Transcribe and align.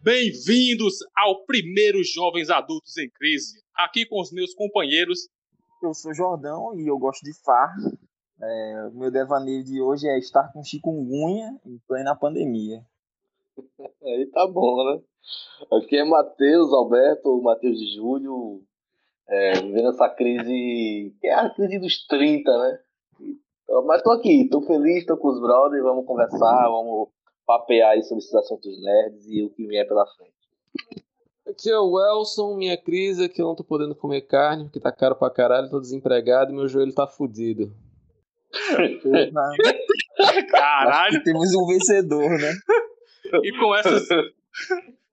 Bem-vindos 0.00 0.94
ao 1.14 1.44
primeiro 1.44 2.02
Jovens 2.02 2.48
Adultos 2.48 2.96
em 2.96 3.10
Crise. 3.10 3.62
Aqui 3.74 4.06
com 4.06 4.22
os 4.22 4.32
meus 4.32 4.54
companheiros. 4.54 5.28
Eu 5.82 5.92
sou 5.92 6.14
Jordão 6.14 6.80
e 6.80 6.86
eu 6.86 6.98
gosto 6.98 7.22
de 7.22 7.34
farra. 7.44 7.76
É, 8.40 8.90
meu 8.94 9.10
devaneio 9.10 9.62
de 9.62 9.82
hoje 9.82 10.08
é 10.08 10.18
estar 10.18 10.50
com 10.50 10.64
chikungunya 10.64 11.54
em 11.66 11.78
plena 11.86 12.16
pandemia. 12.16 12.80
Aí 14.02 14.26
tá 14.32 14.46
bom, 14.46 14.82
né? 14.94 15.02
Aqui 15.72 15.98
é 15.98 16.04
Matheus, 16.04 16.72
Alberto, 16.72 17.42
Matheus 17.42 17.78
de 17.78 17.96
Júlio, 17.96 18.62
é, 19.28 19.60
vivendo 19.60 19.90
essa 19.90 20.08
crise, 20.08 21.14
que 21.20 21.26
é 21.26 21.34
a 21.34 21.50
crise 21.50 21.78
dos 21.78 22.06
30, 22.06 22.50
né? 22.50 22.80
Então, 23.68 23.84
mas 23.84 24.02
tô 24.02 24.10
aqui, 24.12 24.48
tô 24.48 24.62
feliz, 24.62 25.04
tô 25.04 25.14
com 25.18 25.28
os 25.28 25.38
brothers, 25.38 25.82
vamos 25.82 26.06
conversar, 26.06 26.70
vamos 26.70 27.10
papear 27.46 27.90
aí 27.90 28.02
sobre 28.02 28.24
esses 28.24 28.34
assuntos 28.34 28.82
nerds 28.82 29.26
e 29.28 29.44
o 29.44 29.50
que 29.50 29.66
vier 29.66 29.86
pela 29.86 30.06
frente. 30.06 30.32
Aqui 31.46 31.70
é 31.70 31.78
o 31.78 31.92
Welson, 31.92 32.56
minha 32.56 32.78
crise 32.78 33.24
é 33.24 33.28
que 33.28 33.42
eu 33.42 33.46
não 33.46 33.54
tô 33.54 33.62
podendo 33.62 33.94
comer 33.94 34.22
carne, 34.22 34.64
porque 34.64 34.80
tá 34.80 34.90
caro 34.90 35.16
pra 35.16 35.28
caralho, 35.28 35.68
tô 35.68 35.78
desempregado 35.78 36.50
e 36.50 36.54
meu 36.54 36.66
joelho 36.66 36.94
tá 36.94 37.06
fudido. 37.06 37.70
Caralho! 40.50 41.22
Temos 41.22 41.54
um 41.54 41.66
vencedor, 41.66 42.30
né? 42.30 42.52
E 43.44 43.52
com 43.58 43.76
essas, 43.76 44.08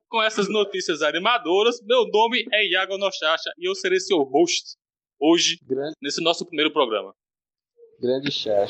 com 0.08 0.24
essas 0.24 0.48
notícias 0.48 1.02
animadoras, 1.02 1.82
meu 1.82 2.08
nome 2.08 2.46
é 2.54 2.66
Iago 2.66 2.98
Nochacha 2.98 3.52
e 3.58 3.70
eu 3.70 3.76
serei 3.76 4.00
seu 4.00 4.24
host 4.24 4.78
hoje, 5.20 5.60
Grande, 5.62 5.96
nesse 6.02 6.24
nosso 6.24 6.46
primeiro 6.46 6.72
programa. 6.72 7.14
Grande 8.00 8.32
chat. 8.32 8.70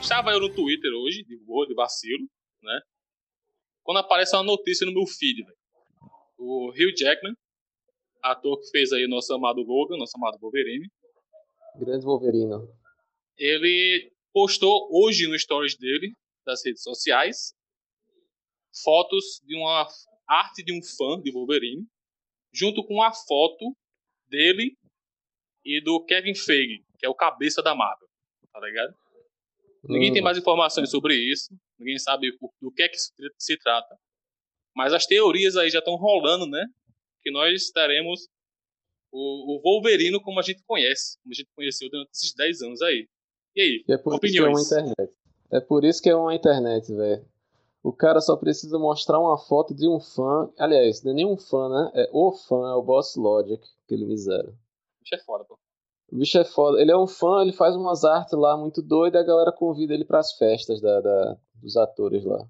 Estava 0.00 0.32
eu 0.32 0.40
no 0.40 0.52
Twitter 0.52 0.90
hoje, 0.92 1.22
de 1.22 1.36
boa, 1.38 1.66
de 1.66 1.74
vacilo, 1.74 2.28
né? 2.62 2.80
Quando 3.82 3.98
aparece 3.98 4.34
uma 4.36 4.42
notícia 4.42 4.86
no 4.86 4.92
meu 4.92 5.06
feed. 5.06 5.44
O 6.36 6.70
Hugh 6.70 6.96
Jackman, 6.96 7.34
ator 8.22 8.58
que 8.60 8.70
fez 8.70 8.92
aí 8.92 9.06
nosso 9.06 9.32
amado 9.32 9.62
Logan, 9.62 9.96
nosso 9.96 10.16
amado 10.16 10.38
Wolverine, 10.40 10.88
Grande 11.76 12.04
Wolverino. 12.04 12.68
ele 13.38 14.12
postou 14.32 14.88
hoje 14.90 15.26
no 15.28 15.38
stories 15.38 15.76
dele, 15.76 16.12
das 16.44 16.64
redes 16.64 16.82
sociais, 16.82 17.54
fotos 18.82 19.40
de 19.44 19.56
uma 19.56 19.86
arte 20.26 20.62
de 20.64 20.72
um 20.72 20.82
fã 20.82 21.20
de 21.20 21.30
Wolverine, 21.30 21.86
junto 22.52 22.84
com 22.86 23.02
a 23.02 23.12
foto 23.12 23.76
dele 24.28 24.76
e 25.64 25.80
do 25.82 26.04
Kevin 26.04 26.34
Feige, 26.34 26.84
que 26.98 27.06
é 27.06 27.08
o 27.08 27.14
cabeça 27.14 27.62
da 27.62 27.74
Marvel, 27.74 28.08
tá 28.52 28.60
ligado? 28.60 28.94
Ninguém 29.84 30.12
tem 30.12 30.22
mais 30.22 30.36
informações 30.36 30.90
sobre 30.90 31.14
isso, 31.14 31.54
ninguém 31.78 31.98
sabe 31.98 32.36
do 32.60 32.70
que 32.72 32.82
é 32.82 32.88
que 32.88 32.98
se, 33.38 33.56
trata. 33.58 33.96
Mas 34.76 34.92
as 34.92 35.06
teorias 35.06 35.56
aí 35.56 35.70
já 35.70 35.78
estão 35.78 35.96
rolando, 35.96 36.46
né? 36.46 36.66
Que 37.22 37.30
nós 37.30 37.70
teremos 37.70 38.28
o, 39.10 39.56
o 39.56 39.60
Wolverino 39.62 40.20
como 40.20 40.38
a 40.38 40.42
gente 40.42 40.62
conhece, 40.64 41.18
como 41.22 41.32
a 41.32 41.34
gente 41.34 41.48
conheceu 41.56 41.88
durante 41.88 42.10
esses 42.10 42.34
10 42.34 42.62
anos 42.62 42.82
aí. 42.82 43.08
E 43.56 43.60
aí? 43.60 43.84
E 43.88 43.92
é 43.92 43.98
por 43.98 44.14
isso 44.14 44.20
que 44.20 44.38
é 44.38 44.42
uma 44.42 44.50
Opiniões. 44.50 44.66
internet. 44.66 45.14
É 45.52 45.60
por 45.60 45.84
isso 45.84 46.02
que 46.02 46.10
é 46.10 46.14
uma 46.14 46.34
internet, 46.34 46.94
velho. 46.94 47.29
O 47.82 47.92
cara 47.92 48.20
só 48.20 48.36
precisa 48.36 48.78
mostrar 48.78 49.18
uma 49.18 49.38
foto 49.38 49.74
de 49.74 49.88
um 49.88 49.98
fã. 49.98 50.50
Aliás, 50.58 51.02
não 51.02 51.12
é 51.12 51.14
nem 51.14 51.26
um 51.26 51.36
fã, 51.36 51.68
né? 51.68 51.90
É 51.94 52.10
o 52.12 52.30
fã, 52.32 52.70
é 52.70 52.74
o 52.74 52.82
Boss 52.82 53.16
Logic, 53.16 53.62
aquele 53.86 54.04
misério. 54.04 54.54
Bicho 55.00 55.14
é 55.14 55.18
foda, 55.24 55.44
pô. 55.44 55.58
O 56.12 56.16
bicho 56.16 56.38
é 56.38 56.44
foda. 56.44 56.80
Ele 56.80 56.90
é 56.92 56.96
um 56.96 57.06
fã, 57.06 57.40
ele 57.40 57.52
faz 57.52 57.74
umas 57.74 58.04
artes 58.04 58.34
lá 58.38 58.56
muito 58.56 58.82
doidas 58.82 59.20
e 59.20 59.24
a 59.24 59.26
galera 59.26 59.50
convida 59.52 59.94
ele 59.94 60.04
pras 60.04 60.32
festas 60.32 60.80
da, 60.80 61.00
da- 61.00 61.36
dos 61.54 61.76
atores 61.76 62.24
lá. 62.24 62.44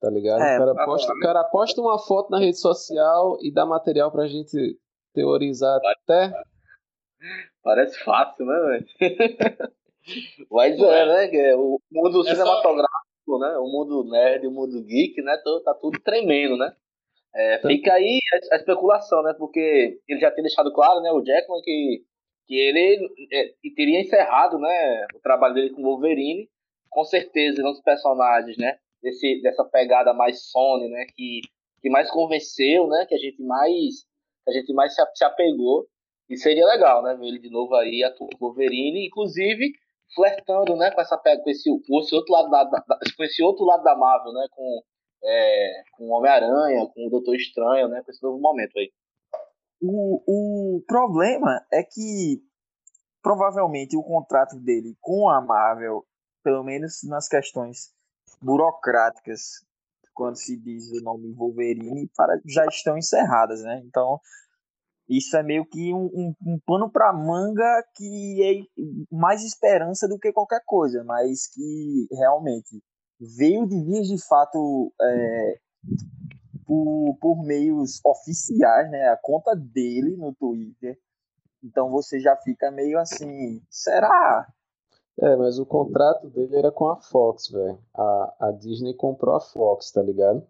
Tá 0.00 0.10
ligado? 0.10 0.42
É, 0.42 0.56
o, 0.56 0.58
cara 0.74 0.84
posta, 0.84 1.12
o 1.14 1.20
cara 1.20 1.44
posta 1.44 1.80
uma 1.80 1.98
foto 1.98 2.30
na 2.30 2.38
rede 2.38 2.58
social 2.60 3.38
e 3.40 3.50
dá 3.50 3.64
material 3.64 4.10
pra 4.12 4.26
gente 4.26 4.78
teorizar 5.14 5.80
até. 6.02 6.30
Parece 7.62 7.98
fácil, 8.04 8.44
né, 8.44 8.60
velho? 8.60 8.86
Mas 10.50 10.78
é, 10.78 11.06
né? 11.06 11.34
é 11.34 11.56
O 11.56 11.80
mundo 11.90 12.20
É 12.20 12.24
só- 12.24 12.30
cinematográfico, 12.34 12.93
né? 13.26 13.56
O 13.58 13.66
mundo 13.66 14.04
nerd, 14.10 14.46
o 14.46 14.50
mundo 14.50 14.82
geek, 14.84 15.20
né? 15.22 15.36
Tá, 15.38 15.60
tá 15.64 15.74
tudo 15.74 16.00
tremendo, 16.00 16.56
né? 16.56 16.72
É, 17.34 17.58
Tá. 17.58 17.68
fica 17.68 17.92
aí 17.94 18.20
a, 18.32 18.54
a 18.54 18.58
especulação, 18.58 19.22
né? 19.22 19.34
Porque 19.38 19.98
ele 20.08 20.20
já 20.20 20.30
tinha 20.30 20.42
deixado 20.44 20.72
claro, 20.72 21.00
né? 21.00 21.10
O 21.10 21.22
Jackman 21.24 21.60
que, 21.62 22.02
que 22.46 22.54
ele 22.54 23.08
é, 23.32 23.48
que 23.60 23.70
teria 23.74 24.00
encerrado, 24.00 24.58
né? 24.58 25.06
O 25.14 25.20
trabalho 25.20 25.54
dele 25.54 25.70
com 25.70 25.82
o 25.82 25.84
Wolverine. 25.84 26.48
Com 26.90 27.04
certeza, 27.04 27.60
um 27.62 27.72
dos 27.72 27.82
personagens, 27.82 28.56
né? 28.56 28.78
Desse, 29.02 29.40
dessa 29.42 29.64
pegada 29.64 30.14
mais 30.14 30.50
Sony, 30.50 30.88
né? 30.88 31.06
Que, 31.16 31.40
que 31.82 31.90
mais 31.90 32.10
convenceu, 32.10 32.86
né? 32.86 33.04
Que 33.08 33.14
a 33.14 33.18
gente 33.18 33.42
mais, 33.42 34.04
a 34.48 34.52
gente 34.52 34.72
mais 34.72 34.94
se, 34.94 35.02
se 35.14 35.24
apegou. 35.24 35.86
E 36.30 36.36
seria 36.36 36.64
legal, 36.66 37.02
né? 37.02 37.14
Ver 37.16 37.26
ele 37.26 37.38
de 37.38 37.50
novo 37.50 37.74
aí, 37.74 38.02
atuando 38.04 38.36
Wolverine, 38.40 39.06
inclusive 39.06 39.72
flertando, 40.14 40.76
né? 40.76 40.90
Com, 40.90 41.00
essa, 41.00 41.16
com, 41.16 41.50
esse, 41.50 41.70
com 41.86 42.00
esse 42.00 42.14
outro 42.14 42.32
lado 42.32 42.50
da, 42.50 42.64
da- 42.64 42.84
com 43.16 43.24
esse 43.24 43.42
outro 43.42 43.64
lado 43.64 43.82
da 43.82 43.96
Marvel, 43.96 44.32
né? 44.32 44.46
Com, 44.50 44.82
é, 45.24 45.82
com 45.92 46.08
Homem-Aranha, 46.10 46.86
com 46.94 47.06
o 47.06 47.10
Doutor 47.10 47.34
Estranho, 47.36 47.88
né? 47.88 48.02
Com 48.04 48.10
esse 48.10 48.22
novo 48.22 48.38
momento 48.40 48.78
aí. 48.78 48.92
O, 49.80 50.22
o 50.78 50.82
problema 50.86 51.64
é 51.72 51.82
que 51.82 52.40
provavelmente 53.22 53.96
o 53.96 54.02
contrato 54.02 54.56
dele 54.60 54.96
com 55.00 55.28
a 55.28 55.40
Marvel, 55.40 56.04
pelo 56.42 56.62
menos 56.62 57.02
nas 57.04 57.26
questões 57.28 57.92
burocráticas, 58.40 59.64
quando 60.14 60.36
se 60.36 60.56
diz 60.56 60.90
o 60.92 61.02
nome 61.02 61.32
Wolverine, 61.32 62.08
para, 62.16 62.38
já 62.46 62.64
estão 62.66 62.96
encerradas, 62.96 63.62
né? 63.62 63.82
Então, 63.84 64.20
isso 65.08 65.36
é 65.36 65.42
meio 65.42 65.66
que 65.66 65.92
um, 65.92 66.06
um, 66.06 66.34
um 66.46 66.58
pano 66.64 66.90
para 66.90 67.12
manga 67.12 67.84
que 67.94 68.42
é 68.42 69.14
mais 69.14 69.44
esperança 69.44 70.08
do 70.08 70.18
que 70.18 70.32
qualquer 70.32 70.62
coisa, 70.64 71.04
mas 71.04 71.46
que 71.48 72.06
realmente 72.12 72.82
veio 73.20 73.66
de 73.66 73.82
vias 73.84 74.08
de 74.08 74.18
fato 74.26 74.92
é, 75.00 75.58
por, 76.66 77.16
por 77.20 77.44
meios 77.44 78.00
oficiais, 78.04 78.90
né? 78.90 79.08
A 79.08 79.16
conta 79.16 79.54
dele 79.54 80.16
no 80.16 80.34
Twitter. 80.34 80.98
Então 81.62 81.90
você 81.90 82.18
já 82.20 82.36
fica 82.36 82.70
meio 82.70 82.98
assim, 82.98 83.62
será? 83.70 84.46
É, 85.20 85.36
mas 85.36 85.58
o 85.58 85.66
contrato 85.66 86.28
dele 86.28 86.56
era 86.56 86.72
com 86.72 86.88
a 86.88 87.00
Fox, 87.00 87.48
velho. 87.50 87.78
A, 87.94 88.36
a 88.40 88.50
Disney 88.52 88.94
comprou 88.94 89.36
a 89.36 89.40
Fox, 89.40 89.92
tá 89.92 90.02
ligado? 90.02 90.46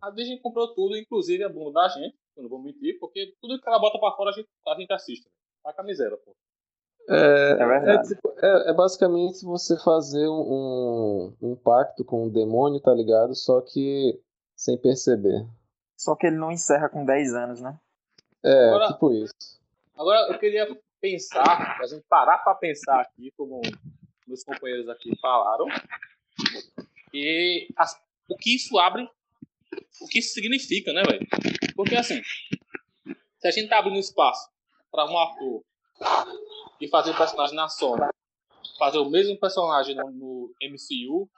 A 0.00 0.10
Disney 0.10 0.38
comprou 0.40 0.74
tudo, 0.74 0.96
inclusive 0.96 1.44
a 1.44 1.48
bunda 1.48 1.72
da 1.72 1.88
gente, 1.88 2.16
eu 2.38 2.42
não 2.44 2.48
vou 2.50 2.60
mentir, 2.62 2.98
porque 2.98 3.34
tudo 3.40 3.60
que 3.60 3.68
ela 3.68 3.78
bota 3.78 3.98
pra 3.98 4.12
fora 4.12 4.30
a 4.30 4.32
gente, 4.32 4.48
a 4.66 4.74
gente 4.74 4.92
assiste. 4.92 5.28
Tá 5.62 5.72
com 5.72 5.80
a 5.80 5.84
miséria, 5.84 6.16
pô. 6.24 6.34
É, 7.10 7.16
É 7.58 7.62
é, 7.62 7.66
verdade. 7.66 8.08
tipo, 8.08 8.32
é, 8.38 8.70
é 8.70 8.72
basicamente 8.74 9.44
você 9.44 9.76
fazer 9.82 10.28
um, 10.28 10.40
um, 11.42 11.50
um 11.52 11.56
pacto 11.56 12.04
com 12.04 12.26
o 12.26 12.30
demônio, 12.30 12.80
tá 12.80 12.94
ligado? 12.94 13.34
Só 13.34 13.60
que 13.60 14.20
sem 14.56 14.76
perceber. 14.78 15.46
Só 15.96 16.14
que 16.14 16.26
ele 16.26 16.36
não 16.36 16.52
encerra 16.52 16.88
com 16.88 17.04
10 17.04 17.34
anos, 17.34 17.60
né? 17.60 17.78
É, 18.44 18.66
Agora- 18.68 18.88
tipo 18.88 19.12
isso. 19.12 19.34
Agora 19.96 20.32
eu 20.32 20.38
queria 20.38 20.66
pensar, 21.00 21.78
a 21.80 21.86
gente 21.86 22.04
parar 22.08 22.38
pra 22.38 22.54
pensar 22.54 23.00
aqui, 23.00 23.32
como 23.36 23.60
meus 24.26 24.44
companheiros 24.44 24.88
aqui 24.88 25.10
falaram, 25.20 25.66
e 27.12 27.68
as- 27.76 28.00
o 28.28 28.36
que 28.36 28.54
isso 28.56 28.78
abre, 28.78 29.08
o 30.00 30.06
que 30.06 30.18
isso 30.18 30.32
significa, 30.34 30.92
né, 30.92 31.02
velho? 31.02 31.26
Porque 31.74 31.96
assim, 31.96 32.20
se 33.38 33.48
a 33.48 33.50
gente 33.50 33.68
tá 33.68 33.78
abrindo 33.78 33.98
espaço 33.98 34.48
pra 34.90 35.04
um 35.04 35.18
ator 35.18 35.62
e 36.80 36.88
fazer 36.88 37.10
o 37.10 37.16
personagem 37.16 37.54
na 37.56 37.68
Sony, 37.68 38.02
fazer 38.78 38.98
o 38.98 39.10
mesmo 39.10 39.38
personagem 39.38 39.94
no, 39.96 40.10
no 40.10 40.50
MCU, 40.62 41.28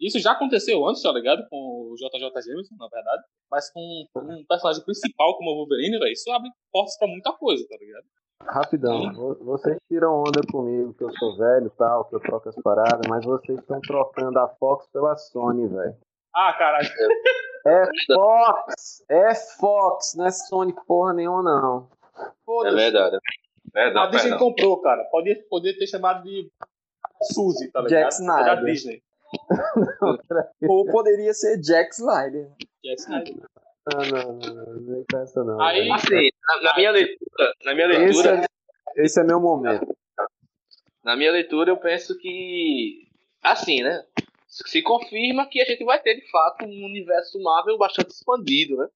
isso 0.00 0.18
já 0.18 0.32
aconteceu 0.32 0.86
antes, 0.88 1.02
tá 1.02 1.12
ligado? 1.12 1.46
Com 1.50 1.90
o 1.92 1.94
JJ 1.96 2.20
Jameson, 2.42 2.74
na 2.78 2.88
verdade. 2.88 3.22
Mas 3.50 3.70
com 3.70 3.80
um 4.16 4.44
personagem 4.48 4.82
principal 4.84 5.36
como 5.36 5.50
o 5.50 5.54
Wolverine, 5.56 5.98
velho, 5.98 6.12
isso 6.12 6.30
abre 6.32 6.48
portas 6.72 6.96
pra 6.98 7.06
muita 7.06 7.32
coisa, 7.34 7.66
tá 7.68 7.76
ligado? 7.78 8.04
Rapidão, 8.42 9.12
vo- 9.12 9.34
vocês 9.44 9.76
tiram 9.86 10.20
onda 10.20 10.40
comigo 10.50 10.94
que 10.94 11.04
eu 11.04 11.10
sou 11.18 11.36
velho 11.36 11.66
e 11.66 11.70
tal, 11.76 12.06
que 12.06 12.14
eu 12.14 12.20
troco 12.20 12.48
as 12.48 12.56
paradas, 12.62 13.06
mas 13.06 13.22
vocês 13.24 13.58
estão 13.58 13.78
trocando 13.82 14.38
a 14.38 14.48
Fox 14.48 14.86
pela 14.90 15.14
Sony, 15.16 15.68
velho. 15.68 15.94
Ah, 16.34 16.52
caralho. 16.54 16.88
É 17.66 17.84
Fox! 18.14 19.04
É 19.10 19.34
Fox, 19.34 20.14
não 20.16 20.26
é 20.26 20.30
Sony 20.30 20.74
porra 20.86 21.12
nenhuma, 21.12 21.42
não. 21.42 21.90
É 22.66 22.70
verdade. 22.74 23.16
A 23.16 23.20
Verdade. 23.72 24.12
Disney 24.16 24.38
comprou, 24.38 24.80
cara. 24.80 25.04
Pode, 25.04 25.34
poder 25.48 25.74
ter 25.78 25.86
chamado 25.86 26.22
de 26.24 26.50
Suzy, 27.32 27.70
tá 27.70 27.82
ligado? 27.82 28.00
Jack 28.00 28.14
Snyder. 28.14 28.52
É 28.52 28.56
da 28.56 28.62
Disney. 28.62 29.02
Ou 30.68 30.86
poderia 30.86 31.32
ser 31.34 31.58
Jack 31.58 31.94
Snyder. 31.94 32.50
Jack 32.82 33.00
Snyder. 33.00 33.36
Não, 33.92 34.00
não, 34.02 34.32
não, 34.32 34.54
não, 34.54 35.04
não 35.12 35.20
essa 35.22 35.44
não. 35.44 35.60
Aí-. 35.60 35.90
Assim, 35.90 36.30
Na, 36.48 36.62
na 36.62 36.76
minha 36.76 36.90
leitura, 36.90 37.54
na 37.64 37.74
minha 37.74 37.86
Esse 37.88 37.98
leitura, 38.22 38.46
é, 38.96 39.04
esse 39.04 39.20
é 39.20 39.24
meu 39.24 39.40
momento. 39.40 39.96
na 41.04 41.16
minha 41.16 41.30
leitura, 41.32 41.70
eu 41.70 41.76
penso 41.76 42.16
que 42.18 43.08
assim, 43.42 43.82
né? 43.82 44.04
Se 44.50 44.82
confirma 44.82 45.46
que 45.48 45.60
a 45.60 45.64
gente 45.64 45.84
vai 45.84 46.02
ter 46.02 46.16
de 46.16 46.28
fato 46.30 46.64
um 46.64 46.84
universo 46.84 47.40
Marvel 47.40 47.78
bastante 47.78 48.10
expandido, 48.10 48.76
né? 48.76 48.88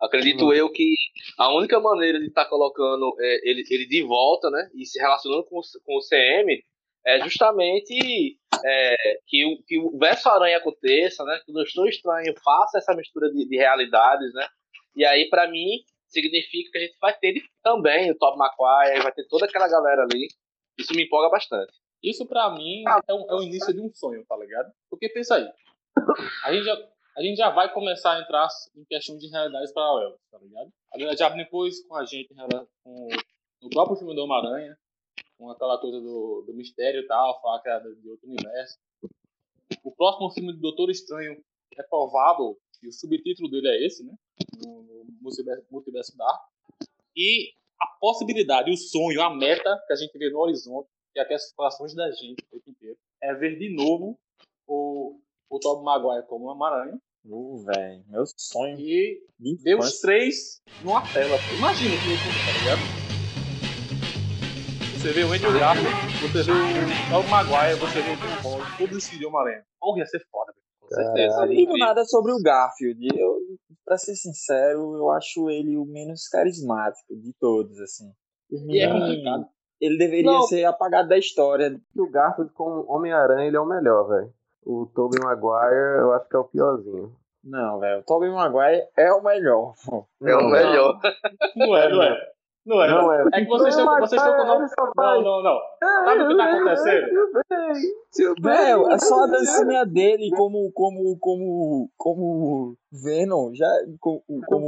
Acredito 0.00 0.52
eu 0.52 0.70
que 0.70 0.94
a 1.38 1.54
única 1.54 1.78
maneira 1.80 2.18
de 2.18 2.26
estar 2.26 2.44
colocando 2.46 3.14
é, 3.20 3.50
ele, 3.50 3.64
ele 3.70 3.86
de 3.86 4.02
volta, 4.02 4.50
né, 4.50 4.68
e 4.74 4.84
se 4.84 4.98
relacionando 4.98 5.44
com, 5.44 5.58
o- 5.58 5.82
com 5.84 5.96
o 5.96 6.00
CM 6.02 6.62
é 7.06 7.20
justamente 7.20 8.38
é, 8.64 8.94
que, 9.26 9.44
o, 9.46 9.62
que 9.62 9.78
o 9.78 9.96
verso 9.98 10.28
aranha 10.28 10.58
aconteça, 10.58 11.24
né, 11.24 11.40
que 11.44 11.50
o 11.52 11.54
Doutor 11.54 11.88
Estranho 11.88 12.34
faça 12.42 12.78
essa 12.78 12.94
mistura 12.94 13.30
de, 13.30 13.46
de 13.48 13.56
realidades, 13.56 14.32
né, 14.34 14.46
e 14.96 15.04
aí 15.04 15.28
para 15.30 15.48
mim 15.48 15.80
significa 16.08 16.70
que 16.72 16.78
a 16.78 16.80
gente 16.82 16.96
vai 17.00 17.16
ter 17.16 17.28
ele 17.28 17.42
também 17.62 18.10
o 18.10 18.16
Top 18.18 18.36
Maguire, 18.38 19.02
vai 19.02 19.12
ter 19.12 19.26
toda 19.28 19.46
aquela 19.46 19.68
galera 19.68 20.02
ali. 20.02 20.28
Isso 20.78 20.94
me 20.94 21.04
empolga 21.04 21.28
bastante. 21.28 21.72
Isso 22.04 22.26
pra 22.26 22.50
mim 22.54 22.84
é, 23.08 23.14
um- 23.14 23.30
é 23.30 23.34
o 23.34 23.42
início 23.42 23.72
de 23.72 23.80
um 23.80 23.90
sonho, 23.94 24.24
tá 24.26 24.36
ligado? 24.36 24.70
Porque 24.90 25.08
pensa 25.08 25.36
aí. 25.36 25.48
A 26.44 26.52
gente 26.52 26.64
já, 26.64 26.88
a 27.16 27.22
gente 27.22 27.36
já 27.36 27.50
vai 27.50 27.72
começar 27.72 28.12
a 28.16 28.20
entrar 28.20 28.46
em 28.76 28.84
questão 28.84 29.16
de 29.16 29.28
realidades 29.28 29.72
paralelas, 29.72 30.18
tá 30.30 30.38
ligado? 30.38 30.70
A 30.92 30.98
galera 30.98 31.16
já 31.16 31.30
brincou 31.30 31.66
isso 31.66 31.86
com 31.88 31.96
a 31.96 32.04
gente 32.04 32.34
com, 32.84 33.08
no 33.62 33.70
próprio 33.70 33.96
filme 33.96 34.14
do 34.14 34.22
Homem-Aranha, 34.24 34.76
com 35.38 35.50
aquela 35.50 35.78
coisa 35.78 36.00
do, 36.00 36.44
do 36.46 36.54
mistério 36.54 37.00
e 37.00 37.06
tal, 37.06 37.40
falar 37.40 37.60
que 37.60 37.68
era 37.68 37.80
de 37.94 38.08
outro 38.08 38.28
universo. 38.28 38.78
O 39.82 39.90
próximo 39.90 40.30
filme 40.30 40.52
do 40.52 40.60
Doutor 40.60 40.90
Estranho 40.90 41.42
é 41.76 41.82
provável, 41.82 42.56
e 42.82 42.88
o 42.88 42.92
subtítulo 42.92 43.50
dele 43.50 43.68
é 43.68 43.86
esse, 43.86 44.04
né? 44.04 44.14
No, 44.62 44.82
no 44.82 45.06
Multiverso, 45.22 45.64
Multiverso 45.70 46.16
Dark. 46.16 46.42
E 47.16 47.52
a 47.80 47.86
possibilidade, 47.98 48.70
o 48.70 48.76
sonho, 48.76 49.22
a 49.22 49.34
meta 49.34 49.82
que 49.86 49.92
a 49.92 49.96
gente 49.96 50.16
vê 50.18 50.30
no 50.30 50.38
horizonte, 50.38 50.88
que 51.14 51.20
aquece 51.20 51.46
os 51.46 51.52
corações 51.52 51.94
da 51.94 52.10
gente 52.10 52.42
o 52.42 52.50
tempo 52.50 52.70
inteiro, 52.70 52.98
é 53.22 53.32
ver 53.34 53.56
de 53.56 53.74
novo 53.74 54.18
o, 54.66 55.18
o 55.48 55.58
Tobey 55.60 55.84
Maguire 55.84 56.26
como 56.26 56.46
Homem-Aranha 56.46 56.98
Uh, 57.26 57.56
velho, 57.64 58.04
meu 58.06 58.24
sonho 58.36 58.78
e 58.78 59.18
de 59.40 59.56
ver 59.62 59.76
os 59.78 59.86
infância. 59.86 60.00
três 60.02 60.60
numa 60.82 61.00
tela. 61.10 61.38
Imagina 61.56 61.96
que 61.96 62.08
loucura, 62.10 62.34
tá 62.44 62.52
ligado? 62.58 62.82
Você 64.92 65.10
vê 65.10 65.24
o 65.24 65.32
Andrew 65.32 65.58
Garfield, 65.58 65.96
você 66.20 66.42
vê 66.42 66.52
o 66.52 67.10
Tobey 67.10 67.30
Maguire, 67.30 67.80
você 67.80 68.02
vê 68.02 68.10
o 68.12 68.16
Tom 68.20 68.42
Holland, 68.46 68.76
todos 68.76 68.98
esses 68.98 69.18
de 69.18 69.24
Homem-Aranha. 69.24 69.64
Porra, 69.80 69.98
ia 70.00 70.06
ser 70.06 70.20
foda, 70.30 70.52
velho. 70.52 70.64
Com 70.80 70.88
certeza. 70.88 71.34
Eu 71.34 71.46
não 71.46 71.54
digo 71.54 71.78
nada 71.78 72.04
sobre 72.04 72.30
o 72.32 72.42
Garfield. 72.42 73.08
Eu, 73.16 73.38
pra 73.86 73.96
ser 73.96 74.16
sincero, 74.16 74.94
eu 74.94 75.10
acho 75.10 75.48
ele 75.48 75.78
o 75.78 75.86
menos 75.86 76.28
carismático 76.28 77.16
de 77.16 77.32
todos, 77.40 77.80
assim. 77.80 78.12
E 78.50 78.80
é 78.80 78.92
complicado. 78.92 79.48
Ele 79.84 79.98
deveria 79.98 80.30
Não. 80.32 80.42
ser 80.42 80.64
apagado 80.64 81.08
da 81.08 81.18
história. 81.18 81.76
O 81.96 82.10
Garfield 82.10 82.52
com 82.52 82.84
Homem-Aranha, 82.88 83.46
ele 83.46 83.56
é 83.56 83.60
o 83.60 83.66
melhor, 83.66 84.04
velho. 84.08 84.30
O 84.66 84.86
Tobey 84.94 85.20
Maguire, 85.22 85.98
eu 86.00 86.12
acho 86.12 86.28
que 86.28 86.36
é 86.36 86.38
o 86.38 86.44
piorzinho. 86.44 87.12
Não, 87.44 87.78
velho. 87.78 88.00
O 88.00 88.04
Tobey 88.04 88.30
Maguire 88.30 88.82
é 88.96 89.12
o 89.12 89.22
melhor. 89.22 89.74
pô. 89.84 90.06
É 90.22 90.34
o 90.34 90.40
Não, 90.40 90.48
melhor. 90.50 90.98
Não 91.56 91.76
é, 91.76 91.88
não 91.92 92.02
é. 92.02 92.34
Não 92.66 92.82
é, 92.82 92.88
Não 92.88 93.12
é. 93.12 93.24
É 93.34 93.40
que 93.42 93.48
vocês 93.48 93.76
estão, 93.76 93.98
vocês 94.00 94.22
estão 94.22 94.36
com 94.38 94.66
só 94.68 94.90
vai- 94.96 95.18
Não, 95.18 95.22
não, 95.22 95.42
não. 95.42 95.58
Sabe 96.06 96.22
o 96.22 96.28
que 96.28 96.36
tá 96.38 96.44
acontecendo? 96.44 97.06
Velho, 98.40 98.90
é 98.90 98.98
só 98.98 99.24
a 99.24 99.26
dancinha 99.26 99.84
dele 99.84 100.30
como, 100.34 100.72
como, 100.72 101.18
como, 101.20 101.90
como 101.98 102.74
Venom, 102.90 103.52
já, 103.52 103.68
como, 104.00 104.22
como 104.46 104.66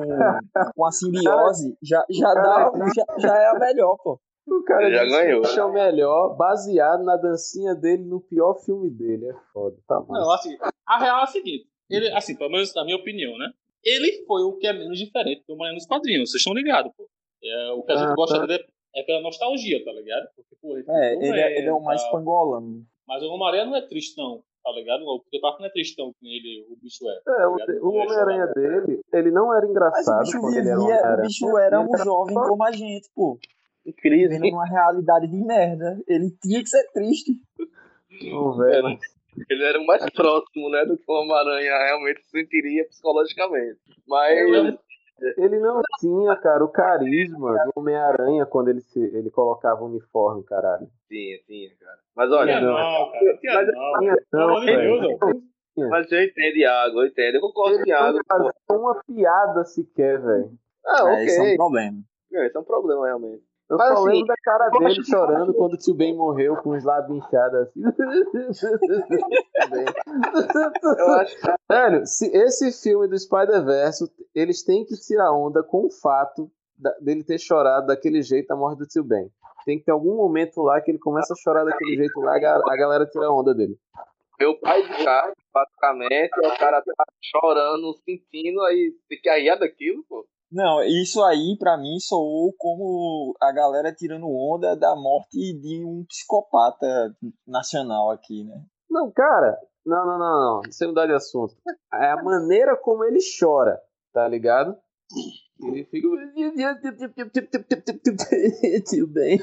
com 0.74 0.84
a 0.84 0.90
simbiose, 0.92 1.74
já, 1.82 2.04
já, 2.10 2.34
dá, 2.34 2.70
já, 2.94 3.04
já 3.18 3.34
é 3.34 3.46
a 3.48 3.58
melhor, 3.58 3.96
pô. 4.04 4.20
O 4.46 4.62
cara 4.64 4.90
Já 4.90 5.04
ganhou. 5.04 5.42
que 5.42 5.58
é 5.58 5.64
o 5.64 5.72
melhor, 5.72 6.36
baseado 6.36 7.02
na 7.04 7.16
dancinha 7.16 7.74
dele 7.74 8.04
no 8.04 8.20
pior 8.20 8.54
filme 8.64 8.88
dele. 8.90 9.26
É 9.28 9.34
foda, 9.52 9.76
tá 9.88 9.96
Não, 9.96 10.06
massa. 10.26 10.34
assim, 10.48 10.56
a 10.86 10.98
real 10.98 11.20
é 11.20 11.22
a 11.22 11.26
seguinte. 11.26 11.66
Ele, 11.90 12.12
assim, 12.12 12.36
pelo 12.36 12.50
menos 12.50 12.72
na 12.74 12.84
minha 12.84 12.96
opinião, 12.96 13.36
né? 13.38 13.50
Ele 13.84 14.24
foi 14.26 14.42
o 14.42 14.56
que 14.58 14.66
é 14.66 14.72
menos 14.72 14.98
diferente 14.98 15.44
do 15.48 15.56
Maria 15.56 15.74
nos 15.74 15.86
quadrinhos, 15.86 16.30
vocês 16.30 16.40
estão 16.40 16.54
ligados, 16.54 16.92
pô. 16.96 17.08
É, 17.42 17.70
o 17.72 17.82
que 17.82 17.92
a 17.92 17.96
gente 17.96 18.10
Ah, 18.10 18.14
gosta 18.14 18.38
tá. 18.40 18.46
dele 18.46 18.64
é 18.94 19.02
pela 19.02 19.20
nostalgia, 19.20 19.84
tá 19.84 19.92
ligado? 19.92 20.26
Porque, 20.34 20.56
pô, 20.60 20.76
ele 20.76 20.86
É, 20.88 21.14
ele 21.14 21.40
é, 21.40 21.58
ele 21.58 21.68
é 21.68 21.72
o 21.72 21.80
mais 21.80 22.02
tal. 22.02 22.12
pangolano. 22.12 22.84
Mas 23.06 23.22
o 23.22 23.26
Homem-Aranha 23.26 23.66
não 23.66 23.76
é 23.76 23.82
tristão, 23.82 24.42
tá 24.64 24.72
ligado? 24.72 25.02
O 25.04 25.20
Peter 25.20 25.40
Parker 25.40 25.60
não 25.60 25.66
é 25.68 25.72
tristão 25.72 26.12
que 26.18 26.26
ele, 26.26 26.66
o 26.68 26.76
bicho 26.82 27.08
é. 27.08 27.12
É, 27.14 27.20
tá 27.20 27.48
o, 27.48 27.56
ligado? 27.56 27.68
o 27.84 27.90
Ele 27.90 27.98
é 27.98 28.02
Homem-Aranha 28.04 28.46
dele, 28.48 29.00
ele 29.12 29.30
não 29.30 29.52
era 29.52 29.60
Mas 29.60 29.68
o 29.68 29.70
engraçado 29.70 30.20
bicho 30.24 30.40
quando 30.40 30.56
ele 30.56 30.68
era 30.68 30.78
vivia, 30.78 30.96
o 31.18 31.22
bicho 31.22 31.58
era 31.58 31.80
um 31.80 31.96
jovem 32.04 32.34
como 32.34 32.64
a 32.64 32.72
gente, 32.72 33.08
pô. 33.14 33.38
Crise. 33.92 34.28
Vivendo 34.28 34.50
numa 34.52 34.66
realidade 34.66 35.26
de 35.28 35.36
merda. 35.44 35.98
Ele 36.08 36.30
tinha 36.42 36.62
que 36.62 36.68
ser 36.68 36.84
triste. 36.92 37.32
Não, 38.30 38.56
velho. 38.56 38.98
Ele 39.50 39.64
era 39.64 39.78
o 39.78 39.84
mais 39.86 40.08
próximo, 40.10 40.70
né, 40.70 40.84
do 40.86 40.96
que 40.96 41.04
o 41.06 41.14
Homem-Aranha 41.14 41.70
realmente 41.84 42.22
sentiria 42.24 42.86
psicologicamente. 42.88 43.78
Mas 44.08 44.32
Ele- 44.38 44.78
Ele 45.38 45.58
não 45.60 45.80
tinha, 45.98 46.36
cara, 46.36 46.62
o 46.64 46.68
carisma 46.68 47.52
do 47.64 47.72
Homem-Aranha 47.80 48.44
quando 48.46 48.68
ele, 48.68 48.80
se, 48.82 48.98
ele 49.00 49.30
colocava 49.30 49.82
o 49.82 49.86
uniforme, 49.86 50.42
caralho. 50.44 50.86
tinha, 51.08 51.38
tinha, 51.46 51.70
cara. 51.80 51.98
Mas 52.14 52.30
olha, 52.32 52.60
não. 52.60 52.72
não, 52.74 53.12
cara. 53.12 53.36
Tinha 53.38 53.54
Mas- 53.54 53.66
não. 53.68 53.98
Tinha 53.98 54.16
não, 54.32 54.60
velho. 54.60 55.18
Mas 55.90 56.10
eu 56.12 56.22
entendo, 56.22 56.56
Iago, 56.56 57.00
eu 57.02 57.06
entendo. 57.06 57.34
Eu 57.34 57.40
concordo 57.42 57.76
com 57.78 57.84
o 57.84 57.88
Iago. 57.88 58.18
Não 58.70 58.80
uma 58.80 59.02
piada 59.06 59.64
sequer, 59.64 60.18
velho. 60.20 60.50
Ah, 60.86 61.14
É, 61.18 61.24
esse 61.24 61.38
é 61.38 61.40
um 61.42 61.44
ok. 61.44 61.56
problema. 61.56 61.98
É, 62.32 62.46
Esse 62.46 62.56
é 62.56 62.60
um 62.60 62.64
problema, 62.64 63.06
realmente. 63.06 63.42
Eu 63.68 63.76
Mas, 63.78 63.88
só 63.88 63.94
assim, 63.94 64.04
lembro 64.10 64.26
da 64.26 64.34
cara 64.44 64.68
dele 64.68 64.86
acho 64.86 65.04
chorando 65.04 65.52
quando 65.54 65.74
o 65.74 65.76
tio 65.76 65.94
Ben 65.94 66.16
morreu 66.16 66.56
com 66.58 66.70
os 66.70 66.84
lábios 66.84 67.18
inchados 67.18 67.60
assim. 67.62 67.82
Eu 70.98 71.08
acho 71.14 71.36
Velho, 71.68 72.06
se 72.06 72.26
esse 72.28 72.70
filme 72.82 73.08
do 73.08 73.18
Spider-Verse, 73.18 74.04
eles 74.34 74.62
têm 74.62 74.84
que 74.84 74.94
tirar 74.94 75.32
onda 75.32 75.62
com 75.62 75.86
o 75.86 75.90
fato 75.90 76.50
da- 76.78 76.94
dele 77.00 77.24
ter 77.24 77.38
chorado 77.38 77.88
daquele 77.88 78.22
jeito 78.22 78.50
a 78.52 78.56
morte 78.56 78.78
do 78.78 78.86
tio 78.86 79.02
Ben. 79.02 79.28
Tem 79.64 79.78
que 79.78 79.84
ter 79.84 79.90
algum 79.92 80.14
momento 80.16 80.62
lá 80.62 80.80
que 80.80 80.90
ele 80.92 80.98
começa 80.98 81.32
a 81.32 81.36
chorar 81.36 81.64
daquele 81.64 81.96
jeito 81.96 82.20
lá, 82.20 82.36
a 82.36 82.72
a 82.72 82.76
galera 82.76 83.04
tira 83.06 83.30
onda 83.32 83.52
dele. 83.52 83.76
meu 84.38 84.54
pai 84.60 84.82
de 84.82 85.04
casa, 85.04 85.32
basicamente, 85.52 86.30
o 86.38 86.58
cara 86.58 86.80
tá 86.82 87.04
chorando, 87.20 87.92
sentindo, 88.04 88.62
aí 88.62 88.92
tem 89.08 89.20
que 89.20 89.28
arriar 89.28 89.56
daquilo, 89.56 90.04
pô. 90.08 90.24
Não, 90.56 90.82
isso 90.82 91.22
aí 91.22 91.54
pra 91.58 91.76
mim 91.76 92.00
soou 92.00 92.50
como 92.56 93.36
a 93.42 93.52
galera 93.52 93.92
tirando 93.92 94.26
onda 94.26 94.74
da 94.74 94.96
morte 94.96 95.52
de 95.52 95.84
um 95.84 96.02
psicopata 96.08 97.14
nacional 97.46 98.10
aqui, 98.10 98.42
né? 98.42 98.64
Não, 98.88 99.12
cara, 99.12 99.58
não, 99.84 100.06
não, 100.06 100.18
não, 100.18 100.62
não. 100.62 100.72
Sem 100.72 100.88
mudar 100.88 101.04
de 101.04 101.12
assunto. 101.12 101.54
É 101.92 102.06
a 102.12 102.22
maneira 102.22 102.74
como 102.74 103.04
ele 103.04 103.18
chora, 103.38 103.78
tá 104.14 104.26
ligado? 104.26 104.74
Ele 105.60 105.84
fica. 105.84 106.08
Tio 108.88 109.06
Ben. 109.08 109.38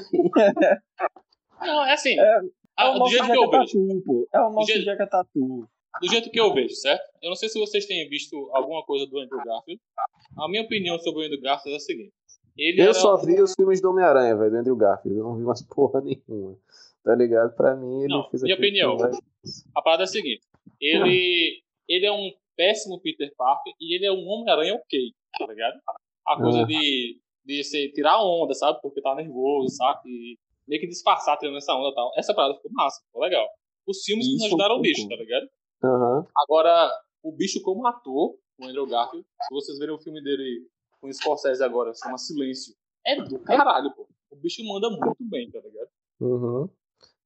Não, 1.60 1.84
é 1.86 1.92
assim. 1.92 2.18
É, 2.18 2.40
ah, 2.76 2.86
é 2.86 2.90
o 2.90 2.92
do 2.94 2.98
nosso 2.98 3.12
jeito 3.12 3.26
que 3.26 3.30
eu 3.30 3.34
Jeca 3.44 3.58
vejo. 3.60 3.72
Tatu, 3.72 4.02
pô. 4.04 4.28
É 4.34 4.40
o 4.40 4.50
nosso 4.50 4.66
jeito- 4.66 4.84
Jeca 4.84 5.06
Tatu. 5.06 5.68
Do 6.00 6.08
jeito 6.08 6.30
que 6.30 6.40
eu 6.40 6.52
vejo, 6.52 6.74
certo? 6.74 7.02
Eu 7.22 7.28
não 7.30 7.36
sei 7.36 7.48
se 7.48 7.58
vocês 7.58 7.86
têm 7.86 8.08
visto 8.08 8.50
alguma 8.52 8.82
coisa 8.84 9.06
do 9.06 9.18
Andrew 9.18 9.38
Garfield. 9.44 9.80
A 10.38 10.48
minha 10.48 10.62
opinião 10.62 10.98
sobre 10.98 11.22
o 11.22 11.26
Andrew 11.26 11.40
Garfield 11.40 11.74
é 11.74 11.76
a 11.76 11.80
seguinte. 11.80 12.12
Ele 12.56 12.82
Eu 12.82 12.94
só 12.94 13.14
um- 13.16 13.24
vi 13.24 13.40
os 13.40 13.52
filmes 13.54 13.80
do 13.80 13.90
Homem-Aranha, 13.90 14.36
velho, 14.36 14.50
do 14.50 14.56
Andrew 14.58 14.76
Garfield. 14.76 15.18
Eu 15.18 15.24
não 15.24 15.36
vi 15.36 15.42
mais 15.44 15.62
porra 15.68 16.00
nenhuma. 16.00 16.56
Tá 17.04 17.14
ligado? 17.14 17.54
Pra 17.56 17.74
mim, 17.76 18.00
ele 18.04 18.08
Não, 18.14 18.28
fez 18.30 18.42
minha 18.42 18.54
opinião. 18.54 18.96
filme. 18.98 19.18
A 19.74 19.82
parada 19.82 20.02
é 20.02 20.04
a 20.04 20.06
seguinte. 20.06 20.42
Ele, 20.80 21.60
ele 21.88 22.06
é 22.06 22.12
um 22.12 22.30
péssimo 22.56 23.00
Peter 23.00 23.32
Parker 23.36 23.72
e 23.80 23.94
ele 23.96 24.06
é 24.06 24.12
um 24.12 24.26
Homem-Aranha 24.28 24.74
ok, 24.74 25.12
tá 25.38 25.46
ligado? 25.46 25.74
A 26.26 26.36
coisa 26.36 26.60
Ah. 26.62 26.64
de, 26.64 27.18
de 27.44 27.64
se 27.64 27.90
tirar 27.92 28.22
onda, 28.24 28.54
sabe? 28.54 28.78
Porque 28.80 29.00
tá 29.02 29.14
nervoso, 29.14 29.74
sabe? 29.76 30.08
E 30.08 30.38
meio 30.66 30.80
que 30.80 30.86
disfarçar 30.86 31.36
tirando 31.38 31.58
essa 31.58 31.74
onda 31.74 31.88
e 31.90 31.94
tal. 31.94 32.10
Essa 32.16 32.32
parada 32.34 32.54
ficou 32.54 32.70
massa, 32.72 33.02
ficou 33.06 33.22
legal. 33.22 33.46
Os 33.86 34.02
filmes 34.04 34.26
Isso 34.26 34.46
ajudaram 34.46 34.76
o 34.76 34.80
bicho, 34.80 35.06
tá 35.08 35.16
ligado? 35.16 35.46
Aham. 35.84 36.26
Agora, 36.36 36.90
o 37.22 37.32
bicho 37.32 37.62
como 37.62 37.86
ator, 37.86 38.36
o 38.58 38.64
Andrew 38.64 38.86
Garfield, 38.86 39.26
se 39.42 39.54
vocês 39.54 39.78
verem 39.78 39.94
o 39.94 40.00
filme 40.00 40.22
dele 40.22 40.66
com 41.00 41.08
o 41.08 41.12
Scorsese 41.12 41.62
agora, 41.62 41.92
se 41.92 42.00
chama 42.00 42.18
Silêncio, 42.18 42.74
é 43.06 43.22
do 43.22 43.38
caralho, 43.40 43.94
pô. 43.94 44.08
O 44.30 44.36
bicho 44.36 44.62
manda 44.66 44.88
muito 44.90 45.22
bem, 45.22 45.50
tá 45.50 45.60
ligado? 45.60 45.88
Uhum. 46.20 46.68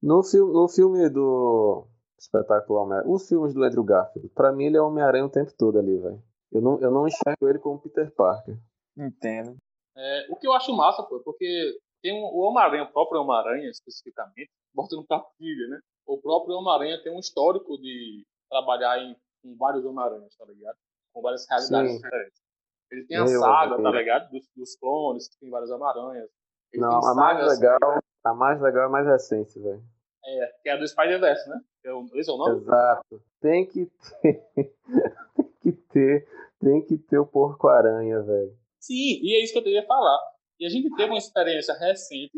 No, 0.01 0.23
filme, 0.23 0.53
no 0.53 0.67
filme 0.67 1.09
do 1.09 1.87
espetáculo 2.19 2.79
Homem-Aranha, 2.79 3.11
os 3.11 3.27
filmes 3.27 3.53
do 3.53 3.63
Andrew 3.63 3.83
Garfield, 3.83 4.29
pra 4.29 4.51
mim 4.51 4.65
ele 4.65 4.77
é 4.77 4.81
Homem-Aranha 4.81 5.25
o 5.25 5.31
tempo 5.31 5.53
todo 5.57 5.79
ali, 5.79 5.97
velho. 5.97 6.21
Eu 6.51 6.61
não, 6.61 6.79
eu 6.81 6.91
não 6.91 7.07
enxergo 7.07 7.47
ele 7.47 7.59
como 7.59 7.79
Peter 7.79 8.13
Parker. 8.13 8.57
Entendo. 8.97 9.55
É, 9.95 10.27
o 10.29 10.35
que 10.35 10.47
eu 10.47 10.53
acho 10.53 10.75
massa, 10.75 11.03
pô, 11.03 11.17
é 11.17 11.23
porque 11.23 11.79
tem 12.01 12.13
um, 12.13 12.25
o 12.25 12.39
Homem-Aranha, 12.39 12.83
o 12.83 12.91
próprio 12.91 13.21
Homem-Aranha 13.21 13.69
especificamente, 13.69 14.49
botando 14.73 15.05
partilha, 15.05 15.67
né? 15.67 15.79
O 16.05 16.17
próprio 16.17 16.55
Homem-Aranha 16.55 17.01
tem 17.03 17.15
um 17.15 17.19
histórico 17.19 17.77
de 17.77 18.25
trabalhar 18.49 18.99
em, 18.99 19.15
com 19.41 19.55
vários 19.57 19.85
Homem-Aranhas, 19.85 20.35
tá 20.35 20.45
ligado? 20.45 20.77
Com 21.13 21.21
várias 21.21 21.45
realidades 21.49 21.91
Sim. 21.91 21.97
diferentes. 22.01 22.41
Ele 22.91 23.05
tem 23.05 23.17
a 23.17 23.25
Meu 23.25 23.39
saga, 23.39 23.77
Deus. 23.77 23.83
tá 23.83 23.91
ligado? 23.91 24.29
Dos, 24.31 24.47
dos 24.55 24.75
clones, 24.77 25.27
que 25.27 25.37
tem 25.39 25.49
várias 25.49 25.69
Homem-Aranhas. 25.69 26.29
Não, 26.73 27.03
a 27.05 27.15
mais 27.15 27.47
legal, 27.59 27.79
a 28.23 28.33
mais 28.33 28.61
legal 28.61 28.83
é 28.83 28.85
a 28.85 28.89
mais 28.89 29.07
recente, 29.07 29.59
velho. 29.59 29.83
É, 30.25 30.53
que 30.61 30.69
é 30.69 30.73
a 30.73 30.77
do 30.77 30.87
Spider-Verse, 30.87 31.49
né? 31.49 31.59
É 31.85 31.93
o- 31.93 32.05
Esse 32.15 32.29
é 32.29 32.33
o 32.33 32.37
nome? 32.37 32.57
Exato. 32.57 33.23
Tem 33.41 33.65
que 33.65 33.85
ter. 34.21 34.45
tem 35.35 35.51
que 35.61 35.71
ter. 35.71 36.27
Tem 36.59 36.81
que 36.85 36.97
ter 36.97 37.17
o 37.17 37.25
porco-aranha, 37.25 38.21
velho. 38.21 38.55
Sim, 38.81 39.19
e 39.23 39.35
é 39.35 39.43
isso 39.43 39.53
que 39.53 39.59
eu 39.59 39.63
queria 39.63 39.85
falar. 39.87 40.19
E 40.59 40.65
a 40.65 40.69
gente 40.69 40.93
teve 40.95 41.09
uma 41.09 41.17
experiência 41.17 41.73
recente, 41.75 42.37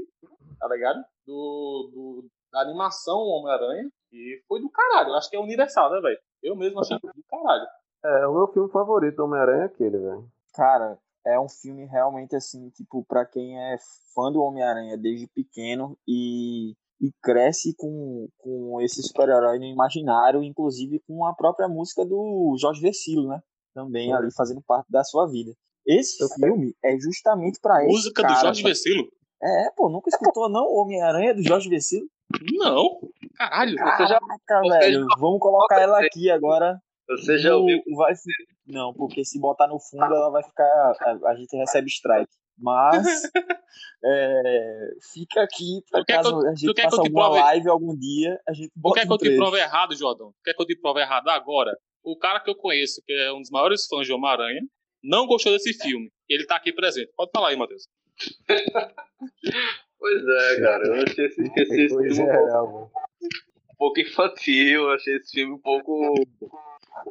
tá 0.60 0.68
ligado? 0.68 1.04
Do, 1.26 1.90
do- 1.94 2.30
da 2.52 2.62
animação 2.62 3.18
Homem-Aranha, 3.20 3.90
e 4.12 4.42
foi 4.48 4.60
do 4.62 4.70
caralho. 4.70 5.10
Eu 5.10 5.16
acho 5.16 5.30
que 5.30 5.36
é 5.36 5.40
universal, 5.40 5.92
né, 5.92 6.02
velho? 6.02 6.18
Eu 6.44 6.56
mesmo 6.56 6.80
achei 6.80 6.98
do 6.98 7.12
caralho. 7.30 7.66
É, 8.04 8.28
o 8.28 8.34
meu 8.34 8.48
filme 8.48 8.70
favorito 8.72 9.16
do 9.18 9.26
Homem-Aranha 9.26 9.64
é 9.64 9.66
aquele, 9.66 9.98
velho. 9.98 10.26
Cara, 10.54 10.98
é 11.26 11.40
um 11.40 11.48
filme 11.48 11.86
realmente 11.86 12.36
assim, 12.36 12.70
tipo, 12.72 13.06
pra 13.06 13.26
quem 13.26 13.60
é 13.60 13.78
fã 14.14 14.32
do 14.32 14.42
Homem-Aranha 14.42 14.98
desde 14.98 15.28
pequeno 15.28 15.96
e, 16.08 16.72
e 17.00 17.12
cresce 17.22 17.76
com, 17.78 18.28
com 18.40 18.82
esse 18.82 19.02
super-herói 19.04 19.60
no 19.60 19.66
imaginário, 19.66 20.44
inclusive 20.44 21.00
com 21.08 21.26
a 21.26 21.34
própria 21.36 21.68
música 21.68 22.04
do 22.04 22.56
Jorge 22.60 22.82
Versilo, 22.82 23.28
né? 23.28 23.40
Também 23.74 24.08
Sim. 24.08 24.14
ali 24.14 24.34
fazendo 24.36 24.62
parte 24.62 24.92
da 24.92 25.04
sua 25.04 25.28
vida. 25.28 25.54
Esse 25.86 26.22
Eu- 26.24 26.28
filme 26.30 26.76
é 26.84 26.98
justamente 27.00 27.60
pra 27.62 27.84
esse 27.84 27.92
Música 27.94 28.22
cara, 28.24 28.34
do 28.34 28.42
Jorge? 28.42 28.64
Vecilo? 28.64 29.08
É, 29.44 29.72
pô, 29.76 29.90
nunca 29.90 30.10
escutou 30.10 30.50
não 30.50 30.66
Homem-Aranha 30.72 31.34
do 31.34 31.42
Jorge 31.44 31.70
Versilo? 31.70 32.08
Não. 32.54 33.00
Caralho. 33.36 33.72
Você 33.78 34.08
já- 34.08 34.20
Caraca, 34.20 34.62
você 34.62 34.80
velho, 34.80 35.06
vamos 35.20 35.40
colocar 35.40 35.80
ela 35.80 36.00
aqui 36.04 36.30
agora. 36.30 36.78
Você 37.10 37.38
já 37.38 37.50
No- 37.52 37.60
ouviu? 37.60 37.82
vai 37.96 38.16
fi- 38.16 38.32
Não, 38.68 38.94
porque 38.94 39.26
se 39.26 39.40
botar 39.40 39.68
no 39.68 39.80
fundo 39.80 40.04
ela 40.06 40.30
vai 40.30 40.44
ficar. 40.44 40.94
A, 41.26 41.36
gente 41.36 41.56
recebe 41.58 41.88
strike. 41.88 42.32
Mas 42.58 43.04
é, 44.06 44.90
fica 45.14 45.42
aqui 45.42 45.82
para 45.90 46.02
Tu 46.02 46.06
quer 46.06 46.18
que 46.18 46.24
caso 46.24 46.42
eu- 46.42 46.48
a 46.50 46.56
gente 46.56 46.82
faça 46.82 47.02
alguma 47.02 47.26
prove- 47.26 47.40
live 47.40 47.70
algum 47.70 47.98
dia, 47.98 48.40
a 48.48 48.54
gente 48.54 48.68
Tu 48.70 48.80
bota 48.80 49.00
quer 49.00 49.08
que 49.08 49.14
eu 49.14 49.18
te 49.18 49.36
prove 49.36 49.58
errado, 49.60 49.96
Jordão? 49.96 50.32
Tu 50.32 50.44
quer 50.46 50.54
que 50.54 50.62
eu 50.62 50.66
te 50.68 50.76
prove 50.80 51.00
errado 51.02 51.28
agora? 51.30 51.76
O 52.04 52.16
cara 52.18 52.40
que 52.40 52.50
eu 52.50 52.56
conheço, 52.56 53.02
que 53.06 53.12
é 53.14 53.32
um 53.34 53.40
dos 53.42 53.50
maiores 53.50 53.86
fãs 53.88 54.06
de 54.06 54.14
Homem-Aranha, 54.14 54.62
não 55.04 55.26
gostou 55.28 55.52
desse 55.52 55.74
filme. 55.74 56.12
Ele 56.30 56.46
tá 56.46 56.56
aqui 56.56 56.72
presente. 56.72 57.12
Pode 57.18 57.32
falar 57.34 57.50
aí, 57.50 57.56
Matheus. 57.56 57.88
Pois 60.02 60.22
é, 60.28 60.60
cara. 60.62 60.84
Eu 60.88 61.04
achei 61.04 61.26
esse, 61.28 61.42
esse 61.54 61.54
Tem 61.54 61.66
filme 61.88 61.90
coisa 61.90 62.24
um 62.24 62.28
pouco, 62.28 62.92
um 63.72 63.76
pouco 63.78 64.00
infantil. 64.02 64.82
Eu 64.82 64.92
achei 64.92 65.16
esse 65.16 65.32
filme 65.32 65.54
um 65.54 65.60
pouco 65.60 66.16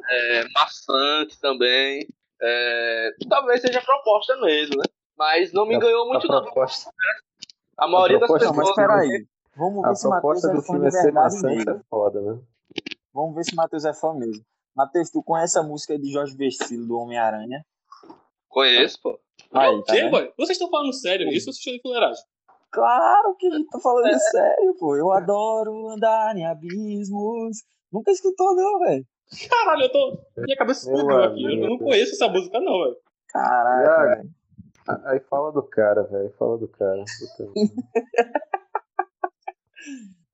é, 0.09 0.43
maçante 0.49 1.39
também. 1.39 2.05
É, 2.41 3.09
talvez 3.29 3.61
seja 3.61 3.79
a 3.79 3.83
proposta 3.85 4.35
mesmo, 4.41 4.75
né? 4.77 4.83
Mas 5.17 5.53
não 5.53 5.65
me 5.65 5.75
A- 5.75 5.79
ganhou 5.79 6.03
A 6.03 6.07
muito, 6.07 6.27
não. 6.27 6.43
proposta, 6.43 6.91
A 7.77 7.87
maioria 7.87 8.19
das 8.19 8.27
proposta- 8.27 8.47
Não, 8.49 8.55
mas 8.57 8.67
pessoas. 8.69 8.87
peraí. 8.87 9.25
Vamos 9.55 9.81
ver 9.83 9.89
a 9.89 9.95
se 9.95 10.07
Matheus 10.07 10.21
proposta 10.21 10.47
é 10.47 10.53
do 10.53 10.61
fã 10.61 10.73
filme 10.73 10.81
de 10.81 10.87
é 10.87 10.91
ser 10.91 11.03
verdade 11.03 11.35
maçante 11.35 11.55
mesmo. 11.55 11.71
é 11.71 11.81
foda, 11.89 12.21
né? 12.21 12.41
Vamos 13.13 13.35
ver 13.35 13.43
se 13.45 13.55
Matheus 13.55 13.85
é 13.85 13.93
fã 13.93 14.13
mesmo. 14.13 14.43
Matheus, 14.75 15.09
tu 15.11 15.21
conhece 15.23 15.57
a 15.59 15.63
música 15.63 15.97
de 15.99 16.11
Jorge 16.11 16.35
Vecilo 16.35 16.87
do 16.87 16.97
Homem-Aranha? 16.97 17.63
Conheço, 18.49 18.99
pô. 19.01 19.19
Aí, 19.53 19.83
tá 19.83 19.93
Que, 19.93 19.99
vendo? 20.01 20.11
boy? 20.11 20.33
Vocês 20.37 20.51
estão 20.51 20.69
falando 20.69 20.93
sério? 20.93 21.27
Isso 21.29 21.49
ou 21.49 21.53
vocês 21.53 21.57
estão 21.57 21.73
de 21.73 21.81
fuleiragem? 21.81 22.23
Claro 22.71 23.35
que 23.37 23.47
a 23.47 23.51
gente 23.51 23.67
tá 23.69 23.79
falando 23.79 24.07
É. 24.07 24.17
sério, 24.17 24.75
pô. 24.79 24.95
Eu 24.95 25.11
adoro 25.11 25.89
andar 25.89 26.35
em 26.37 26.45
abismos. 26.45 27.57
Nunca 27.91 28.11
escutou, 28.11 28.55
não, 28.55 28.79
velho. 28.79 29.05
Caralho, 29.49 29.83
eu 29.83 29.91
tô. 29.91 30.17
Minha 30.37 30.57
cabeça 30.57 30.89
Meu 30.89 30.97
explodiu 30.99 31.23
aqui. 31.23 31.61
Eu 31.61 31.69
não 31.69 31.77
conheço 31.77 32.13
essa 32.13 32.27
música, 32.29 32.59
não, 32.59 32.79
velho. 32.83 32.95
Velho. 34.15 34.29
Aí 35.05 35.19
fala 35.21 35.51
do 35.51 35.63
cara, 35.63 36.03
velho. 36.03 36.31
Fala 36.37 36.57
do 36.57 36.67
cara. 36.67 37.03
Puta. 37.37 37.51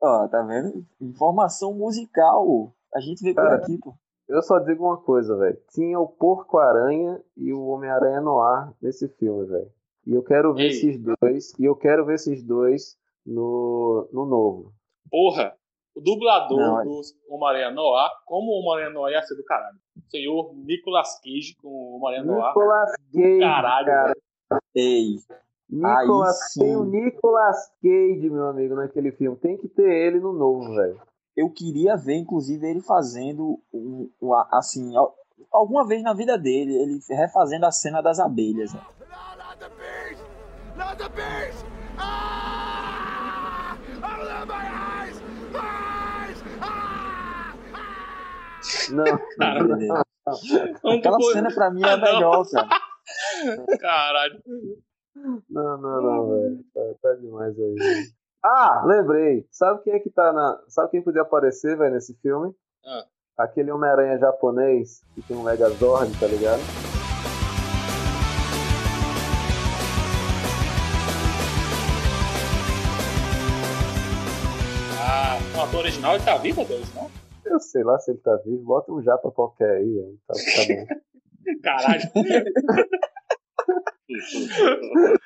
Ó, 0.02 0.28
tá 0.28 0.42
vendo? 0.44 0.86
Informação 1.02 1.74
musical. 1.74 2.72
A 2.94 3.00
gente 3.00 3.24
vê 3.24 3.34
por 3.34 3.48
aqui, 3.48 3.78
pô. 3.80 3.94
Eu 4.28 4.42
só 4.42 4.60
digo 4.60 4.84
uma 4.86 4.98
coisa, 4.98 5.36
velho. 5.38 5.58
Tinha 5.72 6.00
o 6.00 6.08
Porco-Aranha 6.08 7.22
e 7.36 7.54
o 7.54 7.66
Homem-Aranha 7.68 8.22
no 8.22 8.42
ar 8.42 8.74
nesse 8.82 9.08
filme, 9.08 9.46
velho. 9.46 9.72
E 10.08 10.14
eu 10.16 10.24
quero 10.24 10.54
ver 10.54 10.62
Ei. 10.64 10.68
esses 10.70 10.98
dois. 10.98 11.54
E 11.60 11.66
eu 11.66 11.76
quero 11.76 12.06
ver 12.06 12.16
esses 12.16 12.42
dois 12.42 12.96
no, 13.26 14.08
no 14.14 14.26
novo. 14.26 14.72
Porra, 15.12 15.54
o 15.96 16.00
dublador 16.02 16.58
Não, 16.58 16.82
é- 16.82 16.84
do 16.86 17.02
Homem-Aranha 17.30 17.72
Noir, 17.72 18.10
como 18.26 18.48
o 18.52 18.60
Homem-Aranha 18.62 18.94
Noir 18.94 19.14
ia 19.14 19.22
ser 19.24 19.36
do 19.36 19.44
caralho. 19.44 19.78
O 19.98 20.10
senhor 20.10 20.54
Nicolas 20.56 21.20
Cage 21.22 21.56
com 21.62 21.68
o 21.68 21.98
Homem-Aranha 21.98 22.24
Noir. 22.24 22.48
Nicolas 22.48 22.92
Cage, 23.14 23.40
caralho, 23.40 23.86
cara. 23.88 24.14
Ei, 24.74 25.16
Nicolas, 25.70 26.40
Aí 26.58 26.64
tem 26.66 26.76
o 26.78 26.86
Nicolas 26.86 27.68
Cage, 27.82 28.30
meu 28.30 28.48
amigo, 28.48 28.76
naquele 28.76 29.12
filme. 29.12 29.36
Tem 29.38 29.58
que 29.58 29.68
ter 29.68 29.90
ele 29.90 30.20
no 30.22 30.32
novo, 30.32 30.74
velho. 30.74 31.02
eu 31.36 31.50
queria 31.52 31.98
ver, 31.98 32.16
inclusive, 32.16 32.66
ele 32.66 32.80
fazendo 32.82 33.60
um, 33.74 34.10
um, 34.22 34.34
assim, 34.54 34.96
al- 34.96 35.14
alguma 35.52 35.86
vez 35.86 36.02
na 36.02 36.14
vida 36.14 36.38
dele, 36.38 36.74
ele 36.74 37.00
refazendo 37.10 37.66
a 37.66 37.72
cena 37.72 38.02
das 38.02 38.18
abelhas. 38.20 38.74
né? 38.74 38.80
No, 39.00 39.44
not 39.44 39.60
the 39.60 39.68
beast! 39.70 40.24
Not 40.78 40.98
the 40.98 41.10
beast! 41.10 41.66
Ah! 41.98 43.78
Open 43.98 44.48
my 44.48 44.54
eyes! 44.56 45.22
Eyes! 45.56 46.44
Ah! 46.62 47.54
Ah! 47.74 48.90
Não, 48.92 49.04
Meu 49.68 49.78
Deus. 49.78 50.04
Vamos 50.84 51.00
Aquela 51.00 51.18
pro- 51.18 51.32
cena 51.32 51.54
pra 51.54 51.72
mim 51.72 51.82
é 51.84 51.90
Ah, 51.90 51.94
a 51.94 51.98
não. 51.98 52.04
melhor, 52.14 52.46
cara. 52.52 52.68
Caralho. 53.80 54.42
não, 55.50 55.78
não, 55.78 56.02
não, 56.02 56.30
velho. 56.30 56.60
Tá, 56.74 56.82
tá 57.02 57.14
demais 57.16 57.58
aí. 57.60 57.74
velho. 57.76 58.08
Ah, 58.44 58.84
lembrei. 58.86 59.46
Sabe 59.52 59.82
quem 59.84 59.94
é 59.94 60.00
que 60.00 60.10
tá 60.10 60.32
na. 60.32 60.60
Sabe 60.68 60.92
quem 60.92 61.02
podia 61.02 61.22
aparecer, 61.24 61.78
velho, 61.78 61.94
nesse 61.94 62.14
filme? 62.22 62.54
Ah. 62.86 63.06
Aquele 63.38 63.72
Homem-Aranha 63.72 64.18
japonês 64.20 65.02
que 65.16 65.22
tem 65.22 65.38
um 65.38 65.44
Megazord, 65.44 66.12
tá 66.20 66.28
ligado? 66.28 66.60
Ah, 75.58 75.62
o 75.62 75.64
ator 75.64 75.80
original 75.80 76.16
ele 76.16 76.24
tá 76.24 76.38
vivo, 76.38 76.64
Deus, 76.66 76.94
não? 76.94 77.10
Eu 77.46 77.60
sei 77.60 77.84
lá 77.84 77.98
se 78.00 78.12
ele 78.12 78.20
tá 78.20 78.36
vivo. 78.46 78.64
Bota 78.64 78.92
um 78.92 79.02
japa 79.02 79.32
qualquer 79.32 79.78
aí, 79.78 80.16
tá, 80.28 80.34
tá 80.34 80.42
bom. 80.68 80.86
Caralho. 81.64 82.02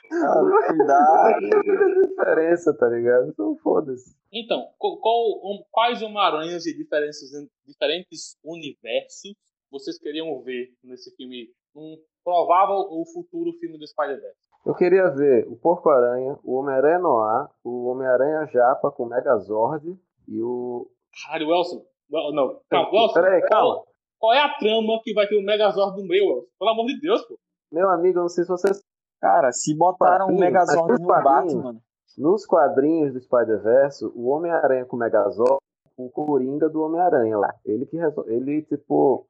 Cara, 0.09 0.67
cuidado. 0.67 1.49
Tem 1.49 2.07
diferença, 2.07 2.73
tá 2.77 2.87
ligado? 2.89 3.29
Então 3.29 3.55
foda-se. 3.57 4.15
então, 4.31 4.67
qual, 4.77 4.97
qual- 4.99 5.65
quais 5.71 6.01
Homem-Aranhas 6.01 6.63
de 6.63 6.75
diferentes, 6.77 7.19
diferentes 7.65 8.35
universos 8.43 9.33
vocês 9.71 9.97
queriam 9.97 10.41
ver 10.43 10.69
nesse 10.83 11.15
filme? 11.15 11.47
Um 11.75 11.97
provável 12.23 12.75
ou 12.75 13.05
futuro 13.05 13.53
filme 13.59 13.77
do 13.77 13.87
Spider-Man? 13.87 14.27
Eu 14.65 14.75
queria 14.75 15.09
ver 15.09 15.47
o 15.47 15.55
Porco-Aranha, 15.55 16.37
o 16.43 16.55
Homem-Aranha 16.55 16.99
Noir, 16.99 17.47
o 17.63 17.85
Homem-Aranha 17.87 18.45
Japa 18.47 18.91
com 18.91 19.05
Megazord 19.05 19.97
e 20.31 20.41
o. 20.41 20.87
Caralho, 21.25 21.49
Wilson. 21.49 21.83
Wel- 22.11 22.33
Não, 22.33 22.59
calma, 22.69 22.89
Wilson. 22.91 23.13
Peraí, 23.13 23.41
qual- 23.41 23.49
calma. 23.49 23.83
Qual 24.19 24.33
é 24.33 24.39
a 24.39 24.53
trama 24.57 25.01
que 25.03 25.13
vai 25.13 25.27
ter 25.27 25.35
o 25.37 25.43
Megazord 25.43 25.95
do 25.99 26.07
meio, 26.07 26.25
Wilson? 26.27 26.47
Pelo 26.59 26.71
amor 26.71 26.85
de 26.85 26.99
Deus, 26.99 27.21
pô. 27.25 27.37
Meu 27.71 27.89
amigo, 27.89 28.19
eu 28.19 28.21
não 28.23 28.29
sei 28.29 28.43
se 28.43 28.49
vocês. 28.49 28.81
Cara, 29.19 29.51
se 29.51 29.75
botaram 29.75 30.25
o 30.25 30.29
Quadrinho, 30.29 30.39
Megazord 30.41 31.01
no. 31.01 31.07
Batman, 31.07 31.75
Nos 32.17 32.45
quadrinhos 32.45 33.13
do 33.13 33.21
Spider-Verse, 33.21 34.05
o 34.13 34.27
Homem-Aranha 34.29 34.85
com 34.85 34.97
Megazord, 34.97 35.57
o 35.97 36.09
Coringa 36.09 36.67
do 36.69 36.81
Homem-Aranha 36.83 37.37
lá. 37.37 37.53
Ele 37.65 37.85
que 37.85 37.97
resolve. 37.97 38.33
Ele, 38.33 38.61
tipo, 38.63 39.25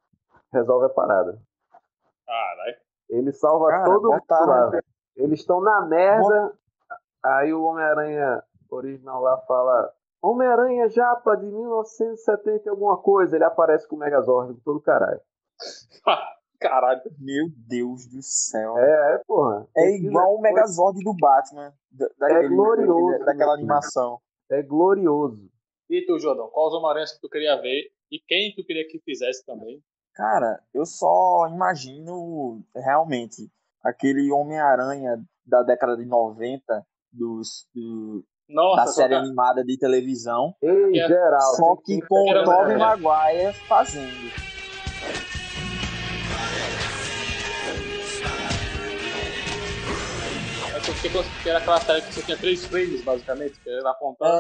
resolve 0.52 0.86
a 0.88 0.90
parada. 0.90 1.40
Caralho. 2.26 2.76
Ele 3.10 3.32
salva 3.34 3.68
Cara, 3.70 3.84
todo 3.86 4.10
mundo 4.10 4.20
botaram- 4.20 4.72
velho. 4.72 4.84
Eles 5.16 5.40
estão 5.42 5.62
na 5.62 5.82
merda. 5.86 6.54
Aí 7.24 7.54
o 7.54 7.64
Homem-Aranha 7.64 8.42
original 8.70 9.22
lá 9.22 9.38
fala: 9.46 9.94
Homem-Aranha 10.22 10.88
Japa 10.90 11.36
de 11.36 11.46
1970 11.48 12.64
e 12.66 12.70
alguma 12.70 12.98
coisa. 13.02 13.36
Ele 13.36 13.44
aparece 13.46 13.88
com 13.88 13.96
o 13.96 14.00
Megazord 14.00 14.60
todo 14.64 14.82
caralho. 14.82 15.20
Caralho. 16.60 17.02
meu 17.18 17.48
Deus 17.68 18.06
do 18.06 18.22
céu. 18.22 18.78
É, 18.78 19.16
é, 19.16 19.18
porra. 19.26 19.68
É 19.76 19.96
igual 19.96 20.36
o 20.36 20.40
coisa- 20.40 20.42
Megazord 20.44 21.04
do 21.04 21.16
Batman, 21.20 21.74
da- 21.90 22.10
daquele, 22.20 22.56
glorioso, 22.56 23.26
daquela 23.26 23.54
animação. 23.56 24.20
É 24.50 24.62
glorioso. 24.62 25.50
E 25.90 26.06
tu, 26.06 26.20
Jordão, 26.20 26.50
quais 26.50 26.72
Homem-Aranhas 26.74 27.14
que 27.14 27.20
tu 27.22 27.28
queria 27.30 27.60
ver 27.60 27.90
e 28.12 28.20
quem 28.20 28.54
tu 28.56 28.64
queria 28.64 28.88
que 28.88 29.00
fizesse 29.00 29.44
também? 29.44 29.82
Cara, 30.14 30.62
eu 30.72 30.86
só 30.86 31.48
imagino 31.52 32.62
realmente 32.76 33.50
aquele 33.84 34.32
Homem-Aranha 34.32 35.18
da 35.44 35.64
década 35.64 35.98
de 35.98 36.06
90 36.06 36.86
dos, 37.12 37.68
do- 37.74 38.24
Nossa, 38.54 38.86
da 38.86 38.88
série 38.88 39.14
tá- 39.16 39.20
animada 39.22 39.64
de 39.64 39.78
televisão, 39.78 40.54
Ei, 40.62 41.00
É, 41.00 41.08
geral. 41.08 41.56
só 41.56 41.76
que 41.78 42.02
com 42.02 42.30
Era 42.30 42.42
o 42.42 42.46
Tobey. 42.46 42.78
Maguire 42.78 43.52
fazendo. 43.68 44.32
porque 50.86 51.10
que 51.42 51.50
era 51.50 51.60
aquela 51.60 51.80
série 51.80 52.02
que 52.02 52.14
você 52.14 52.24
tinha 52.24 52.38
três 52.38 52.68
frames, 52.68 53.04
basicamente, 53.04 53.60
que 53.62 53.70
era 53.70 53.90
apontando. 53.92 54.32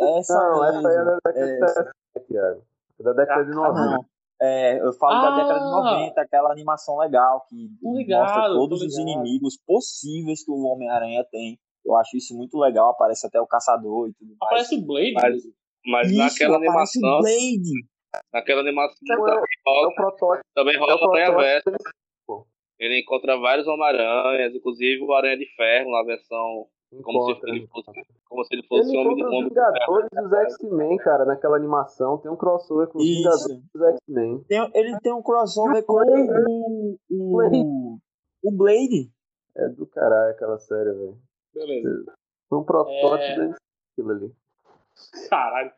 É, 0.00 0.18
essa 0.18 0.34
Não, 0.34 0.64
essa 0.64 0.72
mesmo. 0.74 0.88
aí 0.88 0.96
é 0.96 1.04
da 1.04 1.14
década 1.24 1.38
É, 1.40 1.60
de 1.60 1.68
70, 1.72 1.94
Thiago. 2.28 2.62
É 2.98 3.02
da 3.02 3.12
década 3.12 3.44
de 3.44 3.50
Ah, 3.50 3.54
90. 3.54 3.84
não. 3.96 4.04
É, 4.42 4.80
eu 4.80 4.92
falo 4.94 5.20
da 5.20 5.36
década 5.36 5.58
de 5.60 5.66
Ah! 5.66 5.70
90, 5.70 6.20
aquela 6.22 6.50
animação 6.52 6.98
legal 6.98 7.44
que 7.48 7.70
ligado, 7.82 8.22
mostra 8.22 8.42
todos 8.54 8.82
os 8.82 8.96
ligado. 8.96 9.08
inimigos 9.18 9.58
possíveis 9.66 10.44
que 10.44 10.50
o 10.50 10.62
Homem-Aranha 10.64 11.24
tem. 11.30 11.58
Eu 11.90 11.96
acho 11.96 12.16
isso 12.16 12.36
muito 12.36 12.56
legal, 12.58 12.90
aparece 12.90 13.26
até 13.26 13.40
o 13.40 13.46
caçador 13.46 14.08
e 14.08 14.12
tudo 14.14 14.28
mais. 14.28 14.42
Aparece 14.42 14.76
o 14.76 14.86
Blade. 14.86 15.12
Mas- 15.14 15.42
Mas 15.86 16.10
Isso, 16.10 16.18
naquela 16.18 16.56
animação, 16.56 17.00
Blade. 17.20 17.86
naquela 18.32 18.60
animação 18.60 18.98
Então, 19.02 19.16
também 19.24 19.34
É 19.40 19.70
rola, 19.70 19.88
o 19.88 19.94
protótipo. 19.94 20.44
também 20.54 20.74
É 20.74 20.78
rola 20.78 20.94
o 20.94 20.98
protótipo. 20.98 22.46
Ele 22.78 23.00
encontra 23.00 23.36
vários 23.38 23.66
Homem-Aranhas, 23.66 24.54
inclusive 24.54 25.02
o 25.02 25.12
Aranha 25.12 25.36
de 25.36 25.46
Ferro 25.54 25.90
na 25.90 26.02
versão 26.02 26.66
como 27.02 27.22
se 27.34 27.40
ele 27.46 27.66
fosse, 27.68 27.90
como 28.28 28.44
se 28.44 28.54
ele 28.54 28.62
fosse 28.66 28.88
Ele 28.90 28.98
um 28.98 29.00
homem 29.02 29.14
de 29.16 29.20
encontra 29.22 29.38
os 29.38 29.44
homem 29.44 29.50
ferro. 29.54 29.64
Vingadores 29.94 30.08
e 30.12 30.20
os 30.20 30.32
X-Men, 30.54 30.96
cara, 30.98 31.24
naquela 31.24 31.56
animação. 31.56 32.18
Tem 32.18 32.30
um 32.30 32.36
crossover 32.36 32.88
com 32.88 32.98
os 32.98 33.04
Vingadores 33.04 33.44
Isso. 33.46 33.62
e 33.74 33.78
os 33.78 33.82
X-Men. 33.94 34.44
Ele 34.74 34.98
tem 35.00 35.12
um 35.12 35.22
crossover 35.22 35.84
com 35.84 35.94
o, 35.94 36.98
o, 37.10 37.98
o 38.42 38.50
Blade. 38.52 39.10
É 39.56 39.68
do 39.68 39.86
caralho 39.86 40.30
aquela 40.32 40.58
série, 40.58 40.92
velho. 40.92 41.18
Beleza. 41.54 42.14
Foi 42.48 42.58
um 42.58 42.64
protótipo 42.64 43.42
É. 43.42 43.48
daquilo 43.48 44.10
ali. 44.10 44.32
Caralho. 45.28 45.72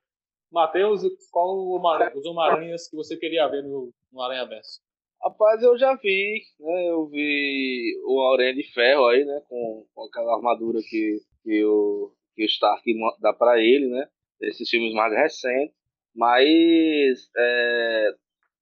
Matheus, 0.50 1.02
qual 1.30 1.48
o 1.56 1.76
os 2.14 2.26
Homem-Aranhas 2.26 2.88
que 2.88 2.96
você 2.96 3.16
queria 3.16 3.48
ver 3.48 3.62
no, 3.62 3.92
no 4.12 4.20
Aranha 4.22 4.44
Verso? 4.46 4.80
Rapaz, 5.22 5.62
eu 5.62 5.78
já 5.78 5.94
vi, 5.94 6.42
né? 6.60 6.88
Eu 6.90 7.06
vi 7.06 7.96
o 8.04 8.20
Aranha 8.32 8.54
de 8.54 8.64
Ferro 8.72 9.06
aí, 9.06 9.24
né? 9.24 9.40
Com, 9.48 9.86
com 9.94 10.04
aquela 10.04 10.34
armadura 10.34 10.80
que, 10.82 11.20
que, 11.42 11.64
o, 11.64 12.12
que 12.34 12.42
o 12.42 12.46
Stark 12.46 12.82
dá 13.20 13.32
pra 13.32 13.58
ele, 13.60 13.88
né? 13.88 14.08
Esses 14.42 14.68
filmes 14.68 14.92
mais 14.92 15.12
recentes. 15.14 15.74
Mas 16.14 17.30
é, 17.36 18.14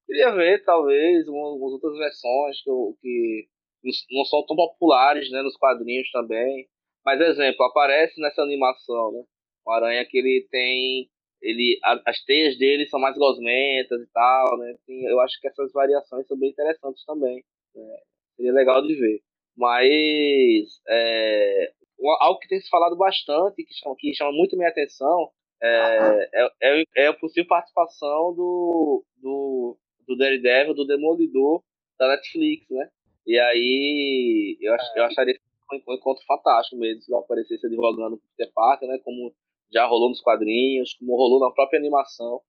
queria 0.07 0.31
ver, 0.33 0.63
talvez, 0.65 1.27
uma- 1.27 1.55
umas 1.55 1.73
outras 1.73 1.97
versões 1.99 2.63
que, 2.63 2.71
eu- 2.71 2.97
que 3.01 3.49
não- 3.83 4.19
não 4.19 4.25
são 4.27 4.45
tão 4.47 4.55
populares, 4.55 5.31
né? 5.33 5.43
Nos 5.43 5.57
quadrinhos 5.57 6.09
também. 6.13 6.69
Mas, 7.05 7.21
exemplo, 7.21 7.65
aparece 7.65 8.21
nessa 8.21 8.43
animação, 8.43 9.13
né? 9.13 9.25
O 9.67 9.73
Aranha 9.73 10.05
que 10.05 10.19
ele 10.19 10.47
tem 10.51 11.09
ele 11.43 11.79
as 12.07 12.23
teias 12.25 12.59
dele 12.59 12.87
são 12.89 13.01
mais 13.01 13.17
gosmentas 13.17 14.01
e 14.03 14.07
tal, 14.13 14.59
né? 14.59 14.73
Assim, 14.73 15.07
eu 15.07 15.21
acho 15.21 15.41
que 15.41 15.49
essas 15.49 15.73
variações 15.73 16.27
são 16.27 16.39
bem 16.39 16.51
interessantes 16.51 17.05
também. 17.05 17.43
né? 17.75 17.97
Seria 18.37 18.53
legal 18.53 18.83
de 18.83 18.95
ver. 18.95 19.21
Mas 19.57 20.81
é, 20.89 21.73
algo 22.21 22.39
que 22.41 22.49
tem 22.49 22.61
se 22.61 22.69
falado 22.69 22.97
bastante, 22.97 23.65
que 23.65 23.75
chama, 23.75 23.95
que 23.99 24.15
chama 24.15 24.33
muito 24.33 24.57
minha 24.57 24.69
atenção, 24.69 25.31
é, 25.63 26.29
é, 26.33 26.51
é, 26.63 26.85
é 26.97 27.07
a 27.09 27.15
possível 27.15 27.49
participação 27.49 28.35
do, 28.35 29.05
do, 29.17 29.79
do 30.07 30.17
Daredevil, 30.17 30.75
do 30.75 30.87
Demolidor 30.87 31.63
da 31.99 32.09
Netflix, 32.09 32.67
né? 32.71 32.89
E 33.27 33.39
aí 33.39 34.59
eu, 34.61 34.75
ach, 34.75 34.85
eu 34.97 35.05
acharia 35.05 35.39
um, 35.73 35.95
encontro 35.95 36.25
fantástico 36.27 36.77
mesmo, 36.77 37.03
se 37.03 37.13
ele 37.13 37.19
aparecesse 37.21 37.67
advogando 37.67 38.17
pro 38.19 38.27
Peter 38.37 38.53
Parker, 38.55 38.89
né? 38.89 38.99
Como 39.05 39.33
já 39.73 39.87
rolou 39.87 40.09
nos 40.09 40.21
quadrinhos, 40.21 40.95
como 40.95 41.17
rolou 41.17 41.41
na 41.41 41.53
própria 41.53 41.79
animação. 41.79 42.41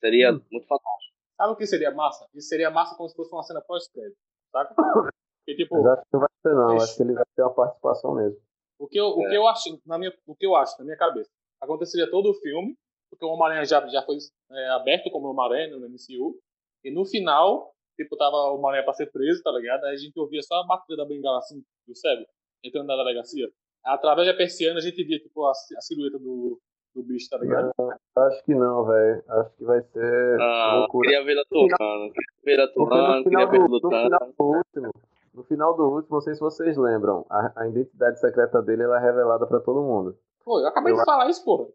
Seria 0.00 0.32
Hum. 0.32 0.40
muito 0.50 0.66
fantástico. 0.66 1.14
Sabe 1.36 1.52
o 1.52 1.56
que 1.56 1.66
seria 1.66 1.90
massa? 1.90 2.26
Isso 2.34 2.48
seria 2.48 2.70
massa 2.70 2.96
como 2.96 3.08
se 3.08 3.14
fosse 3.16 3.32
uma 3.34 3.42
cena 3.42 3.60
pós-crédito, 3.62 4.16
saca? 4.52 4.74
Porque, 5.44 5.56
tipo, 5.56 5.74
Mas 5.82 5.86
acho 5.98 6.02
que 6.02 6.12
não 6.12 6.20
vai 6.20 6.28
ser, 6.42 6.54
não. 6.54 6.76
Acho 6.76 6.96
que 6.96 7.02
ele 7.02 7.12
vai 7.14 7.24
ter 7.34 7.42
uma 7.42 7.54
participação 7.54 8.14
mesmo. 8.14 8.38
o 8.78 8.86
que 8.88 8.98
eu, 8.98 9.06
o 9.08 9.28
que 9.28 9.34
eu 9.36 9.46
acho, 9.48 9.80
na 9.86 9.98
minha, 9.98 10.12
o 10.26 10.34
que 10.34 10.46
eu 10.46 10.54
acho, 10.56 10.78
na 10.78 10.84
minha 10.84 10.96
cabeça, 10.96 11.30
aconteceria 11.60 12.10
todo 12.10 12.30
o 12.30 12.34
filme, 12.34 12.74
porque 13.10 13.24
o 13.24 13.28
Homem-Aranha 13.28 13.64
já, 13.64 13.86
já 13.88 14.02
foi 14.02 14.16
é, 14.52 14.68
aberto 14.70 15.10
como 15.10 15.28
Homem-Aranha 15.28 15.76
no 15.76 15.86
MCU, 15.88 16.38
e 16.84 16.90
no 16.90 17.04
final, 17.04 17.72
tipo, 17.96 18.16
tava 18.16 18.36
o 18.36 18.54
Homem-Aranha 18.56 18.84
pra 18.84 18.94
ser 18.94 19.10
preso, 19.10 19.42
tá 19.42 19.50
ligado? 19.52 19.84
Aí 19.84 19.94
a 19.94 19.98
gente 19.98 20.18
ouvia 20.18 20.42
só 20.42 20.54
a 20.56 20.66
batida 20.66 20.96
da 20.96 21.04
bengala, 21.04 21.38
assim, 21.38 21.62
do 21.86 21.94
cego, 21.94 22.24
entrando 22.64 22.86
na 22.86 22.96
delegacia. 22.96 23.48
Através 23.84 24.26
da 24.28 24.34
persiana 24.34 24.78
a 24.78 24.82
gente 24.82 25.02
via, 25.04 25.18
tipo, 25.18 25.44
a, 25.46 25.50
a 25.52 25.80
silhueta 25.80 26.18
do, 26.18 26.60
do 26.94 27.02
bicho, 27.02 27.28
tá 27.30 27.38
ligado? 27.38 27.70
Acho 28.16 28.44
que 28.44 28.54
não, 28.54 28.84
velho. 28.84 29.22
Acho 29.28 29.56
que 29.56 29.64
vai 29.64 29.80
ser 29.82 30.40
Ah, 30.40 30.74
loucura. 30.80 31.08
queria 31.08 31.24
ver 31.24 31.30
ele 31.32 31.40
atuando. 31.40 32.12
Queria 32.12 32.34
ver 32.44 32.52
ele 32.52 32.66
Porque 32.74 32.94
no 32.94 33.00
atuando, 33.00 33.24
queria 33.24 33.38
final, 33.38 33.50
ver 33.50 33.56
ele 33.56 33.64
do, 33.64 33.68
no 33.68 33.74
lutando. 33.74 34.02
final 34.02 34.32
do 34.38 34.44
último, 34.44 34.92
no 35.32 35.44
final 35.44 35.76
do 35.76 35.82
último, 35.88 36.14
não 36.16 36.20
sei 36.20 36.34
se 36.34 36.40
vocês 36.40 36.76
lembram, 36.76 37.24
a, 37.30 37.62
a 37.62 37.68
identidade 37.68 38.20
secreta 38.20 38.60
dele 38.60 38.82
ela 38.82 38.98
é 38.98 39.00
revelada 39.00 39.46
pra 39.46 39.60
todo 39.60 39.82
mundo. 39.82 40.16
Pô, 40.44 40.60
eu 40.60 40.66
acabei 40.66 40.92
Eu 40.92 40.96
de 40.98 41.04
falar 41.04 41.28
isso, 41.30 41.44
porra. 41.44 41.66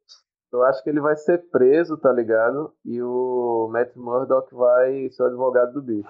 Eu 0.54 0.64
acho 0.64 0.84
que 0.84 0.90
ele 0.90 1.02
vai 1.02 1.16
ser 1.18 1.50
preso, 1.50 1.98
tá 1.98 2.12
ligado? 2.14 2.72
E 2.86 3.02
o 3.02 3.68
Matt 3.72 3.96
Murdock 3.96 4.54
vai 4.54 5.10
ser 5.10 5.24
o 5.24 5.26
advogado 5.26 5.74
do 5.74 5.82
bicho. 5.82 6.08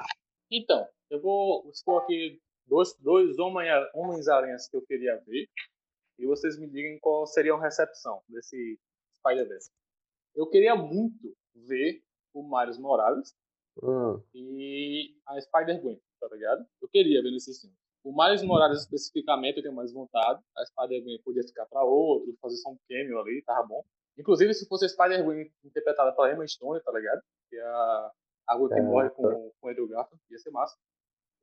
Então, 0.52 0.86
eu 1.10 1.22
vou 1.22 1.68
expor 1.72 2.04
aqui 2.04 2.40
dois, 2.68 2.94
dois 3.00 3.38
Homens-Aranhas 3.40 4.68
que 4.68 4.78
eu 4.78 4.82
queria 4.82 5.18
ver. 5.26 5.48
E 6.18 6.26
vocês 6.26 6.58
me 6.58 6.68
digam 6.68 6.98
qual 7.02 7.26
seria 7.28 7.54
a 7.54 7.62
recepção 7.62 8.22
desse 8.30 8.80
Spider-Verse. 9.18 9.70
Eu 10.36 10.48
queria 10.50 10.76
muito 10.76 11.36
ver 11.54 12.02
o 12.34 12.44
Miles 12.44 12.78
Morales 12.78 13.36
Hum, 13.84 14.22
e 14.34 15.14
a 15.28 15.40
Spider-Gwen, 15.42 16.00
tá 16.20 16.28
ligado? 16.32 16.66
Eu 16.82 16.88
queria 16.88 17.22
ver 17.22 17.32
nesse 17.32 17.60
filme. 17.60 17.76
O 18.04 18.16
Miles 18.16 18.44
Morales 18.44 18.82
especificamente 18.82 19.58
eu 19.58 19.64
tenho 19.64 19.76
mais 19.76 19.92
vontade. 19.92 20.42
A 20.56 20.66
Spider-Gwen 20.66 21.22
podia 21.24 21.44
ficar 21.44 21.66
pra 21.66 21.84
outro, 21.84 22.34
fazer 22.42 22.56
só 22.58 22.70
um 22.70 22.78
cameo 22.88 23.20
ali, 23.20 23.42
tava 23.44 23.68
bom. 23.68 23.84
Inclusive, 24.18 24.54
se 24.54 24.66
fosse 24.68 24.86
a 24.86 24.90
Spider-Gwen 24.90 25.52
interpretada 25.66 26.14
pela 26.14 26.32
Emma 26.32 26.48
Stone, 26.48 26.82
tá 26.82 26.92
ligado? 26.94 27.22
Que 27.50 27.58
é 27.58 27.64
a, 27.66 28.12
a 28.48 28.58
Gwen 28.58 28.70
que 28.70 28.76
É, 28.80 28.82
morre 28.82 29.10
com, 29.10 29.52
com 29.60 29.68
o 29.68 29.70
Andrew 29.70 29.88
Garfield, 29.90 30.24
ia 30.30 30.38
ser 30.40 30.52
massa. 30.52 30.78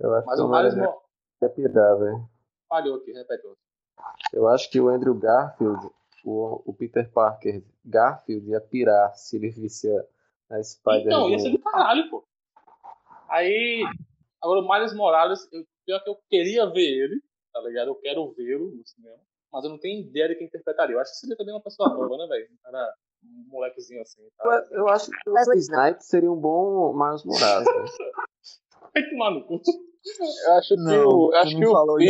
eu 0.00 0.14
acho 0.14 0.26
Mas 0.26 0.36
que 0.38 0.42
o 0.46 0.48
Miles 0.48 0.74
Miles 0.74 0.88
Mo- 0.88 1.02
ia 1.44 1.50
pirar, 1.50 1.98
velho. 1.98 2.28
falhou 2.68 2.96
aqui, 2.96 3.12
repete 3.12 3.46
outro. 3.46 3.60
Eu 4.32 4.48
acho 4.48 4.70
que 4.70 4.80
o 4.80 4.88
Andrew 4.88 5.14
Garfield, 5.14 5.90
o, 6.24 6.62
o 6.66 6.74
Peter 6.74 7.10
Parker 7.10 7.62
Garfield 7.84 8.48
ia 8.50 8.60
pirar 8.60 9.14
se 9.16 9.36
ele 9.36 9.50
visse 9.50 9.88
a, 10.50 10.56
a 10.56 10.62
Spider-Man. 10.62 11.00
Então, 11.06 11.28
ia 11.30 11.38
ser 11.38 11.50
do 11.50 11.58
caralho, 11.60 12.08
pô. 12.10 12.24
Aí, 13.28 13.84
agora 14.42 14.60
o 14.60 14.68
Miles 14.68 14.94
Morales, 14.94 15.48
eu, 15.52 15.64
pior 15.86 16.00
que 16.02 16.10
eu 16.10 16.16
queria 16.28 16.66
ver 16.66 16.80
ele, 17.04 17.22
tá 17.52 17.60
ligado? 17.60 17.88
Eu 17.88 17.94
quero 17.96 18.32
vê-lo 18.32 18.70
no 18.70 18.86
cinema, 18.86 19.18
mas 19.52 19.64
eu 19.64 19.70
não 19.70 19.78
tenho 19.78 20.00
ideia 20.00 20.28
de 20.28 20.34
quem 20.36 20.46
interpretaria. 20.46 20.94
Eu 20.96 21.00
acho 21.00 21.12
que 21.12 21.18
seria 21.18 21.36
também 21.36 21.54
uma 21.54 21.62
pessoa 21.62 21.88
nova, 21.88 22.16
né, 22.16 22.26
velho? 22.26 22.48
Um 22.52 22.56
cara, 22.62 22.94
um 23.24 23.44
molequezinho 23.48 24.02
assim. 24.02 24.22
Tá? 24.38 24.66
Eu- 24.70 24.78
Eu 24.80 24.88
acho 24.88 25.10
que 25.10 25.30
o 25.30 25.34
Wesley 25.34 25.58
Snipes 25.58 26.06
seria 26.06 26.30
um 26.30 26.36
bom 26.36 26.92
Miles 26.92 27.24
Morales. 27.24 27.68
Vai 28.94 29.02
tomar 29.10 29.30
no 29.30 29.44
cu. 29.46 29.60
Eu 30.46 30.52
acho 30.54 30.68
que 30.74 30.76
Não, 30.82 31.06
o, 31.08 31.30
tu 31.30 31.34
acho 31.36 31.56
que 31.56 31.64
o 31.66 31.72
não. 31.72 32.00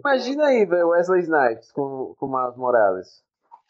Imagina 0.00 0.46
aí, 0.46 0.64
velho, 0.64 0.88
Wesley 0.90 1.22
Snipes 1.22 1.72
com, 1.72 2.14
com 2.18 2.28
Miles 2.28 2.56
Morales. 2.56 3.08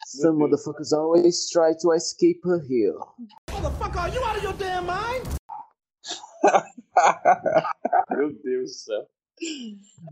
Some 0.05 0.37
Deus. 0.37 0.51
motherfuckers 0.51 0.93
always 0.93 1.49
try 1.49 1.75
to 1.81 1.91
escape 1.93 2.39
a 2.45 2.57
hill. 2.57 2.99
Motherfucker, 3.49 3.99
are 3.99 4.13
you 4.15 4.23
out 4.23 4.37
of 4.37 4.43
your 4.43 4.53
damn 4.53 4.85
mind? 4.85 5.25
Meu 8.11 8.31
Deus 8.43 8.71
do 8.71 8.75
céu. 8.75 9.05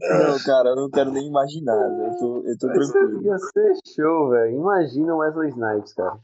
Não, 0.02 0.40
cara, 0.46 0.70
eu 0.70 0.76
não 0.76 0.90
quero 0.90 1.12
nem 1.12 1.28
imaginar. 1.28 1.76
velho. 1.78 2.04
Eu 2.14 2.18
tô, 2.20 2.38
eu 2.48 2.58
tô 2.58 2.68
tranquilo. 2.72 3.24
Ia 3.24 3.38
ser 3.38 3.74
show, 3.96 4.30
velho. 4.30 4.56
Imagina 4.56 5.16
o 5.16 5.20
Wesley 5.20 5.50
Snipes, 5.50 5.94
cara. 5.94 6.20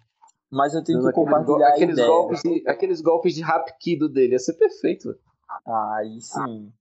Mas 0.51 0.73
eu 0.73 0.83
tenho 0.83 0.99
Dando 0.99 1.13
que 1.13 1.19
aqueles, 1.21 1.31
go- 1.45 1.45
compartilhar 1.45 1.69
aqueles 1.69 1.93
ideia. 1.93 2.07
golpes 2.07 2.41
de, 2.41 2.63
aqueles 2.67 3.01
golpes 3.01 3.33
de 3.35 3.41
rapkido 3.41 4.09
dele. 4.09 4.33
Ia 4.33 4.39
ser 4.39 4.53
perfeito, 4.53 5.07
velho. 5.09 5.19
Aí 5.65 6.19
sim. 6.21 6.71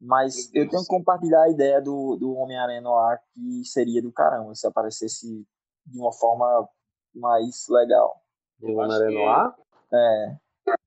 Mas 0.00 0.52
eu 0.54 0.68
tenho 0.68 0.82
que 0.82 0.88
compartilhar 0.88 1.42
a 1.44 1.48
ideia 1.50 1.80
do, 1.80 2.16
do 2.16 2.32
Homem-Aranha 2.34 2.80
no 2.80 2.92
ar 2.94 3.20
que 3.32 3.64
seria 3.64 4.02
do 4.02 4.10
caramba 4.12 4.52
se 4.54 4.66
aparecesse 4.66 5.46
de 5.86 5.98
uma 5.98 6.12
forma 6.12 6.68
mais 7.14 7.66
legal. 7.68 8.20
O 8.60 8.68
Eu 8.68 8.80
acho 8.80 8.92
Homem-Aranha 8.94 9.10
que- 9.18 9.24
no 9.24 9.30
ar. 9.30 9.56
É, 9.94 10.36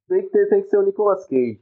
Tem 0.10 0.22
que, 0.24 0.30
ter, 0.30 0.50
tem 0.50 0.62
que 0.64 0.70
ser 0.70 0.78
o 0.78 0.82
Nicolas 0.82 1.26
Cage. 1.28 1.62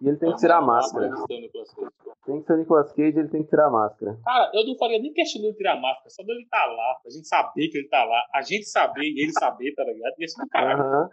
E 0.00 0.08
ele 0.08 0.16
tem 0.16 0.32
que 0.32 0.38
tirar 0.38 0.58
a 0.58 0.62
máscara. 0.62 1.10
Tem 1.26 2.40
que 2.40 2.46
ser 2.46 2.52
o 2.52 2.56
Nicolas 2.56 2.92
Cage 2.92 3.16
e 3.16 3.20
ele 3.20 3.28
tem 3.28 3.42
que 3.42 3.48
tirar 3.50 3.66
a 3.66 3.70
máscara. 3.70 4.18
Cara, 4.24 4.50
eu 4.54 4.66
não 4.66 4.76
faria 4.78 4.98
nem 5.00 5.12
questão 5.12 5.42
de 5.42 5.52
tirar 5.54 5.74
a 5.76 5.80
máscara, 5.80 6.08
só 6.10 6.22
dele 6.22 6.42
estar 6.42 6.66
lá, 6.66 6.96
a 7.04 7.10
gente 7.10 7.26
saber 7.28 7.68
que 7.68 7.78
ele 7.78 7.88
tá 7.88 8.04
lá, 8.04 8.22
a 8.34 8.42
gente 8.42 8.64
saber 8.66 9.02
e 9.02 9.22
ele 9.22 9.32
saber, 9.32 9.74
tá 9.74 9.84
ligado? 9.84 10.14
Ia 10.18 10.28
ser 10.28 10.42
do 10.42 10.48
caralho. 10.48 11.10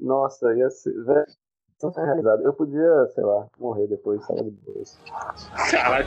Nossa, 0.00 0.54
ia 0.54 0.70
ser. 0.70 0.92
Velho, 1.04 1.26
tão 1.80 1.90
realizado. 2.04 2.42
Eu 2.42 2.52
podia, 2.52 3.06
sei 3.14 3.24
lá, 3.24 3.46
morrer 3.58 3.86
depois, 3.86 4.22
boas. 4.66 4.98
Caralho. 5.70 6.06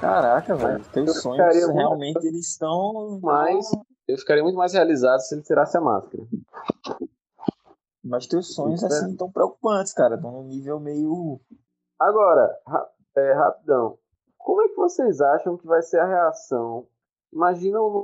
caraca, 0.00 0.54
velho. 0.56 0.84
Teus 0.92 1.08
Eu 1.08 1.14
sonhos 1.14 1.66
realmente 1.72 2.26
eles 2.26 2.48
estão 2.50 3.18
Mas 3.22 3.66
Eu 4.06 4.16
ficaria 4.16 4.42
muito 4.42 4.56
mais 4.56 4.72
realizado 4.72 5.20
se 5.20 5.34
ele 5.34 5.42
tirasse 5.42 5.76
a 5.76 5.80
máscara. 5.80 6.22
Mas 8.02 8.26
teus 8.26 8.54
sonhos, 8.54 8.82
É. 8.82 8.86
assim, 8.86 9.14
tão 9.16 9.30
preocupantes, 9.30 9.92
cara. 9.92 10.14
Estão 10.14 10.32
num 10.32 10.44
nível 10.44 10.80
meio. 10.80 11.38
Agora, 11.98 12.48
ra- 12.66 12.88
é, 13.18 13.32
rapidão. 13.34 13.98
Como 14.38 14.62
é 14.62 14.68
que 14.68 14.76
vocês 14.76 15.20
acham 15.20 15.56
que 15.56 15.66
vai 15.66 15.82
ser 15.82 15.98
a 15.98 16.06
reação? 16.06 16.86
Imagina 17.32 17.80
o- 17.80 18.02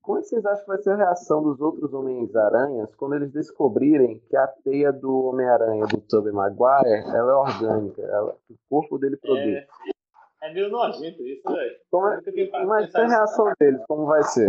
como 0.00 0.18
é 0.18 0.20
que 0.22 0.28
vocês 0.28 0.44
acham 0.46 0.60
que 0.62 0.68
vai 0.68 0.78
ser 0.78 0.90
a 0.90 0.96
reação 0.96 1.42
dos 1.42 1.60
outros 1.60 1.92
Homens-Aranhas 1.92 2.94
quando 2.94 3.14
eles 3.16 3.32
descobrirem 3.32 4.20
que 4.28 4.36
a 4.36 4.46
teia 4.46 4.92
do 4.92 5.24
Homem-Aranha 5.26 5.86
do 5.86 6.00
Tobey 6.00 6.32
Maguire 6.32 7.04
ela 7.14 7.32
é 7.32 7.34
orgânica, 7.34 8.02
ela, 8.02 8.36
o 8.50 8.54
corpo 8.70 8.98
dele 8.98 9.16
produz. 9.16 9.46
É, 9.46 9.66
é 10.42 10.54
meio 10.54 10.70
nojento 10.70 11.22
isso, 11.26 11.42
velho. 11.50 11.76
É, 12.52 12.64
mas 12.66 12.86
pensar 12.86 13.02
a 13.04 13.08
reação 13.08 13.52
deles, 13.58 13.82
como 13.88 14.06
vai 14.06 14.22
ser? 14.22 14.48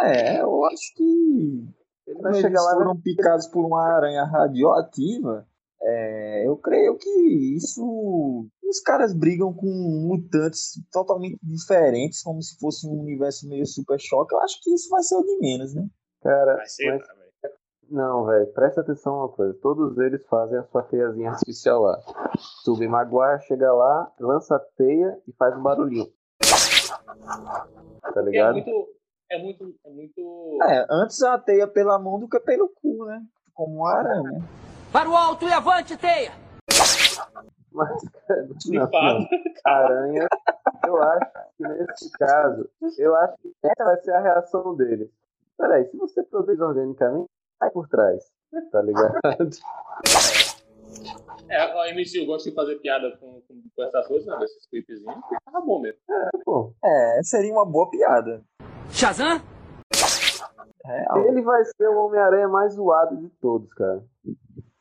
É, 0.00 0.40
eu 0.42 0.64
acho 0.66 0.94
que. 0.94 1.64
Ele 2.06 2.20
vai 2.20 2.32
eles 2.32 2.40
chegar 2.42 2.62
lá 2.62 2.72
e 2.72 2.76
foram 2.76 3.00
picados 3.00 3.46
por 3.48 3.64
uma 3.64 3.82
aranha 3.82 4.24
radioativa, 4.24 5.46
é, 5.82 6.46
eu 6.46 6.56
creio 6.56 6.96
que 6.96 7.08
isso. 7.56 8.46
Os 8.68 8.80
caras 8.80 9.12
brigam 9.14 9.52
com 9.52 9.66
mutantes 9.66 10.72
totalmente 10.92 11.38
diferentes, 11.42 12.22
como 12.22 12.42
se 12.42 12.58
fosse 12.58 12.86
um 12.88 13.00
universo 13.00 13.48
meio 13.48 13.66
super 13.66 13.98
choque. 14.00 14.34
Eu 14.34 14.40
acho 14.40 14.60
que 14.62 14.72
isso 14.74 14.88
vai 14.88 15.02
ser 15.02 15.16
o 15.16 15.22
de 15.22 15.38
menos, 15.38 15.74
né? 15.74 15.86
Cara, 16.22 16.56
Vai 16.56 16.66
ser, 16.66 16.86
mas- 16.98 17.06
velho. 17.06 17.26
Não, 17.88 18.24
velho, 18.24 18.52
presta 18.52 18.80
atenção 18.80 19.14
uma 19.18 19.28
coisa. 19.28 19.54
Todos 19.62 19.96
eles 19.98 20.26
fazem 20.26 20.58
a 20.58 20.64
sua 20.64 20.82
teiazinha 20.82 21.30
artificial 21.38 21.82
lá. 21.82 22.00
Tobey 22.64 22.88
Maguire 22.88 23.40
chega 23.46 23.72
lá, 23.72 24.12
lança 24.18 24.56
a 24.56 24.58
teia 24.58 25.16
e 25.28 25.32
faz 25.34 25.56
um 25.56 25.62
barulhinho. 25.62 26.08
Tá 26.40 27.66
é 28.16 28.22
ligado? 28.22 28.54
muito. 28.54 28.88
É 29.30 29.42
muito. 29.42 29.74
É 29.84 29.90
muito. 29.90 30.58
É, 30.64 30.86
antes 30.90 31.22
a 31.22 31.38
teia 31.38 31.66
pela 31.68 31.96
mão 31.98 32.18
do 32.18 32.28
que 32.28 32.40
pelo 32.40 32.68
cu, 32.68 33.04
né? 33.06 33.22
Como 33.54 33.76
uma 33.76 33.92
aranha. 33.92 34.42
Para 34.92 35.08
o 35.08 35.16
alto 35.16 35.46
e 35.46 35.52
avante, 35.52 35.96
teia! 35.96 36.32
Mas, 37.72 38.08
cara, 38.18 38.48
não. 38.62 39.28
Aranha, 39.66 40.26
eu 40.86 41.02
acho 41.02 41.30
que 41.58 41.68
nesse 41.68 42.10
caso, 42.12 42.70
eu 42.98 43.14
acho 43.16 43.36
que 43.42 43.52
essa 43.62 43.84
vai 43.84 44.00
ser 44.00 44.12
a 44.12 44.20
reação 44.20 44.74
deles. 44.74 45.10
Peraí, 45.58 45.84
se 45.90 45.96
você 45.96 46.22
produz 46.22 46.58
organicamente, 46.60 47.28
sai 47.58 47.70
por 47.70 47.86
trás. 47.88 48.24
Tá 48.72 48.80
ligado? 48.80 49.18
É, 51.48 51.60
a 51.60 51.94
MCU 51.94 52.26
gosta 52.26 52.48
de 52.48 52.56
fazer 52.56 52.76
piada 52.76 53.16
com, 53.18 53.42
com, 53.42 53.62
com 53.74 53.82
essas 53.82 54.06
coisas, 54.06 54.26
né? 54.26 54.44
Esses 54.44 54.66
clipezinhos. 54.68 55.14
Tá 55.52 55.60
bom 55.60 55.80
mesmo. 55.80 56.00
Pô, 56.44 56.72
É, 56.82 57.20
seria 57.22 57.52
uma 57.52 57.66
boa 57.66 57.90
piada. 57.90 58.42
Shazam! 58.90 59.40
Real. 60.84 61.26
ele 61.26 61.42
vai 61.42 61.64
ser 61.64 61.88
o 61.88 62.06
Homem-Aranha 62.06 62.48
mais 62.48 62.74
zoado 62.74 63.16
de 63.16 63.28
todos, 63.40 63.72
cara. 63.74 64.02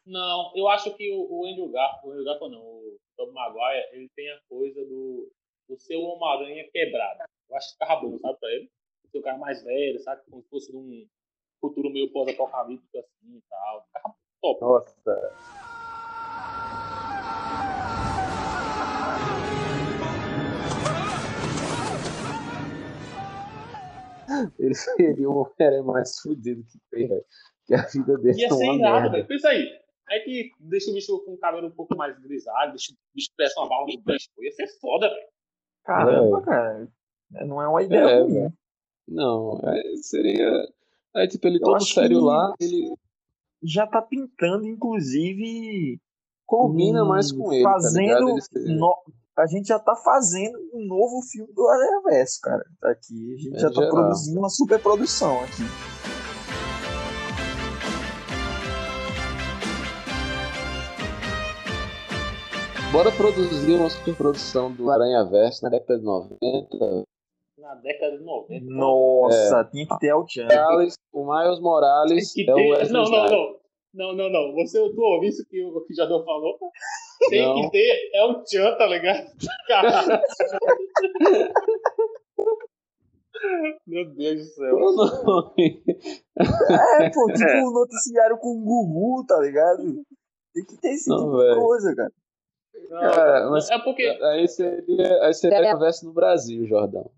Não, 0.06 0.52
eu 0.56 0.68
acho 0.68 0.96
que 0.96 1.12
o, 1.12 1.28
o 1.32 1.46
Andrew 1.48 1.70
Garfield, 1.70 2.08
o 2.08 2.12
Andrew 2.12 2.26
Garfield 2.26 2.56
não, 2.56 2.62
o 2.64 2.98
Tom 3.18 3.32
Maguire, 3.32 3.88
ele 3.94 4.10
tem 4.16 4.30
a 4.32 4.40
coisa 4.48 4.86
do, 4.86 5.32
do 5.68 5.78
seu 5.80 6.00
Homem-Aranha 6.02 6.70
quebrado. 6.72 7.24
Eu 7.50 7.56
acho 7.56 7.68
que 7.70 7.74
ficava 7.74 8.02
bom, 8.02 8.18
sabe, 8.20 8.40
pra 8.40 8.50
ele? 8.52 8.70
Ser 9.12 9.18
o 9.20 9.22
cara 9.24 9.38
mais 9.38 9.64
velho, 9.64 10.00
sabe? 10.00 10.22
Como 10.30 10.44
se 10.44 10.50
fosse 10.50 10.74
num 10.74 11.08
futuro 11.60 11.90
meio 11.90 12.12
pós-apocalíptico 12.12 12.98
assim 13.00 13.38
e 13.38 13.42
tal. 13.50 13.84
Ficava 13.86 14.16
top. 14.42 14.62
Nossa. 14.62 15.36
Ele 24.60 24.74
seria 24.74 25.30
o 25.30 25.38
Homem-Aranha 25.38 25.84
mais 25.84 26.20
fudido 26.20 26.64
que 26.64 26.80
tem, 26.92 27.08
velho. 27.08 27.26
Que 27.66 27.74
a 27.74 27.82
vida 27.84 28.18
dele 28.18 28.40
Ia 28.40 28.48
é 28.48 28.50
ser 28.50 28.64
irado, 28.66 28.80
merda. 28.80 29.10
velho. 29.10 29.28
Pensa 29.28 29.50
aí. 29.50 29.85
Aí 30.10 30.20
que 30.22 30.52
deixa 30.60 30.92
o 30.92 30.94
bicho 30.94 31.20
com 31.26 31.34
o 31.34 31.38
cabelo 31.38 31.68
um 31.68 31.72
pouco 31.72 31.96
mais 31.98 32.18
grisalho, 32.20 32.72
deixa 32.72 32.92
o 32.94 32.96
bicho 33.16 33.30
cresce 33.36 33.60
uma 33.60 33.68
barba 33.70 33.86
no 33.92 34.02
bicho. 34.04 34.30
Ia 34.40 34.52
ser 34.52 34.68
foda, 34.80 35.08
velho. 35.10 35.28
Caramba, 35.84 36.40
É. 36.40 36.42
cara. 36.44 36.88
Não 37.48 37.62
é 37.62 37.68
uma 37.68 37.82
ideia 37.84 38.02
É, 38.02 38.22
ruim. 38.22 38.54
Não, 39.08 39.60
aí 39.64 39.98
seria. 39.98 40.52
Aí, 41.16 41.28
tipo, 41.28 41.48
ele 41.48 41.58
Eu 41.58 41.62
todo 41.64 41.84
sério 41.86 42.20
lá, 42.22 42.54
ele 42.60 42.94
Já 43.64 43.88
tá 43.88 44.02
pintando, 44.02 44.68
inclusive. 44.68 46.00
combina 46.46 47.04
hum, 47.04 47.08
mais 47.08 47.32
com 47.32 47.52
ele. 47.52 47.64
tá 47.64 47.72
Fazendo. 47.72 48.02
ligado? 48.28 48.38
Ele 48.56 48.76
no- 48.78 48.96
A 49.38 49.48
gente 49.48 49.68
já 49.68 49.78
tá 49.80 49.96
fazendo 49.98 50.58
um 50.74 50.86
novo 50.88 51.22
filme 51.30 51.52
do 51.54 51.68
Aranha 51.68 52.02
Verso, 52.04 52.40
cara. 52.42 52.64
Tá 52.80 52.92
Aqui. 52.92 53.34
A 53.34 53.38
gente 53.38 53.56
É 53.56 53.60
já 53.60 53.68
tá 53.70 53.76
geral. 53.76 53.90
produzindo 53.92 54.40
uma 54.40 54.50
super 54.50 54.80
produção 54.82 55.42
aqui. 55.44 55.64
Bora 62.96 63.12
produzir 63.12 63.74
uma 63.76 63.90
superprodução 63.90 64.72
do 64.74 64.90
Aranha 64.90 65.22
Verso 65.26 65.62
na 65.66 65.70
década 65.70 66.00
de 66.00 66.06
90. 66.06 67.04
Na 67.58 67.76
década 67.76 68.18
de 68.18 68.24
90. 68.24 68.66
Nossa, 68.74 69.66
tinha 69.70 69.86
que 69.86 70.00
ter 70.00 70.08
El 70.08 70.26
Chan. 70.30 70.48
O 71.12 71.26
Miles 71.30 71.60
Morales 71.60 72.34
é 72.38 72.54
o 72.54 72.70
Wesley 72.70 72.94
Não, 72.94 73.04
não, 73.04 73.28
não. 73.28 73.60
Não, 73.94 74.16
não, 74.16 74.30
não. 74.30 74.54
Você, 74.54 74.80
tu 74.94 75.02
ouviu 75.02 75.28
isso 75.28 75.46
que 75.50 75.62
o 75.62 75.82
que 75.82 75.92
o 75.92 75.96
Jadão 75.98 76.24
falou? 76.24 76.58
Tem 77.30 77.42
Não. 77.42 77.56
que 77.56 77.72
ter. 77.72 78.12
É 78.14 78.24
o 78.24 78.42
Tchan, 78.44 78.78
tá 78.78 78.88
ligado? 78.88 79.26
Caralho. 79.68 80.22
Meu 83.86 84.06
Deus 84.14 84.38
do 84.40 84.46
céu. 84.54 84.74
O 84.74 84.96
nome. 84.96 85.84
É, 86.40 87.10
pô, 87.10 87.26
tipo 87.34 87.68
o 87.68 87.72
noticiário 87.76 88.38
com 88.38 88.52
o 88.52 88.64
Gugu, 88.64 89.26
tá 89.28 89.38
ligado? 89.42 89.84
Tem 90.54 90.64
que 90.64 90.78
ter 90.80 90.92
esse 90.94 91.10
Não, 91.10 91.18
tipo 91.18 91.38
velho. 91.40 91.56
de 91.56 91.60
coisa, 91.60 91.94
cara. 91.94 92.14
Cara, 92.90 93.50
mas 93.50 93.70
É 93.70 93.80
porque. 93.80 94.04
aí 94.04 94.48
seria, 94.48 95.24
aí 95.24 95.34
seria 95.34 95.58
Aranha 95.58 95.78
Verso 95.78 96.06
no 96.06 96.14
Brasil, 96.14 96.66
Jordão. 96.68 97.10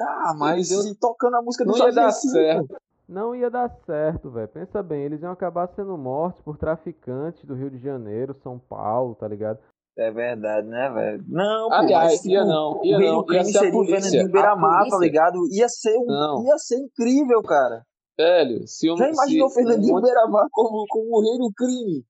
Ah, 0.00 0.34
mas 0.36 0.70
eu- 0.70 0.82
se 0.82 0.94
tocando 0.98 1.36
a 1.36 1.42
música 1.42 1.64
do 1.64 1.70
Não 1.72 1.78
ia 1.86 1.92
dar 1.92 2.04
Versilo, 2.04 2.32
certo. 2.32 2.76
Não 3.08 3.34
ia 3.34 3.50
dar 3.50 3.68
certo, 3.86 4.30
velho. 4.30 4.48
Pensa 4.48 4.82
bem, 4.82 5.02
eles 5.04 5.22
iam 5.22 5.30
acabar 5.30 5.68
sendo 5.68 5.96
mortos 5.98 6.40
por 6.42 6.56
traficantes 6.56 7.44
do 7.44 7.54
Rio 7.54 7.70
de 7.70 7.78
Janeiro, 7.78 8.34
São 8.42 8.58
Paulo, 8.58 9.14
tá 9.14 9.28
ligado? 9.28 9.58
É 9.96 10.10
verdade, 10.10 10.66
né, 10.66 10.90
velho? 10.90 11.24
Não, 11.28 11.68
pô, 11.68 11.74
Aliás, 11.76 12.12
mas, 12.12 12.20
tipo, 12.22 12.32
ia 12.34 12.44
não, 12.44 12.80
ia 12.84 12.96
o 12.96 12.98
rei 12.98 13.08
não, 13.10 13.22
do 13.22 13.32
ia 13.34 13.40
crime 13.40 13.52
ser 13.52 13.68
a 13.68 13.70
polícia. 13.70 14.28
Beiramar, 14.28 14.88
tá 14.88 14.98
ligado? 14.98 15.38
Ia 15.52 15.68
ser, 15.68 15.96
um, 15.98 16.06
Não. 16.06 16.44
ia 16.44 16.58
ser 16.58 16.78
incrível, 16.78 17.42
cara. 17.42 17.84
Velho, 18.18 18.66
se 18.66 18.90
um, 18.90 18.96
Já 18.96 19.08
imaginou 19.10 19.46
o 19.46 19.50
se 19.50 19.54
Fernandinho 19.56 19.92
um 19.92 19.96
monte- 19.96 20.04
Beiramar 20.06 20.48
como, 20.50 20.84
como 20.88 21.18
o 21.18 21.20
rei 21.22 21.38
do 21.38 21.52
crime? 21.54 22.04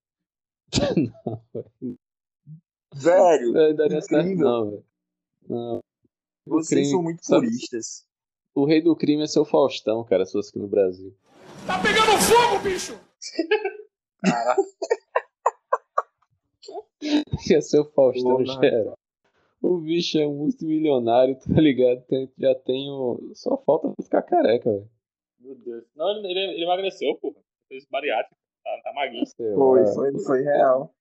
Velho, 1.83 1.99
É, 3.57 3.72
daria 3.74 4.00
certo, 4.00 4.28
não, 4.37 4.70
velho. 4.70 4.85
Não. 5.48 5.78
O 6.46 6.50
vocês 6.50 6.68
crime, 6.68 6.87
são 6.87 7.02
muito 7.02 7.24
sabe- 7.24 7.46
puristas. 7.46 8.07
O 8.54 8.64
rei 8.64 8.80
do 8.83 8.94
crime 8.94 9.24
é 9.24 9.26
seu 9.26 9.44
Faustão, 9.44 10.04
cara, 10.04 10.24
se 10.24 10.33
fosse 10.33 10.50
aqui 10.50 10.59
no 10.59 10.68
Brasil. 10.68 11.14
Tá 11.66 11.80
pegando 11.83 12.18
fogo, 12.20 12.62
bicho! 12.62 12.98
Ia 17.50 17.61
ser 17.61 17.80
o 17.80 17.85
Faustão, 17.92 18.44
já 18.44 18.61
era. 18.64 18.94
O 19.61 19.78
bicho 19.78 20.18
é 20.18 20.26
um 20.26 20.35
multimilionário, 20.35 21.37
tá 21.40 21.61
ligado? 21.61 22.02
Tem- 22.07 22.30
já 22.38 22.54
tem 22.54 22.90
o. 22.90 23.33
Só 23.35 23.57
falta 23.64 23.92
ficar 24.02 24.22
careca, 24.22 24.70
velho. 24.70 24.88
Meu 25.40 25.54
Deus. 25.57 25.85
Não, 25.96 26.11
ele, 26.24 26.28
ele, 26.38 26.62
emagreceu, 26.64 27.14
porra. 27.16 27.37
Fez 27.68 27.85
bariátrico. 27.90 28.37
Tá, 28.62 28.80
tá 28.85 28.92
magrinho. 28.94 29.24
Foi, 29.54 29.87
foi, 29.94 30.18
foi 30.20 30.42
real. 30.42 30.94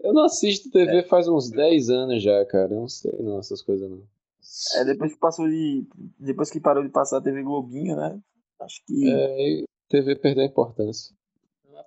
Eu 0.00 0.12
não 0.12 0.24
assisto 0.24 0.70
TV 0.70 1.02
faz 1.04 1.26
uns 1.28 1.50
10 1.50 1.90
anos 1.90 2.22
já, 2.22 2.44
cara. 2.46 2.72
Eu 2.72 2.80
não 2.80 2.88
sei 2.88 3.12
não 3.20 3.38
essas 3.38 3.60
coisas 3.62 3.90
não. 3.90 4.02
É, 4.76 4.84
depois 4.84 5.12
que 5.12 5.18
passou 5.18 5.48
de. 5.48 5.86
Depois 6.18 6.50
que 6.50 6.60
parou 6.60 6.82
de 6.82 6.88
passar 6.90 7.18
a 7.18 7.20
TV 7.20 7.42
Globinho, 7.42 7.96
né? 7.96 8.18
Acho 8.60 8.80
que. 8.86 9.10
É, 9.10 9.50
e 9.60 9.64
TV 9.88 10.16
perdeu 10.16 10.44
a 10.44 10.46
importância. 10.46 11.14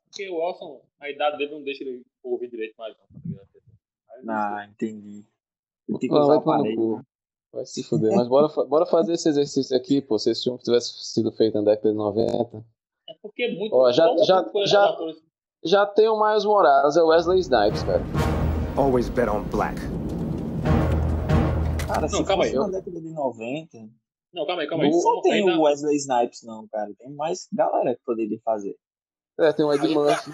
Porque 0.05 0.29
o 0.29 0.45
Wilson, 0.45 0.81
a 0.99 1.09
idade 1.09 1.37
dele 1.37 1.51
não 1.53 1.63
deixa 1.63 1.83
ele 1.83 2.01
ouvir 2.23 2.49
direito 2.49 2.75
mais, 2.77 2.95
não, 2.97 3.45
tá 4.25 4.57
Ah, 4.59 4.67
entendi. 4.69 5.25
Ele 5.87 5.97
tem 5.99 6.09
que 6.09 6.15
Não, 6.15 6.21
usar 6.21 6.27
vai 6.27 6.37
o 6.37 6.39
aparelho. 6.41 6.75
cu. 6.77 7.01
Vai 7.53 7.65
se 7.65 7.83
fuder. 7.83 8.15
Mas 8.15 8.27
bora, 8.27 8.47
bora 8.65 8.85
fazer 8.85 9.13
esse 9.13 9.27
exercício 9.27 9.75
aqui, 9.75 10.01
pô. 10.01 10.17
Se 10.19 10.31
esse 10.31 10.43
filme 10.43 10.59
tivesse 10.59 10.93
sido 11.03 11.31
feito 11.31 11.55
na 11.55 11.63
década 11.71 11.89
de 11.91 11.95
90. 11.97 12.65
É 13.09 13.13
porque 13.21 13.43
é 13.43 13.53
muito. 13.55 13.73
Ó, 13.75 13.91
já- 13.91 14.07
já- 14.23 14.45
já- 14.65 14.97
Já 15.63 15.85
tem 15.85 16.07
o 16.09 16.19
Miles 16.19 16.43
Morales, 16.43 16.97
é 16.97 17.03
o 17.03 17.07
Wesley 17.07 17.39
Snipes, 17.39 17.83
cara. 17.83 18.01
Always 18.77 19.09
bet 19.09 19.29
on 19.29 19.43
black. 19.43 19.75
Cara, 21.87 22.07
se 22.07 22.15
Não, 22.15 22.23
calma 22.23 22.45
aí, 22.45 22.53
na 22.53 22.67
década 22.67 22.99
de 23.01 23.09
90. 23.13 23.77
Não, 24.33 24.45
calma 24.47 24.61
aí, 24.63 24.67
calma 24.67 24.85
aí. 24.85 24.89
Não 24.91 24.99
só 24.99 25.21
tem 25.21 25.33
ainda- 25.33 25.57
o 25.57 25.61
Wesley 25.63 25.95
Snipes, 25.97 26.41
não, 26.43 26.67
cara. 26.71 26.89
Tem 26.97 27.13
mais 27.13 27.47
galera 27.53 27.93
que 27.95 28.01
poderia 28.03 28.39
fazer. 28.43 28.75
É, 29.39 29.53
tem 29.53 29.65
o 29.65 29.73
Ed 29.73 29.87
Murphy. 29.89 30.31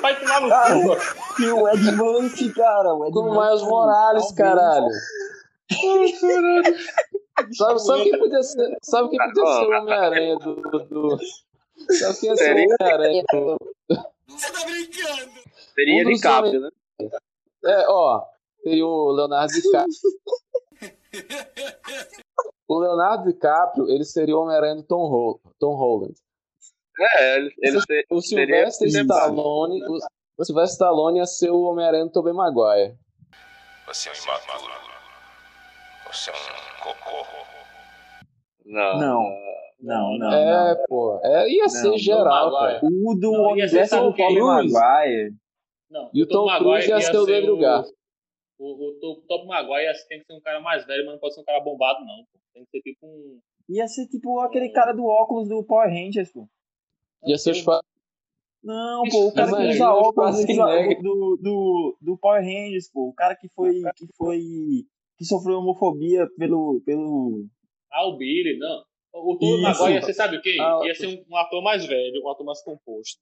Vai 0.00 0.18
tomar 0.18 0.40
no 0.40 0.48
Cara, 0.48 0.74
cu, 0.74 0.86
mano. 0.88 1.00
E 1.38 1.44
o 1.50 1.68
Ed 1.68 1.92
Murphy, 1.92 2.52
cara. 2.52 2.94
O 2.94 3.04
Ed 3.06 3.12
Com 3.12 3.20
o 3.20 3.24
Murphy, 3.34 3.46
Miles 3.48 3.62
Morales, 3.62 4.34
talvez. 4.34 4.36
caralho. 4.36 4.88
Sabe, 7.54 7.78
sabe 7.80 8.02
quem 8.04 8.18
podia 8.18 8.42
ser, 8.42 8.76
sabe 8.82 9.08
quem 9.10 9.18
podia 9.18 9.46
ser 9.46 9.64
o 9.66 9.78
Homem-Aranha 9.80 10.36
do, 10.38 10.54
do. 10.54 11.18
Sabe 11.98 12.18
quem 12.20 12.30
ia 12.30 12.36
ser 12.36 12.52
o 12.54 12.56
Seria? 12.56 12.76
Homem-Aranha 12.80 13.24
do. 13.32 13.58
Seria 15.74 15.94
Um 15.94 16.04
de 16.06 16.12
dos 16.12 16.20
Caprio, 16.20 16.60
né? 16.60 16.70
É, 17.64 17.86
ó, 17.88 18.22
tem 18.62 18.82
o 18.82 19.10
Leonardo 19.12 19.52
DiCaprio. 19.52 19.86
O 22.68 22.78
Leonardo 22.78 23.24
DiCaprio, 23.32 23.88
ele 23.90 24.04
seria 24.04 24.36
o 24.36 24.42
Homem-Aranha 24.42 24.76
do 24.76 24.82
Tom, 24.82 25.02
Hol 25.10 25.40
Tom 25.58 25.74
Holland. 25.74 26.14
É, 26.98 27.36
ele, 27.36 27.54
ele 27.58 27.80
ser- 27.80 28.06
O 28.10 28.20
seria 28.20 28.70
Sylvester. 28.70 28.88
Stallone, 29.02 29.82
o, 29.84 29.98
o 30.38 30.44
Sylvester 30.44 30.72
Stallone 30.74 31.18
ia 31.18 31.26
ser 31.26 31.50
o 31.50 31.62
Homem-Aranha 31.62 32.04
do 32.06 32.10
Tobey 32.12 32.32
Maguire. 32.32 32.94
Você 33.86 34.08
é 34.08 34.12
um 34.12 34.14
imaturo. 34.24 34.72
Você 36.12 36.30
é 36.30 36.32
um 36.34 36.82
cocô. 36.82 37.26
Não. 38.66 38.98
Não. 38.98 39.52
Não, 39.80 40.16
não, 40.16 40.32
é, 40.32 40.74
não. 40.76 40.84
pô. 40.86 41.20
É, 41.24 41.48
ia 41.50 41.68
ser 41.68 41.88
Não, 41.88 41.98
geral, 41.98 42.52
cara. 42.52 42.80
O 42.84 43.14
do 43.16 43.32
Não? 43.32 43.42
Tobey 43.48 43.68
Cruz. 44.12 44.72
Maguire. 44.72 45.34
Não, 45.90 46.10
E 46.14 46.22
o 46.22 46.28
Tom 46.28 46.46
Cruise 46.58 46.88
ia 46.88 47.00
ser 47.00 47.16
o 47.16 47.24
o- 47.24 47.46
Lugar. 47.56 47.84
O, 48.58 48.64
o, 48.64 49.12
o 49.12 49.16
Top 49.26 49.44
Maguire 49.46 49.82
ia- 49.86 49.92
tem 50.08 50.20
que 50.20 50.24
ser 50.26 50.34
um 50.34 50.40
cara 50.40 50.60
mais 50.60 50.86
velho, 50.86 51.04
mas 51.04 51.14
não 51.14 51.18
pode 51.20 51.34
ser 51.34 51.40
um 51.40 51.44
cara 51.44 51.58
bombado, 51.60 51.98
não. 52.04 52.24
pô. 52.32 52.38
Tem 52.54 52.64
que 52.64 52.70
ser 52.70 52.80
tipo 52.82 53.04
um. 53.06 53.40
Ia 53.68 53.88
ser 53.88 54.06
tipo 54.06 54.38
aquele 54.40 54.68
cara 54.68 54.92
do 54.92 55.04
óculos 55.04 55.48
do 55.48 55.64
Power 55.64 55.88
Rangers, 55.90 56.30
pô. 56.30 56.46
Ia 57.26 57.36
ser 57.36 57.50
o 57.50 57.54
Schwar- 57.54 57.82
Não, 58.62 59.02
pô, 59.10 59.26
o 59.28 59.34
cara 59.34 59.50
que 59.56 59.68
usa 59.68 59.90
óculos 59.92 60.44
do, 61.02 61.36
do, 61.42 61.96
do 62.00 62.16
Power 62.18 62.40
Rangers, 62.42 62.88
pô. 62.92 63.08
O 63.08 63.12
cara 63.14 63.34
que 63.34 63.48
foi. 63.48 63.82
que 63.96 64.06
foi. 64.16 64.40
Que 65.22 65.28
sofreu 65.28 65.58
homofobia 65.58 66.28
pelo. 66.36 66.82
pelo. 66.84 67.46
Ah, 67.90 68.06
o 68.08 68.16
Billy, 68.16 68.58
não. 68.58 68.84
O 69.14 69.32
o 69.32 69.38
Tobey 69.38 69.54
Isso. 69.54 69.62
Maguire 69.62 69.94
ia 69.94 70.02
ser, 70.02 70.14
sabe 70.14 70.36
o 70.36 70.42
quê? 70.42 70.56
Ah, 70.60 70.80
ia 70.84 70.94
ser 70.94 71.06
um, 71.06 71.24
um 71.30 71.36
ator 71.36 71.62
mais 71.62 71.86
velho, 71.86 72.22
um 72.24 72.30
ator 72.30 72.44
mais 72.44 72.62
composto. 72.62 73.20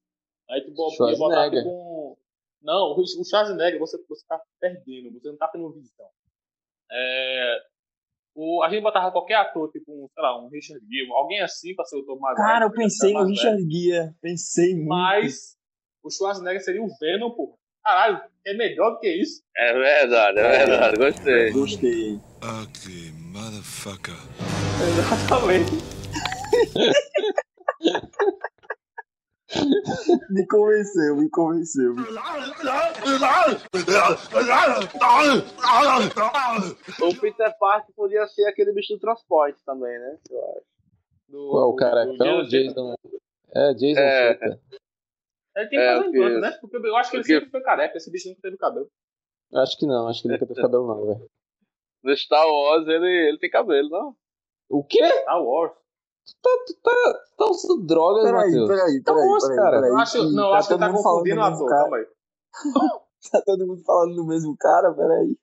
Aí 0.48 0.62
tu 0.62 0.70
ia 0.70 1.18
botar 1.18 1.48
um. 1.48 2.16
Não, 2.62 2.92
o 2.92 3.00
o 3.00 3.24
Schwarzenegger 3.24 3.78
você, 3.78 3.98
você 4.08 4.24
tá 4.26 4.40
perdendo, 4.60 5.12
você 5.12 5.28
não 5.28 5.36
tá 5.36 5.48
tendo 5.48 5.72
visão. 5.72 6.06
É, 6.92 7.58
o, 8.34 8.62
a 8.62 8.68
gente 8.68 8.82
botava 8.82 9.10
qualquer 9.10 9.36
ator, 9.36 9.70
tipo 9.70 9.90
um, 9.92 10.08
sei 10.12 10.22
lá, 10.22 10.38
um 10.38 10.48
Richard 10.48 10.84
Gere, 10.86 11.10
alguém 11.12 11.40
assim 11.40 11.74
pra 11.74 11.84
ser 11.84 11.96
o 11.96 12.04
Tom 12.04 12.18
Maguire. 12.18 12.46
Cara, 12.46 12.64
eu 12.66 12.68
ele 12.68 12.76
pensei 12.76 13.12
tá 13.12 13.20
no 13.20 13.26
Richard 13.26 13.70
Gere. 13.70 14.14
Pensei 14.20 14.74
muito. 14.74 14.88
Mas 14.88 15.56
o 16.02 16.10
Schwarzenegger 16.10 16.62
seria 16.62 16.82
o 16.82 16.88
Venom, 17.00 17.30
pô. 17.30 17.58
Caralho, 17.84 18.20
é 18.46 18.54
melhor 18.54 18.90
do 18.92 19.00
que 19.00 19.08
isso. 19.08 19.42
É 19.56 19.72
verdade, 19.72 20.38
é 20.38 20.66
verdade. 20.66 20.96
Gostei. 20.96 21.50
Gostei. 21.50 22.20
Ugly 22.42 23.12
motherfucker. 23.32 24.14
Exatamente. 24.88 25.72
Me 30.30 30.46
convenceu, 30.46 31.16
me 31.16 31.28
convenceu. 31.28 31.94
O 37.00 37.20
Peter 37.20 37.52
Parker 37.58 37.92
podia 37.96 38.26
ser 38.28 38.46
aquele 38.46 38.72
bicho 38.72 38.94
do 38.94 39.00
transporte 39.00 39.58
também, 39.64 39.98
né? 39.98 40.16
Eu 40.30 40.38
acho. 40.50 40.60
Do, 41.28 41.50
Qual, 41.50 41.68
o 41.68 41.72
do 41.72 41.76
caracão, 41.76 42.16
Jason 42.44 42.48
Jason. 42.48 42.94
É, 43.54 43.74
Jason 43.74 44.00
É. 44.00 44.34
Statham. 44.34 44.58
Ele 45.56 45.68
tem 45.68 45.78
que 45.78 45.84
É, 45.84 46.02
fazer 46.02 46.40
né? 46.40 46.50
Porque 46.60 46.76
eu 46.76 46.96
acho 46.96 47.10
que 47.10 47.16
ele 47.16 47.22
porque- 47.24 47.34
sempre 47.34 47.50
foi 47.50 47.60
careca, 47.62 47.96
esse 47.96 48.10
bicho 48.10 48.28
nunca 48.28 48.40
teve 48.42 48.56
cabelo. 48.56 48.88
Acho 49.54 49.76
que 49.78 49.86
não, 49.86 50.08
acho 50.08 50.22
que 50.22 50.28
ele 50.28 50.34
nunca 50.34 50.46
teve 50.46 50.60
cabelo, 50.62 50.86
não, 50.86 51.06
velho. 51.06 51.30
No 52.04 52.16
Star 52.16 52.46
Wars 52.46 52.86
ele, 52.88 53.28
ele 53.28 53.38
tem 53.38 53.50
cabelo, 53.50 53.88
não? 53.88 54.16
O 54.70 54.84
quê? 54.84 55.04
Star 55.22 55.42
Wars. 55.42 55.72
Tu 56.42 56.74
tá, 56.82 57.20
tá 57.36 57.46
usando 57.50 57.84
drogas, 57.86 58.22
Peraí, 58.24 58.46
Matheus? 58.50 58.68
peraí, 58.68 59.02
Tá 59.02 59.12
peraí. 59.12 59.28
bom, 59.28 59.38
peraí, 59.38 59.56
cara. 59.56 59.70
peraí, 59.76 59.90
Eu 59.90 59.96
acho, 59.98 60.30
não, 60.30 60.44
eu 60.46 60.50
tá 60.52 60.58
acho 60.58 60.68
que 60.68 60.74
ele 60.74 60.80
tá 60.80 60.92
confundindo 60.92 61.40
o 61.40 61.44
ator, 61.44 61.66
cara. 61.68 61.82
calma 61.82 61.96
aí. 61.96 62.06
Tá 63.32 63.42
todo 63.44 63.66
mundo 63.66 63.82
falando 63.84 64.14
do 64.14 64.26
mesmo 64.26 64.56
cara, 64.56 64.94
peraí. 64.94 65.36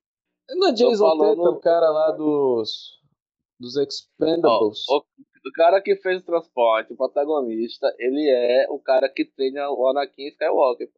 Não 0.50 0.70
é 0.70 0.72
Jason 0.72 0.98
falando- 0.98 1.44
o 1.52 1.60
cara 1.60 1.90
lá 1.92 2.12
dos. 2.12 2.98
dos 3.60 3.76
Expendables. 3.78 4.80
Ó, 4.90 4.98
o, 5.00 5.04
o 5.48 5.52
cara 5.54 5.82
que 5.82 5.96
fez 5.98 6.22
o 6.22 6.26
transporte, 6.26 6.94
o 6.94 6.98
protagonista, 6.98 7.88
ele 7.98 8.30
é 8.30 8.68
o 8.70 8.80
cara 8.80 9.10
que 9.10 9.26
treina 9.26 9.70
o 9.70 9.88
Anakin 9.90 10.28
Skywalker. 10.30 10.90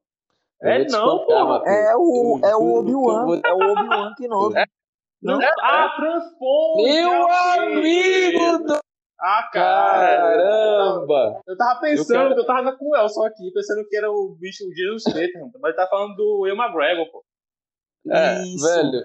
Eu 0.61 0.69
É 0.69 0.85
não. 0.87 1.05
Matheus. 1.47 1.67
É 1.67 1.95
o, 1.95 2.39
Eu 2.43 2.49
é 2.49 2.55
o 2.55 2.59
eu 2.59 2.75
Obi-Wan. 2.79 3.41
É 3.45 3.53
o 3.53 3.71
Obi-Wan 3.71 4.13
que 4.17 4.27
novo. 4.27 4.55
Não, 5.21 5.39
ah, 5.61 5.95
Transponte! 5.97 6.83
Meu 6.83 7.21
ok. 7.23 7.33
amigo 7.75 8.63
do 8.63 8.79
Ah, 9.19 9.49
cara! 9.51 10.17
caramba! 10.17 11.41
Eu 11.45 11.57
tava 11.57 11.81
pensando, 11.81 12.15
Eu 12.23 12.29
eu, 12.29 12.45
quero- 12.45 12.45
tava 12.45 12.77
com 12.77 12.89
o 12.89 12.95
Elson 12.95 13.25
aqui, 13.25 13.51
pensando 13.53 13.85
que 13.87 13.97
era 13.97 14.09
o 14.09 14.35
bicho, 14.39 14.63
o 14.65 14.73
Jesus 14.73 15.03
Statham, 15.03 15.51
mas 15.61 15.71
ele 15.71 15.73
tá 15.73 15.87
falando 15.87 16.15
do 16.15 16.39
Will 16.41 16.55
McGregor, 16.55 17.05
pô. 17.11 17.23
É, 18.11 18.41
Isso. 18.43 18.65
Velho. 18.65 19.03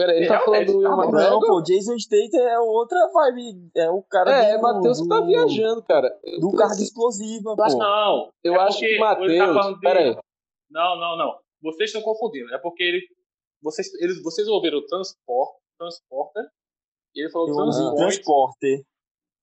Pera 0.00 0.12
aí, 0.12 0.18
ele 0.18 0.28
tá 0.28 0.40
falando 0.40 0.66
do 0.66 0.78
Will 0.78 0.88
tá 0.88 0.96
bom. 0.96 1.10
Não, 1.12 1.40
pô, 1.40 1.60
Jason 1.62 1.98
Statham 1.98 2.40
é 2.48 2.58
outra 2.58 2.98
vibe. 3.12 3.70
É 3.76 3.90
o 3.90 4.02
cara 4.02 4.30
É, 4.30 4.56
do, 4.56 4.62
Matheus 4.62 5.00
que 5.02 5.08
tá 5.08 5.20
do- 5.20 5.26
viajando, 5.26 5.82
cara. 5.82 6.08
Do 6.40 6.50
tô- 6.50 6.56
carga 6.56 6.80
explosiva, 6.82 7.54
pô. 7.54 7.76
não, 7.78 8.30
Eu 8.42 8.54
é 8.54 8.58
acho 8.60 8.78
que 8.78 8.94
tá 8.98 9.04
Matheus. 9.04 9.38
falando 9.54 9.74
de- 9.74 9.80
Pera 9.80 10.00
aí. 10.00 10.16
Não, 10.70 10.96
não, 10.98 11.16
não. 11.18 11.38
Vocês 11.62 11.90
estão 11.90 12.00
confundindo. 12.02 12.52
É 12.54 12.58
porque 12.58 12.82
ele. 12.82 13.00
Vocês, 13.62 13.92
eles, 14.00 14.22
vocês 14.22 14.48
ouviram 14.48 14.78
o 14.78 14.86
transport, 14.86 15.50
transporter 15.78 16.44
e 17.14 17.20
ele 17.22 17.30
falou 17.30 17.48
Eu 17.48 17.94
Transporter. 17.96 18.80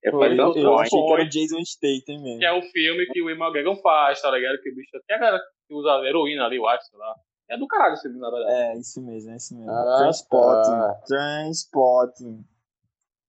Eu 0.04 0.12
falei 0.14 0.40
Eu, 0.40 0.46
eu 0.48 0.54
transporte. 0.54 0.88
achei 0.88 1.06
que 1.06 1.14
era 1.14 1.22
o 1.24 1.30
Jason 1.30 1.66
Statham 1.66 2.24
mesmo. 2.24 2.40
que 2.40 2.46
é 2.46 2.54
o 2.54 2.62
filme 2.64 3.06
que 3.08 3.22
o 3.22 3.26
Will 3.26 3.36
McGregor 3.38 3.76
faz, 3.82 4.22
tá 4.22 4.32
ligado? 4.32 4.58
Que 4.62 4.70
o 4.72 4.76
bicho. 4.76 4.90
Até 4.98 5.16
a 5.16 5.20
galera 5.20 5.44
que 5.68 5.74
usa 5.76 5.90
heroína 6.08 6.46
ali, 6.46 6.58
eu 6.58 6.68
acho, 6.68 6.86
sei 6.86 6.98
lá. 6.98 7.14
É 7.50 7.58
do 7.58 7.68
caralho 7.68 7.94
esse 7.94 8.04
filme, 8.04 8.20
na 8.20 8.30
verdade. 8.30 8.52
É, 8.54 8.78
isso 8.78 9.02
mesmo, 9.02 9.32
é 9.32 9.36
isso 9.38 9.56
mesmo. 9.56 9.72
Ah, 9.72 9.98
Transporting. 10.00 10.72
tá. 10.72 10.94
Transporting. 11.08 12.46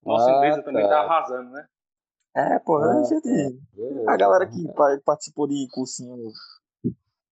Nossa 0.04 0.30
Ah, 0.30 0.36
inglesa 0.36 0.62
também 0.62 0.82
tá. 0.84 0.88
tá 0.88 1.00
arrasando, 1.00 1.50
né? 1.50 1.66
É, 2.36 2.58
pô, 2.58 2.76
Ah, 2.78 3.00
a 3.00 3.02
gente. 3.04 3.60
Beleza. 3.74 4.10
A 4.10 4.16
galera 4.16 4.46
que 4.46 4.66
pa- 4.72 4.98
participou 5.04 5.46
de 5.46 5.66
cursinho 5.72 6.16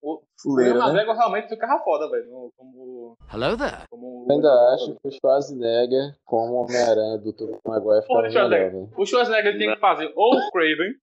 O, 0.02 0.22
fuleiro, 0.40 0.78
né? 0.78 0.84
McGregor 0.84 1.16
realmente 1.16 1.48
ficava 1.48 1.82
foda, 1.82 2.08
velho. 2.08 2.52
Como. 2.56 3.16
Hello 3.32 3.56
there. 3.56 3.86
como 3.90 4.26
Eu 4.28 4.36
ainda 4.36 4.74
acho 4.74 4.94
que 4.94 5.08
o 5.08 5.10
Schwarzenegger, 5.10 6.16
como 6.24 6.54
Homem-Aranha 6.62 7.18
do 7.18 7.32
Tobey 7.32 7.58
Maguire, 7.66 8.02
ficava 8.02 8.22
melhor, 8.22 8.48
velho. 8.48 8.90
O 8.96 9.04
Schwarzenegger 9.06 9.58
tem 9.58 9.74
que 9.74 9.80
fazer 9.80 10.12
ou 10.14 10.34
o 10.36 10.50
Craven 10.52 10.94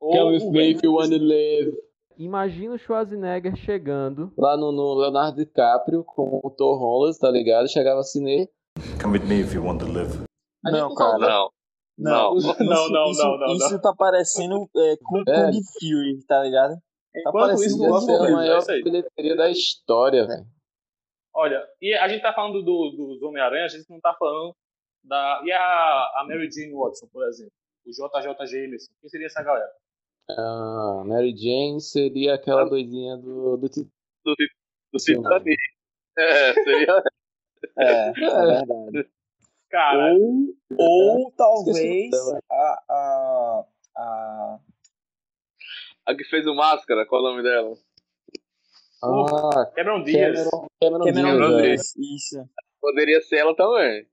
ou 0.00 0.12
Come 0.12 0.32
with 0.36 0.42
o 0.42 0.50
me 0.52 0.70
if 0.72 0.82
you 0.82 0.94
wanna 0.94 1.16
live. 1.16 1.76
Imagina 2.18 2.74
o 2.74 2.78
Schwarzenegger 2.78 3.54
chegando. 3.56 4.32
Lá 4.36 4.56
no, 4.56 4.72
no 4.72 4.94
Leonardo 4.94 5.36
DiCaprio 5.36 6.02
com 6.02 6.40
o 6.42 6.50
Thor 6.50 6.76
Holland, 6.76 7.16
tá 7.16 7.30
ligado? 7.30 7.70
Chegava 7.70 8.00
assim 8.00 8.20
nele. 8.20 8.48
Come 9.00 9.18
with 9.18 9.26
me 9.26 9.40
if 9.40 9.54
you 9.54 9.64
want 9.64 9.78
to 9.78 9.86
live. 9.86 10.24
Não, 10.64 10.88
não 10.88 10.94
cara. 10.94 11.18
Não. 11.18 11.50
Não, 11.98 12.30
Não. 12.30 12.36
isso, 12.36 12.46
Não, 12.62 12.88
não, 12.90 13.10
isso, 13.10 13.22
não, 13.24 13.38
não, 13.38 13.54
Isso 13.56 13.80
tá 13.80 13.92
parecendo 13.92 14.70
é, 14.76 14.96
Kung 14.98 15.24
É. 15.26 15.46
Kung 15.46 15.60
Fury, 15.80 16.24
tá 16.28 16.44
ligado? 16.44 16.74
Tá 16.74 17.20
Enquanto 17.30 17.46
parecendo 17.46 17.66
isso, 17.66 17.80
o 17.80 17.82
Ia 17.82 17.88
nosso 17.88 18.06
ser 18.06 18.12
a 18.12 18.28
é 18.28 18.30
maior 18.30 18.64
bilheteria 18.84 19.36
da 19.36 19.50
história, 19.50 20.24
velho. 20.24 20.46
Olha, 21.34 21.68
e 21.82 21.92
a 21.94 22.06
gente 22.06 22.22
tá 22.22 22.32
falando 22.32 22.62
do, 22.62 22.90
dos 22.90 23.20
Homem-Aranha, 23.20 23.64
a 23.64 23.68
gente 23.68 23.90
não 23.90 23.98
tá 23.98 24.14
falando 24.16 24.54
da. 25.02 25.42
E 25.44 25.50
a, 25.50 25.58
a 25.58 26.24
Mary 26.28 26.48
Jane 26.48 26.72
Watson, 26.72 27.08
por 27.12 27.26
exemplo? 27.26 27.52
O 27.84 27.90
JJ 27.90 28.46
Jameson. 28.46 28.92
Quem 29.00 29.10
seria 29.10 29.26
essa 29.26 29.42
galera? 29.42 29.68
Ah, 30.30 31.02
Mary 31.06 31.34
Jane 31.36 31.80
seria 31.80 32.34
aquela 32.34 32.64
doidinha 32.64 33.16
do, 33.16 33.56
do. 33.56 33.68
Do, 33.68 34.34
do. 34.92 34.98
Titanic. 34.98 35.56
É, 36.18 36.52
seria. 36.52 37.02
É, 37.78 38.08
é 38.08 38.12
verdade. 38.12 39.08
Cara, 39.70 40.14
Ou, 40.14 41.18
ou 41.20 41.32
talvez 41.32 42.10
a, 42.50 42.84
a, 42.90 43.66
a. 43.96 44.58
A 46.06 46.14
que 46.14 46.24
fez 46.24 46.46
o 46.46 46.54
Máscara, 46.54 47.04
qual 47.06 47.20
é 47.20 47.24
o 47.24 47.30
nome 47.30 47.42
dela? 47.42 47.76
Ah, 49.02 49.66
Cameron 49.74 50.02
Diaz. 50.02 50.48
Cameron, 50.48 50.68
Cameron, 50.82 51.04
Cameron 51.04 51.56
Diaz. 51.58 51.62
Diaz. 51.62 51.96
Isso. 51.96 52.48
Poderia 52.80 53.20
ser 53.20 53.36
ela 53.36 53.54
também. 53.54 54.06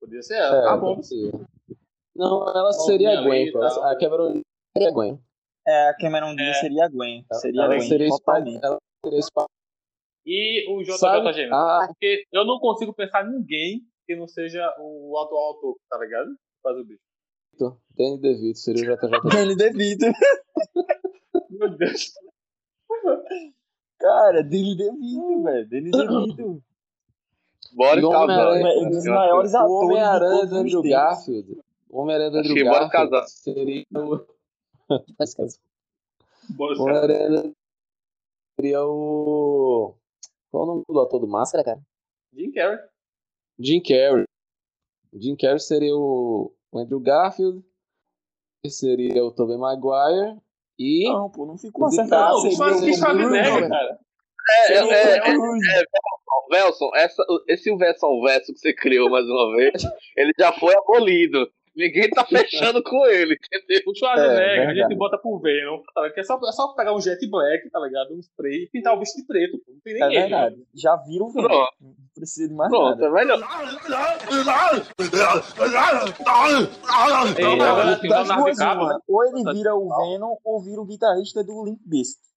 Podia 0.00 0.22
ser 0.22 0.34
ela. 0.34 0.58
É, 0.58 0.62
tá 0.64 0.76
bom. 0.76 1.00
Não, 2.14 2.42
ela 2.48 2.72
seria 2.72 3.18
a 3.18 3.22
Gwen, 3.22 3.50
pô. 3.52 3.60
tal. 3.60 3.84
A 3.84 3.98
Cameron 3.98 4.40
seria 4.76 4.88
a 4.90 4.92
Gwen. 4.92 5.18
É, 5.66 5.88
a 5.90 5.96
Cameron 5.96 6.34
Diaz 6.34 6.56
É. 6.56 6.60
seria 6.60 6.84
a 6.84 6.88
Gwen. 6.88 7.24
Seria 7.34 7.62
a 7.62 7.64
ela 7.64 7.76
Gwen, 7.76 7.88
seria 7.88 8.08
totalmente. 8.08 8.64
ela 8.64 8.78
seria 9.04 9.22
Spider- 9.22 9.46
E 10.26 10.70
o 10.72 10.82
JJ? 10.82 10.98
Jameson. 11.32 11.54
Ah, 11.54 11.84
Porque 11.88 12.24
eu 12.32 12.44
não 12.44 12.58
consigo 12.58 12.92
pensar 12.94 13.26
em 13.26 13.30
ninguém 13.38 13.82
que 14.06 14.16
não 14.16 14.26
seja 14.26 14.62
o 14.80 15.16
atual 15.18 15.54
autor, 15.54 15.76
tá 15.88 15.98
ligado? 15.98 16.30
Faz 16.62 16.76
o 16.78 16.84
bicho. 16.84 17.00
Danny 17.96 18.18
DeVito 18.18 18.58
seria 18.58 18.94
o 18.94 18.96
JJ. 18.96 19.10
Danny 19.44 19.56
DeVito. 19.56 20.06
Meu 21.50 21.68
Deus. 21.76 22.12
Cara, 23.98 24.42
Danny 24.42 24.76
DeVito, 24.76 25.42
velho. 25.42 25.68
Danny 25.68 25.90
DeVito. 25.90 26.62
Boris 27.74 28.02
E 28.02 28.06
o 28.06 28.10
Homem-Aranha- 28.10 28.62
Cavalli. 28.64 28.86
Um 28.86 28.90
dos 28.90 29.04
maiores 29.04 29.52
O 29.52 29.56
atores 29.58 29.78
de 29.78 29.84
Homem-Aranha 29.84 30.46
do 30.46 30.56
Andrew. 30.56 30.82
Garfield. 30.82 31.60
O 31.88 32.00
Homem-Aranha 32.00 32.30
do 32.30 32.38
Andrew 32.38 32.64
bora 32.64 32.80
Garfield 32.88 33.10
casar. 33.10 33.26
seria 33.28 33.84
o. 33.94 34.39
Bora, 36.56 36.82
Homem-Aranha 36.82 37.52
seria 38.56 38.84
o. 38.84 39.94
Qual 40.50 40.62
é 40.62 40.66
o 40.66 40.66
nome 40.66 40.84
do 40.88 41.00
ator 41.00 41.20
do 41.20 41.28
Máscara, 41.28 41.64
cara? 41.64 41.80
Jim 42.32 42.50
Carrey. 42.50 42.78
Jim 43.58 43.80
Carrey. 43.80 44.24
Jim 45.12 45.36
Carrey 45.36 45.60
seria 45.60 45.96
o 45.96 46.52
o 46.72 46.78
Andrew 46.78 47.00
Garfield. 47.00 47.62
Esse 48.64 48.80
seria 48.80 49.24
o 49.24 49.32
Tobey 49.32 49.56
Maguire. 49.56 50.38
E. 50.78 51.08
Não, 51.10 51.30
pô, 51.30 51.46
não 51.46 51.58
ficou 51.58 51.86
acertado. 51.86 52.36
Não, 52.36 52.56
mas 52.58 52.80
que 52.80 52.94
Schwarzenegger, 52.94 53.68
cara. 53.68 53.98
É, 54.50 54.72
é, 54.72 54.76
é, 54.76 55.16
é, 55.16 55.20
Cruise. 55.20 55.68
Velson, 56.50 56.90
essa, 56.96 57.22
esse 57.46 57.76
versão 57.76 58.20
verso 58.22 58.52
que 58.52 58.58
você 58.58 58.72
criou 58.72 59.08
mais 59.08 59.24
uma 59.24 59.56
vez, 59.56 59.72
ele 60.16 60.32
já 60.38 60.52
foi 60.52 60.74
abolido. 60.76 61.48
Ninguém 61.76 62.10
tá 62.10 62.24
fechando 62.26 62.82
com 62.82 63.06
ele, 63.06 63.34
entendeu? 63.34 63.82
O 63.86 63.94
Schwarzenegger, 63.94 64.40
É, 64.40 64.66
a 64.66 64.74
gente 64.74 64.96
bota 64.96 65.16
pro 65.16 65.38
Venom, 65.38 65.80
tá 65.94 66.02
ligado? 66.02 66.18
É 66.18 66.22
só, 66.24 66.36
é 66.48 66.52
só 66.52 66.74
pegar 66.74 66.94
um 66.94 67.00
jet 67.00 67.24
black, 67.30 67.70
tá 67.70 67.78
ligado? 67.80 68.12
Um 68.14 68.18
spray 68.20 68.64
e 68.64 68.70
pintar 68.70 68.94
o 68.94 68.98
bicho 68.98 69.16
de 69.16 69.24
preto, 69.24 69.58
pô. 69.64 69.72
Não 69.72 69.80
tem 69.80 69.94
nem 69.94 70.02
É 70.02 70.06
erro, 70.06 70.14
né? 70.14 70.20
verdade. 70.40 70.66
Já 70.74 70.96
viram 70.96 71.26
o 71.26 71.32
Venom. 71.32 71.46
Pronto. 71.48 71.72
Não 71.80 71.94
precisa 72.14 72.48
de 72.48 72.54
mais 72.54 72.70
Pronto, 72.70 72.98
nada. 73.00 73.06
é 73.06 73.10
melhor. 73.10 73.38
Ei, 77.38 77.60
agora 77.60 77.96
das 77.96 78.28
duas, 78.28 78.58
né? 78.58 78.98
Ou 79.08 79.24
ele 79.24 79.52
vira 79.52 79.74
o 79.74 79.88
Venom 79.88 80.36
ou 80.44 80.62
vira 80.62 80.80
o 80.80 80.84
guitarrista 80.86 81.42
do 81.44 81.64
Limp 81.64 81.80
Bizkit. 81.86 82.28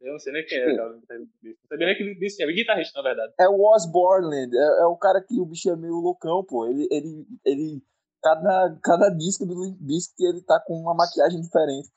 Eu 0.00 0.12
não 0.12 0.18
sei 0.18 0.32
nem 0.32 0.44
quem 0.46 0.58
é, 0.58 0.76
cara. 0.76 0.90
Não 0.92 1.54
sabia 1.68 1.86
nem 1.86 1.94
que 1.96 2.02
ele 2.02 2.14
disse, 2.14 2.42
é 2.42 2.46
guitarrista, 2.50 2.98
na 3.02 3.08
verdade. 3.08 3.34
É 3.38 3.46
o 3.48 3.60
Oz 3.60 3.84
Borland, 3.90 4.50
é, 4.56 4.82
é 4.82 4.86
o 4.86 4.96
cara 4.96 5.20
que 5.20 5.38
o 5.38 5.44
bicho 5.44 5.68
é 5.70 5.76
meio 5.76 5.96
loucão, 5.96 6.42
pô. 6.42 6.66
Ele, 6.66 6.88
ele, 6.90 7.26
ele 7.44 7.82
cada, 8.22 8.78
cada 8.82 9.08
disco 9.10 9.46
do 9.46 9.62
Limp 9.64 9.76
Bizkit 9.80 10.22
ele 10.24 10.42
tá 10.42 10.60
com 10.60 10.74
uma 10.74 10.94
maquiagem 10.94 11.40
diferente. 11.40 11.88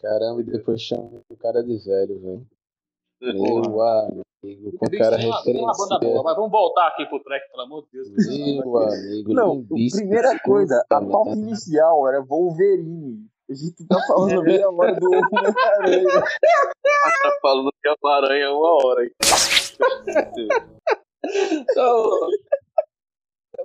Caramba, 0.00 0.40
e 0.40 0.44
depois 0.44 0.80
chama 0.82 1.22
o 1.28 1.36
cara 1.36 1.62
de 1.62 1.78
velho, 1.78 2.20
velho. 2.20 2.46
Meu 3.20 3.80
amigo, 3.80 4.76
com 4.76 4.90
cara 4.90 5.16
boa, 5.16 5.38
referência. 5.38 6.22
mas 6.24 6.36
vamos 6.36 6.50
voltar 6.50 6.88
aqui 6.88 7.06
pro 7.06 7.22
track, 7.22 7.48
pelo 7.50 7.62
amor 7.62 7.84
de 7.84 7.88
Deus. 7.92 8.08
Meu 8.08 8.78
amigo, 8.78 9.32
Não, 9.32 9.64
primeira 9.64 10.38
coisa, 10.40 10.84
a 10.90 11.00
pauta 11.00 11.30
inicial 11.30 12.08
era 12.08 12.20
Wolverine. 12.20 13.24
A 13.48 13.54
gente 13.54 13.86
tá 13.86 14.00
falando 14.08 14.42
meia 14.42 14.68
hora 14.70 14.94
do 14.98 15.06
Homem-Aranha. 15.06 16.22
Tá 17.22 17.38
falando 17.40 17.72
que 17.80 17.88
é 17.88 17.94
uma 18.00 18.16
aranha 18.16 18.50
uma 18.52 18.84
hora. 18.84 19.10
Então, 21.24 22.10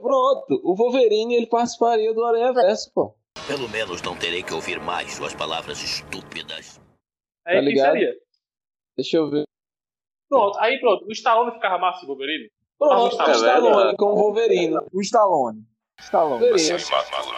Pronto, 0.01 0.62
o 0.63 0.75
Wolverine 0.75 1.36
ele 1.36 1.47
participaria 1.47 2.13
do 2.13 2.23
Aranha 2.23 2.53
Verso, 2.53 2.91
pô. 2.93 3.15
Pelo 3.47 3.69
menos 3.69 4.01
não 4.01 4.15
terei 4.17 4.43
que 4.43 4.53
ouvir 4.53 4.79
mais 4.79 5.13
suas 5.13 5.33
palavras 5.33 5.81
estúpidas. 5.81 6.79
Aí 7.45 7.55
Tá 7.55 7.60
quem 7.62 7.69
ligado? 7.69 7.91
seria? 7.93 8.15
Deixa 8.97 9.17
eu 9.17 9.29
ver. 9.29 9.43
Pronto, 10.29 10.57
aí 10.60 10.79
pronto. 10.79 11.05
O 11.05 11.12
Stallone 11.12 11.51
ficava 11.53 11.77
massa 11.77 12.01
de 12.01 12.07
Wolverine? 12.07 12.49
Pronto, 12.77 13.15
o 13.15 13.31
Stallone 13.31 13.95
com 13.95 14.05
o 14.05 14.15
Wolverine. 14.15 14.77
O 14.91 15.01
Stallone. 15.01 15.63
Stallone. 15.99 16.49
Você 16.51 16.73
é 16.73 16.75
um 16.75 16.79
imaturo. 16.79 17.38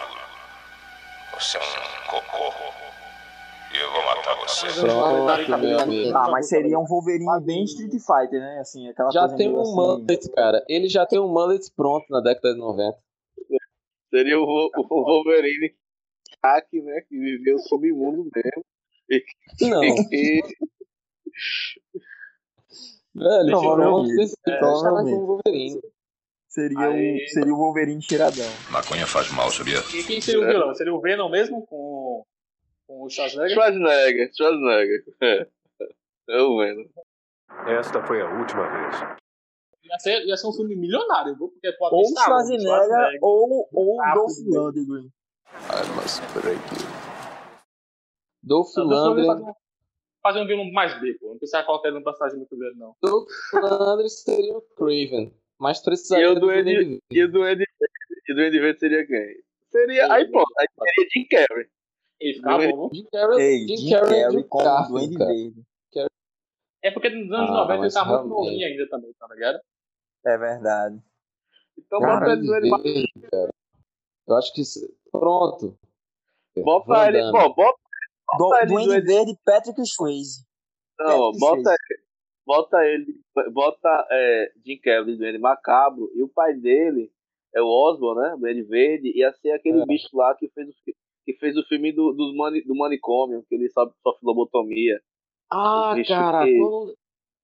Você 1.34 1.56
é 1.56 1.60
um 1.60 2.10
cocô. 2.10 2.50
Eu 3.80 3.92
vou 3.92 4.04
matar 4.04 4.34
você. 4.36 4.66
Pronto, 4.80 5.58
meu 5.58 5.78
amigo. 5.80 6.16
Ah, 6.16 6.30
mas 6.30 6.48
seria 6.48 6.78
um 6.78 6.84
Wolverine 6.86 7.24
bem 7.44 7.64
Street 7.64 7.92
Fighter, 7.92 8.40
né? 8.40 8.58
Assim, 8.60 8.88
aquela 8.88 9.10
Já 9.10 9.28
tem 9.28 9.50
um 9.54 9.60
assim. 9.60 9.74
mullet, 9.74 10.30
cara. 10.32 10.64
Ele 10.68 10.88
já 10.88 11.06
tem 11.06 11.18
um 11.18 11.28
mullet 11.28 11.70
pronto 11.74 12.04
na 12.10 12.20
década 12.20 12.52
de 12.54 12.58
90. 12.60 12.98
Seria 14.10 14.38
o, 14.38 14.70
o 14.76 15.04
Wolverine 15.04 15.74
hack, 16.44 16.66
né? 16.72 17.00
Que 17.08 17.18
viveu 17.18 17.56
o 17.56 17.60
submundo 17.60 18.28
mesmo. 18.34 18.64
Não, 19.62 19.82
E, 19.84 20.40
velho, 23.14 23.50
Provavelmente. 23.50 24.22
esse 24.22 24.36
cara 24.44 24.60
com 24.60 24.66
Provavelmente. 24.68 25.14
o 25.16 25.26
Wolverine. 25.26 25.80
Seria, 26.48 26.78
Aí- 26.80 27.24
o, 27.24 27.28
seria 27.28 27.54
o 27.54 27.56
Wolverine 27.56 28.02
cheiradão. 28.02 28.46
Maconha 28.70 29.06
faz 29.06 29.30
mal, 29.32 29.50
sabia? 29.50 29.78
E 29.94 30.02
quem 30.04 30.20
seria 30.20 30.40
o 30.40 30.46
vilão? 30.46 30.74
Seria 30.74 30.92
o 30.94 31.00
Venom 31.00 31.28
mesmo 31.28 31.64
com, 31.66 32.24
com 32.90 33.04
o 33.04 33.08
Schwarzenegger? 33.08 33.54
Schwarzenegger, 33.54 34.30
Schwarzenegger. 34.34 35.04
É. 35.20 35.46
Eu 36.28 36.56
vendo. 36.58 36.90
Esta 37.68 38.02
foi 38.04 38.20
a 38.20 38.26
última 38.38 38.66
vez. 38.68 39.18
Ia 39.84 39.98
ser, 39.98 40.24
ia 40.26 40.36
ser 40.36 40.46
um 40.48 40.52
filme 40.52 40.74
milionário, 40.76 41.36
viu? 41.36 41.48
Porque 41.48 41.72
pode 41.72 41.94
Ou 41.94 42.02
ter 42.02 42.08
Stallone, 42.08 42.60
Schwarzenegger 42.60 43.18
ou, 43.22 43.68
ou 43.72 44.00
Ah, 44.02 44.14
Dolph. 44.14 44.32
Lundgren. 44.46 45.08
I 45.52 45.94
must 45.94 46.20
break 46.34 46.60
you. 46.74 46.90
Dolph 48.42 48.74
ver 48.74 48.80
Lundgren. 48.82 49.54
fazer 50.22 50.40
um- 50.40 50.46
vilão 50.46 50.70
mais 50.72 51.00
B, 51.00 51.14
pô. 51.14 51.28
Não 51.30 51.38
precisa 51.38 51.62
colocar 51.64 51.92
um 51.92 52.02
personagem 52.02 52.38
muito 52.38 52.56
grande, 52.56 52.76
não. 52.78 52.94
Dolph 53.02 53.28
Lundgren 53.54 54.08
seria 54.08 54.56
o 54.56 54.62
Craven. 54.62 55.32
Mas 55.58 55.80
precisaria 55.80 56.26
do 56.28 56.32
e 56.32 56.36
o 56.36 56.40
Duende 56.40 56.74
Verde? 56.74 57.00
E 57.10 58.32
o 58.32 58.34
Duende 58.36 58.58
Verde 58.60 58.80
seria 58.80 59.06
quem? 59.06 59.42
Seria. 59.70 60.12
Aí 60.12 60.28
pronto, 60.30 60.52
aí 60.58 60.66
seria 60.72 61.08
Jim 61.12 61.26
Carrey. 61.28 61.68
E 62.20 62.34
ficava 62.34 62.58
Duende- 62.58 62.76
bom? 62.76 62.90
Jim 62.92 63.06
Carrey, 63.10 63.40
Ei, 63.40 63.58
Jim 63.68 63.76
Jim 63.76 63.90
Carrey 63.90 64.20
Carrey 64.22 64.36
de 64.42 64.44
com 64.48 64.58
o 64.58 64.64
Garfield, 64.64 64.92
Duende 64.92 65.18
cara. 65.18 65.30
Verde. 65.32 65.64
É 66.82 66.90
porque 66.90 67.10
nos 67.10 67.30
anos 67.30 67.50
Ah, 67.50 67.54
90 67.68 67.84
ele 67.84 67.92
tá 67.92 68.04
muito 68.06 68.26
novinho 68.28 68.66
ainda 68.66 68.88
também, 68.88 69.12
tá 69.18 69.26
ligado? 69.34 69.60
É 70.24 70.38
verdade. 70.38 71.02
Então 71.78 72.00
bota 72.00 72.32
ele 72.32 72.40
do 72.42 72.82
Verde, 72.82 73.12
cara. 73.30 73.50
Eu 74.28 74.36
acho 74.36 74.52
que. 74.54 74.62
Pronto. 75.10 75.78
Bota 76.56 77.08
ele. 77.08 77.20
Bom, 77.32 77.54
bota. 77.54 77.78
Do, 78.38 78.38
Bota 78.38 78.62
ele 78.62 78.66
Duende 78.72 78.86
Duende- 78.88 79.06
Verde 79.06 79.38
Patrick 79.44 79.86
Swayze. 79.86 80.46
Não, 80.98 81.32
que 81.32 81.38
bota 81.38 81.70
ele. 81.70 82.00
Bota 82.46 82.84
ele. 82.86 83.20
Bota 83.52 84.06
é, 84.10 84.52
Jim 84.64 84.78
Carrey 84.80 85.04
do 85.04 85.16
Duende 85.18 85.38
Macabro. 85.38 86.10
E 86.14 86.22
o 86.22 86.28
pai 86.28 86.54
dele 86.54 87.12
é 87.54 87.60
o 87.60 87.66
Osborn, 87.66 88.20
né? 88.22 88.36
Duende 88.38 88.62
Verde. 88.62 89.12
Ia 89.18 89.32
ser 89.34 89.50
aquele 89.52 89.82
É. 89.82 89.86
bicho 89.86 90.08
lá 90.16 90.34
que 90.34 90.48
fez 90.50 90.68
o, 90.68 90.72
que 91.32 91.38
fez 91.40 91.56
o 91.56 91.62
filme 91.64 91.92
do, 91.92 92.12
dos 92.12 92.34
mani, 92.36 92.62
do 92.62 92.74
manicômio, 92.74 93.44
que 93.48 93.54
ele 93.54 93.68
sofre, 93.70 93.94
sofre 94.02 94.20
lobotomia. 94.22 95.00
Ah, 95.50 95.94
cara. 96.06 96.44
que- 96.44 96.58
qual 96.58 96.84
o 96.84 96.94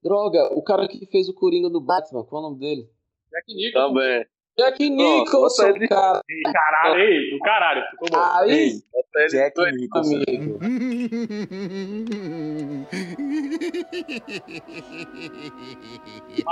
Droga, 0.02 0.52
o 0.54 0.62
cara 0.62 0.86
que 0.86 1.04
fez 1.06 1.28
o 1.28 1.34
Coringa 1.34 1.68
do 1.68 1.80
Batman, 1.80 2.22
qual 2.24 2.42
é 2.42 2.46
o 2.46 2.48
nome 2.50 2.60
dele? 2.60 2.88
Jack 3.32 3.54
Nicholson. 3.54 3.88
Também. 3.88 4.26
Jack 4.58 4.88
Nicholson, 4.90 5.62
bota 5.66 5.76
ele- 5.78 5.88
cara. 5.88 6.22
Caralho, 6.52 7.00
ei, 7.00 7.30
do 7.30 7.38
caralho. 7.40 7.84
Ficou 7.90 8.08
bom. 8.10 8.16
Aí, 8.18 8.50
ele 9.14 9.28
Jack 9.28 9.54
do 9.54 9.62
Duende- 9.62 9.80
Nicholson. 9.80 10.14
amigo. 10.14 10.58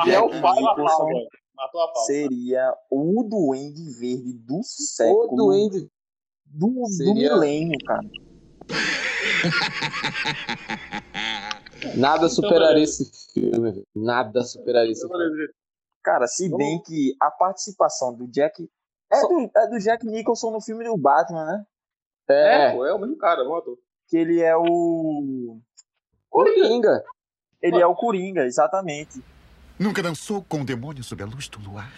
É 0.06 0.20
o 0.20 0.28
pai 0.40 0.56
Nicholson. 0.60 1.08
Matou 1.56 1.80
a 1.82 1.88
pau. 1.92 2.02
Seria 2.04 2.74
o 2.90 3.22
Duende 3.28 3.90
Verde 4.00 4.32
do 4.44 4.58
O 4.58 4.62
século. 4.64 5.36
Duende. 5.36 5.88
Do, 6.56 6.68
do 6.68 6.86
Seria- 6.86 7.34
milênio, 7.34 7.76
cara. 7.84 8.02
Nada 11.96 12.28
superaria 12.28 12.84
esse 12.84 13.10
filme. 13.32 13.70
velho. 13.72 13.86
Nada 13.94 14.42
superaria 14.42 14.92
esse 14.92 15.06
filme. 15.06 15.48
Cara, 16.02 16.26
se 16.26 16.54
bem 16.56 16.80
que 16.82 17.14
a 17.20 17.30
participação 17.30 18.14
do 18.14 18.26
Jack. 18.28 18.68
É 19.12 19.20
do, 19.20 19.50
é 19.56 19.66
do 19.68 19.78
Jack 19.78 20.04
Nicholson 20.06 20.50
no 20.50 20.60
filme 20.60 20.84
do 20.84 20.96
Batman, 20.96 21.44
né? 21.44 21.64
É, 22.28 22.68
É, 22.68 22.72
pô, 22.72 22.86
é 22.86 22.94
o 22.94 22.98
mesmo 22.98 23.16
cara, 23.18 23.46
o 23.46 23.54
ator. 23.54 23.78
Que 24.08 24.16
ele 24.16 24.40
é 24.40 24.56
o. 24.56 25.58
Coringa. 26.30 27.04
Ele 27.62 27.80
é 27.80 27.86
o 27.86 27.94
Coringa, 27.94 28.44
exatamente. 28.44 29.22
Nunca 29.78 30.02
dançou 30.02 30.42
com 30.42 30.60
o 30.60 30.64
demônio 30.64 31.02
sob 31.04 31.22
a 31.22 31.26
luz 31.26 31.48
do 31.48 31.58
luar? 31.60 31.90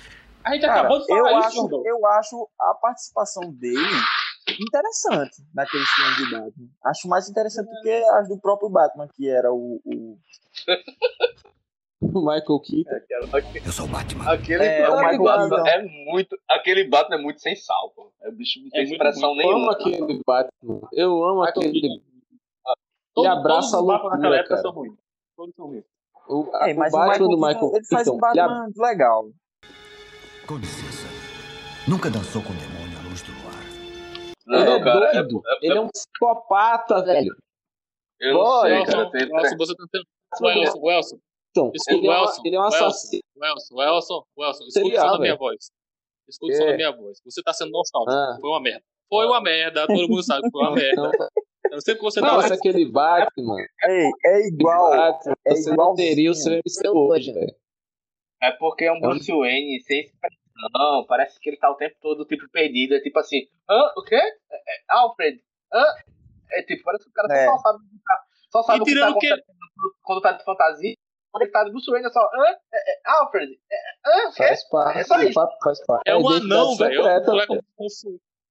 A 0.45 0.53
gente 0.55 0.63
Cara, 0.63 0.81
acabou 0.81 0.99
de 1.05 1.13
eu 1.13 1.25
falar 1.25 1.49
isso, 1.49 1.67
acho, 1.67 1.83
eu 1.87 2.07
acho 2.07 2.49
a 2.61 2.75
participação 2.75 3.51
dele 3.53 3.81
interessante 4.63 5.37
naqueles 5.55 5.89
filmes 5.89 6.17
de 6.17 6.31
Batman. 6.31 6.69
Acho 6.85 7.09
mais 7.09 7.29
interessante 7.29 7.67
do 7.69 7.81
que 7.83 7.91
as 7.91 8.29
do 8.29 8.39
próprio 8.41 8.69
Batman, 8.69 9.09
que 9.15 9.29
era 9.29 9.53
o. 9.53 9.81
o- 9.85 10.19
O 12.03 12.21
Michael 12.21 12.61
Keaton. 12.61 12.91
Eu 13.65 13.73
sou 13.73 13.87
o 13.87 13.89
Batman. 13.89 14.31
Aquele 14.31 14.63
É, 14.65 14.87
Batman 14.87 15.49
Keaton. 15.49 15.67
é 15.67 15.83
muito. 16.05 16.39
Aquele 16.49 16.85
Batman 16.89 17.17
é 17.17 17.23
muito 17.23 17.41
sem 17.41 17.57
sal, 17.57 17.91
pô. 17.97 18.13
É 18.23 18.29
o 18.29 18.33
bicho 18.33 18.61
não 18.63 18.69
tem 18.69 18.81
É 18.81 18.85
muito 18.85 18.93
expressão 18.95 19.31
ruim. 19.31 19.41
Eu 19.43 19.49
amo 19.49 19.57
nenhuma. 19.59 19.73
aquele 19.73 20.23
Batman. 20.27 20.89
Eu 20.93 21.25
amo 21.25 21.43
aquele. 21.43 21.81
Keaton. 21.81 22.03
Ele 23.17 23.27
abraça 23.27 23.69
a 23.69 23.71
todos 23.71 23.81
os 23.81 23.87
Batman 23.87 24.11
naquela 24.11 24.37
época 24.37 24.49
cara. 24.51 24.61
são 24.63 24.73
ruins. 24.73 24.95
Todos 25.37 25.55
são 25.57 25.67
ruins. 25.69 25.85
O, 26.29 26.51
a- 26.55 26.69
É, 26.69 26.75
o 26.75 26.77
Batman 26.77 27.01
Michael 27.07 27.19
do 27.19 27.29
Keaton, 27.29 27.47
Michael 27.47 27.71
ele 27.77 27.87
faz 27.87 28.09
um 28.09 28.19
Keaton. 28.19 28.27
ab- 28.27 28.37
Batman 28.37 28.87
legal. 28.89 29.31
Com 30.47 30.57
licença. 30.59 31.07
Nunca 31.89 32.11
dançou 32.11 32.43
com 32.43 32.53
demônio 32.53 32.76
Não, 34.47 34.59
Ele 34.59 34.65
não, 34.71 34.77
é 34.77 34.85
cara. 34.85 35.01
doido. 35.23 35.43
é- 35.47 35.53
é- 35.53 35.59
Ele 35.63 35.79
é 35.79 35.81
um 35.81 35.89
psicopata, 35.89 37.03
velho. 37.05 37.35
Eu 38.21 38.35
não 38.35 38.41
Boy, 38.45 38.61
sei, 38.63 38.71
Nelson, 38.79 38.93
cara. 38.93 39.11
Tem, 39.11 39.29
Nelson, 39.29 39.57
você 39.59 39.75
tá 39.75 39.85
tendo... 39.93 40.05
Welson, 40.41 40.81
Welson, 40.81 41.19
Então, 41.51 41.73
Escuta, 41.75 41.97
ele 41.97 42.07
é, 42.07 42.11
uma- 42.11 42.21
Welson, 42.21 42.43
ele 42.45 42.57
é 42.57 42.59
um 42.59 42.63
Welson, 42.63 42.85
assassino. 42.87 43.23
Welson, 43.37 43.75
Welson, 43.77 44.23
Welson, 44.39 44.65
escuta 44.69 45.01
só 45.01 45.13
da 45.13 45.19
minha 45.19 45.37
voz. 45.37 45.57
Escuta 46.29 46.55
só 46.55 46.63
É. 46.65 46.71
da 46.71 46.77
minha 46.77 46.93
voz. 46.97 47.19
Você 47.25 47.43
tá 47.43 47.53
sendo 47.53 47.71
nostálgico. 47.71 48.13
Ah. 48.15 48.39
Foi 48.41 48.51
uma 48.51 48.61
merda. 48.61 48.83
Foi 49.09 49.27
uma 49.27 49.41
merda, 49.41 49.87
todo 49.87 50.09
mundo 50.09 50.23
sabe 50.23 50.43
que 50.43 50.51
foi 50.51 50.63
uma 50.63 50.73
merda. 50.75 51.03
Não, 51.03 51.29
Eu 51.73 51.81
sei 51.81 51.95
que 51.95 52.03
você 52.03 52.21
não, 52.21 52.29
tá 52.41 52.47
se 52.49 52.53
aquele 52.55 52.85
Batman, 52.91 53.57
Ei, 53.85 54.11
é 54.25 54.49
igual. 54.49 54.91
Batman, 54.91 55.35
é 55.47 55.55
você 55.55 55.75
não 55.77 55.95
teria 55.95 56.31
o 56.31 56.35
seu 56.35 56.61
hoje, 56.95 57.33
velho. 57.33 57.55
É 58.43 58.53
porque 58.53 58.85
é 58.85 58.93
um 58.93 59.01
Bruce 59.01 59.31
Wayne 59.33 59.81
sem 59.83 60.11
expressão. 60.57 61.07
Parece 61.07 61.41
que 61.41 61.51
ele 61.51 61.57
tá 61.57 61.71
o 61.71 61.75
tempo 61.77 61.97
todo, 62.01 62.25
tipo, 62.25 62.49
perdido. 62.51 62.95
É 62.95 63.01
tipo 63.01 63.19
assim, 63.19 63.47
hã? 63.69 63.93
O 63.97 64.03
quê? 64.03 64.17
É, 64.17 64.21
é, 64.57 64.83
Alfred? 64.91 65.41
Hã? 65.73 65.85
É 66.53 66.63
tipo, 66.63 66.83
parece 66.85 67.05
que 67.05 67.11
o 67.11 67.13
cara 67.13 67.35
É. 67.35 67.45
só 67.47 67.59
sabe, 67.59 67.79
que 67.89 67.97
tá- 68.05 68.25
só 68.51 68.63
sabe 68.63 68.79
E 68.79 68.83
o 68.83 68.85
que 68.85 68.95
tá 68.95 69.07
que- 69.19 69.27
acontecendo 69.33 69.57
quando 70.03 70.21
tá 70.23 70.33
de 70.33 70.45
fantasia. 70.45 70.95
Quando 71.33 71.43
ele 71.43 71.51
tá 71.53 71.65
de 71.65 71.71
Bruce 71.71 71.91
Wayne 71.91 72.07
é 72.07 72.11
só, 72.11 72.21
hã? 72.21 72.47
É, 72.73 72.93
é, 72.93 73.01
Alfred? 73.05 73.61
É, 73.71 73.77
hã? 74.07 74.29
O 74.29 74.33
quê? 74.33 74.37
Faz 74.49 74.69
parte, 74.69 74.99
É 75.01 75.05
só 75.05 75.21
isso. 75.21 75.33
faz, 75.63 75.85
parte. 75.87 76.03
É 76.07 76.17
um 76.17 76.29
anão, 76.29 76.77
velho. 76.77 77.03
É 77.03 77.17
um 77.19 77.21
secreta, 77.21 77.33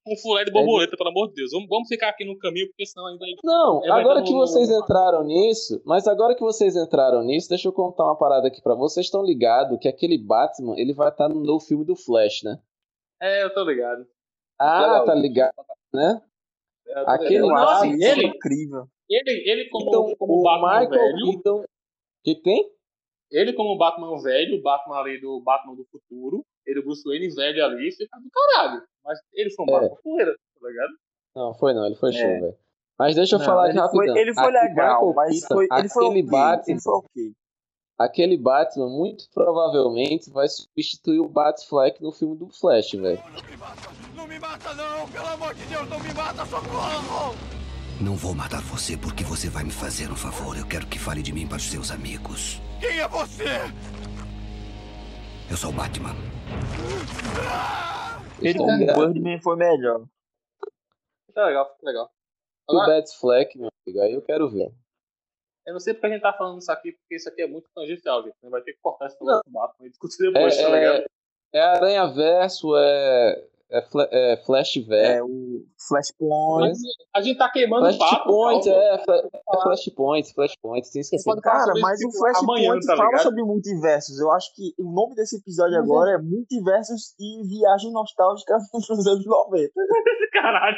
com 0.05 0.15
fulé 0.17 0.45
de 0.45 0.51
borboleta, 0.51 0.95
pelo 0.95 1.09
amor 1.09 1.29
de 1.29 1.33
Deus. 1.35 1.51
Vamos, 1.51 1.67
vamos 1.67 1.87
ficar 1.87 2.09
aqui 2.09 2.23
no 2.23 2.37
caminho, 2.37 2.67
porque 2.67 2.85
senão 2.85 3.07
ainda. 3.07 3.25
Não, 3.43 3.79
vai 3.81 4.01
agora 4.01 4.21
que 4.23 4.31
no- 4.31 4.37
vocês 4.37 4.69
entraram 4.69 5.23
nisso, 5.23 5.81
mas 5.85 6.07
agora 6.07 6.35
que 6.35 6.41
vocês 6.41 6.75
entraram 6.75 7.23
nisso, 7.23 7.49
deixa 7.49 7.67
eu 7.67 7.73
contar 7.73 8.05
uma 8.05 8.17
parada 8.17 8.47
aqui 8.47 8.61
pra 8.61 8.75
vocês. 8.75 9.07
estão 9.07 9.23
ligados 9.23 9.77
que 9.81 9.87
aquele 9.87 10.17
Batman, 10.17 10.75
ele 10.77 10.93
vai 10.93 11.09
estar 11.09 11.27
no 11.27 11.43
novo 11.43 11.65
filme 11.65 11.83
do 11.83 11.95
Flash, 11.95 12.43
né? 12.43 12.59
É, 13.21 13.43
eu 13.43 13.53
tô 13.53 13.63
ligado. 13.63 14.05
Ah, 14.59 14.81
Legal. 14.81 15.05
tá 15.05 15.15
ligado, 15.15 15.53
né? 15.93 16.21
É, 16.87 17.03
Aquele 17.07 17.51
assim, 17.55 17.93
isso 17.95 18.07
ele, 18.07 18.27
incrível. 18.27 18.85
ele, 19.09 19.43
ele 19.51 19.69
como, 19.69 19.87
Então, 19.89 20.15
como 20.17 20.33
o 20.39 20.43
Batman 20.43 20.79
Michael 20.81 21.01
velho, 21.01 21.31
Keaton... 21.31 21.63
Que 22.23 22.35
tem? 22.41 22.69
ele 23.31 23.53
como 23.53 23.77
Batman 23.77 24.21
velho, 24.21 24.57
o 24.59 24.61
Batman 24.61 24.97
ali 24.97 25.19
do 25.19 25.41
Batman 25.41 25.75
do 25.75 25.85
futuro, 25.85 26.43
ele 26.65 26.79
o 26.79 26.83
Bruce 26.83 27.03
Wayne 27.07 27.27
velho 27.33 27.65
ali, 27.65 27.91
fica 27.91 28.17
do 28.17 28.29
caralho. 28.31 28.81
Mas 29.05 29.19
ele 29.33 29.49
foi 29.51 29.65
um 29.65 29.69
É. 29.69 29.71
Batman 29.81 29.97
poeira, 30.03 30.35
tá 30.61 30.67
ligado? 30.67 30.91
Não, 31.35 31.53
foi 31.53 31.73
não, 31.73 31.85
ele 31.85 31.95
foi 31.95 32.11
show, 32.11 32.21
É. 32.21 32.39
velho. 32.39 32.57
Mas 32.97 33.13
deixa 33.15 33.35
eu 33.35 33.39
Não, 33.39 33.45
falar 33.45 33.63
aqui 33.69 33.77
ele 33.77 33.87
foi, 33.89 33.97
rapidão. 34.07 34.17
ele 34.17 34.33
foi 34.33 34.43
Aqui, 34.57 34.67
legal, 34.67 35.13
mas 35.13 35.45
foi, 35.45 35.67
ele 35.69 35.89
foi 35.89 36.05
aquele 36.05 36.19
ok. 36.21 36.31
Batman, 36.31 36.73
Ele 36.73 36.81
foi 36.81 36.93
ok. 36.93 37.31
aquele 37.97 38.37
Batman 38.37 38.89
muito 38.89 39.25
provavelmente 39.33 40.29
vai 40.29 40.47
substituir 40.47 41.19
o 41.19 41.27
Batfleck 41.27 42.01
no 42.01 42.11
filme 42.13 42.37
do 42.37 42.47
Flash, 42.47 42.93
velho. 42.93 43.21
Não 44.15 44.25
me 44.25 44.39
mata, 44.39 44.73
não! 44.73 45.07
Pelo 45.09 45.27
amor 45.27 45.53
de 45.53 45.65
Deus, 45.65 45.89
não 45.89 45.99
me 45.99 46.13
mata, 46.13 46.45
socorro! 46.45 47.35
Não 48.01 48.15
vou 48.15 48.33
matar 48.33 48.61
você 48.61 48.95
porque 48.97 49.23
você 49.25 49.49
vai 49.49 49.63
me 49.65 49.71
fazer 49.71 50.09
um 50.09 50.15
favor. 50.15 50.57
Eu 50.57 50.65
quero 50.65 50.87
que 50.87 50.97
fale 50.99 51.21
de 51.21 51.31
mim 51.33 51.45
para 51.47 51.57
os 51.57 51.63
seus 51.69 51.91
amigos. 51.91 52.61
Quem 52.79 52.99
é 52.99 53.07
você? 53.09 53.43
Eu 55.49 55.57
sou 55.57 55.69
o 55.69 55.73
Batman. 55.73 56.15
Ele 58.41 58.53
Tá 58.53 58.59
como 58.59 58.77
ligado? 58.77 58.99
Birdman 58.99 59.41
foi 59.41 59.55
melhor. 59.55 60.05
Fica 61.27 61.45
legal, 61.45 61.73
fica 61.73 61.85
legal. 61.87 62.11
O 62.67 62.73
Agora, 62.73 62.95
Batfleck, 62.95 63.57
meu 63.57 63.69
amigo, 63.85 64.01
aí 64.01 64.13
eu 64.13 64.21
quero 64.21 64.49
ver. 64.49 64.71
eu 65.65 65.73
não 65.73 65.79
sei 65.79 65.93
porque 65.93 66.07
a 66.07 66.09
gente 66.09 66.21
tá 66.21 66.33
falando 66.33 66.59
isso 66.59 66.71
aqui, 66.71 66.93
porque 66.93 67.15
isso 67.15 67.29
aqui 67.29 67.41
é 67.41 67.47
muito 67.47 67.69
tangencial, 67.75 68.23
gente. 68.23 68.35
A 68.41 68.45
gente 68.45 68.51
vai 68.51 68.61
ter 68.61 68.73
que 68.73 68.79
cortar 68.81 69.07
esse 69.07 69.19
negócio 69.21 69.43
do 69.45 69.51
Batman 69.51 69.87
e 69.87 69.89
discutir 69.89 70.17
depois, 70.31 70.57
tá 70.57 70.69
ligado? 70.69 70.95
É, 70.95 71.05
é, 71.53 71.59
é 71.59 71.61
Aranha 71.61 72.07
Verso, 72.07 72.75
é, 72.77 73.47
é, 73.71 73.81
fla, 73.89 74.07
é 74.11 74.37
Flash 74.45 74.75
Verso. 74.87 75.11
É, 75.11 75.23
o 75.23 75.63
Flashpoint. 75.87 76.77
A 77.15 77.21
gente 77.21 77.37
tá 77.37 77.49
queimando 77.51 77.87
o 77.87 77.97
papo. 77.97 78.23
Flashpoint, 78.33 78.65
calma. 78.65 78.81
é, 78.83 78.95
é 78.95 79.61
Flashpoint, 79.63 80.33
Flashpoint, 80.33 80.91
tem 80.91 81.01
esquecido. 81.01 81.41
Cara, 81.41 81.73
mas 81.81 81.99
o 82.03 82.11
Flashpoint 82.17 82.85
tá 82.85 82.95
fala 82.95 83.09
ligado? 83.09 83.23
sobre 83.23 83.43
multiversos. 83.43 84.19
Eu 84.19 84.31
acho 84.31 84.53
que 84.55 84.73
o 84.79 84.91
nome 84.91 85.15
desse 85.15 85.37
episódio 85.37 85.75
é- 85.75 85.79
agora 85.79 86.11
é 86.11 86.17
Multiversos 86.17 87.13
e 87.19 87.47
Viagem 87.47 87.91
Nostálgica 87.91 88.57
nos 88.73 89.07
anos 89.07 89.25
90. 89.25 89.71
Caralho. 90.33 90.77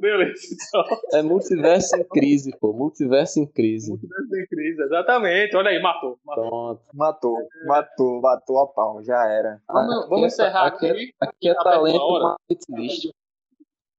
Beleza, 0.00 0.32
então. 0.52 0.98
É 1.18 1.22
multiverso 1.22 1.96
em 1.96 2.04
crise, 2.04 2.50
pô. 2.60 2.72
Multiverso 2.72 3.38
em 3.38 3.46
crise. 3.46 3.92
Sem 3.96 4.46
crise, 4.48 4.82
exatamente. 4.82 5.56
Olha 5.56 5.70
aí, 5.70 5.80
matou. 5.80 6.18
matou. 6.24 6.48
Pronto. 6.48 6.82
Matou, 6.92 7.36
matou, 7.66 8.20
matou 8.20 8.58
a 8.58 8.66
pau, 8.66 9.02
já 9.04 9.24
era. 9.28 9.60
Vamos, 9.68 9.96
Aqui 9.98 10.08
vamos 10.08 10.22
é- 10.24 10.26
encerrar 10.26 10.66
aqui 10.66 10.90
aqui. 10.90 11.14
é- 11.22 11.24
Aqui 11.26 11.48
é 11.48 11.54
talento 11.54 12.01
hora. 12.04 12.36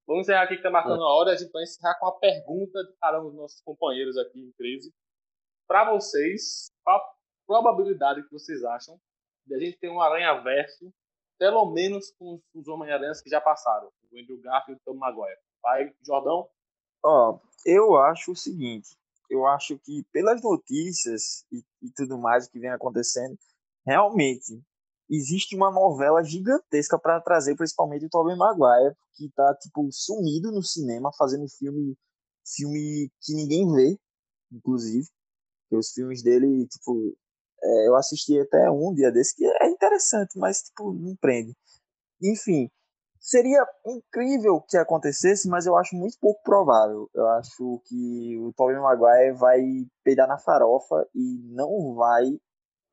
Vamos 0.06 0.24
encerrar 0.24 0.43
aqui 0.43 0.58
que 0.58 0.64
tá 0.64 0.70
marcando 0.70 1.04
a 1.04 1.14
hora. 1.14 1.32
A 1.32 1.36
gente 1.36 1.51
vai 1.51 1.64
encerrar 1.64 1.97
com 1.99 2.08
a 2.08 2.20
pergunta 2.20 2.84
de 2.84 2.93
cada 2.99 3.22
um 3.22 3.26
dos 3.26 3.36
nossos 3.36 3.62
companheiros 3.62 4.18
aqui 4.18 4.39
em 4.39 4.51
crise. 4.54 4.93
Para 5.68 5.89
vocês, 5.91 6.72
qual 6.84 6.97
a 6.97 7.14
probabilidade 7.47 8.24
que 8.24 8.32
vocês 8.32 8.64
acham 8.64 8.99
de 9.45 9.56
a 9.56 9.60
gente 9.60 9.78
ter 9.78 9.89
um 9.89 10.01
Aranha 10.01 10.34
Verso, 10.41 10.93
pelo 11.39 11.72
menos 11.72 12.12
com 12.12 12.39
os 12.54 12.68
Homem-Aranhas 12.68 13.22
que 13.22 13.30
já 13.30 13.39
passaram? 13.39 13.91
O 14.12 14.20
Andrew 14.20 14.39
Garfield 14.39 14.80
e 14.80 14.82
o 14.82 14.93
Tom 14.93 14.99
Maguire. 14.99 15.39
Vai, 15.62 15.93
Jordão? 16.06 16.49
Ó, 17.04 17.39
eu 17.66 17.95
acho 17.97 18.32
o 18.32 18.36
seguinte, 18.36 18.97
eu 19.30 19.45
acho 19.45 19.78
que 19.80 20.04
pelas 20.12 20.41
notícias 20.41 21.45
e, 21.51 21.64
e 21.82 21.91
tudo 21.95 22.18
mais 22.18 22.47
que 22.47 22.60
vem 22.60 22.70
acontecendo, 22.70 23.38
realmente 23.86 24.62
existe 25.16 25.55
uma 25.55 25.72
novela 25.72 26.24
gigantesca 26.24 26.97
para 26.99 27.22
trazer 27.22 27.55
principalmente 27.55 28.05
o 28.05 28.09
Tobey 28.09 28.36
Maguire, 28.36 28.95
que 29.16 29.30
tá 29.36 29.55
tipo 29.61 29.88
sumido 29.91 30.51
no 30.51 30.64
cinema, 30.64 31.11
fazendo 31.18 31.47
filme 31.47 31.95
filme 32.45 33.09
que 33.22 33.34
ninguém 33.34 33.72
vê, 33.72 33.97
inclusive. 34.51 35.07
Os 35.72 35.91
filmes 35.91 36.22
dele, 36.22 36.68
tipo, 36.68 37.16
é, 37.64 37.88
eu 37.88 37.95
assisti 37.95 38.39
até 38.39 38.70
um 38.70 38.93
dia 38.93 39.11
desse 39.11 39.36
que 39.36 39.45
é 39.45 39.68
interessante, 39.68 40.38
mas 40.38 40.61
tipo, 40.61 40.93
não 40.93 41.16
prende. 41.16 41.55
Enfim, 42.22 42.70
seria 43.20 43.66
incrível 43.86 44.61
que 44.61 44.78
acontecesse, 44.78 45.47
mas 45.47 45.66
eu 45.66 45.76
acho 45.76 45.95
muito 45.95 46.18
pouco 46.20 46.41
provável. 46.43 47.09
Eu 47.14 47.28
acho 47.30 47.82
que 47.86 48.38
o 48.38 48.53
Tobey 48.53 48.76
Maguire 48.76 49.36
vai 49.36 49.61
peidar 50.03 50.28
na 50.28 50.38
farofa 50.38 51.07
e 51.16 51.39
não 51.53 51.95
vai 51.95 52.39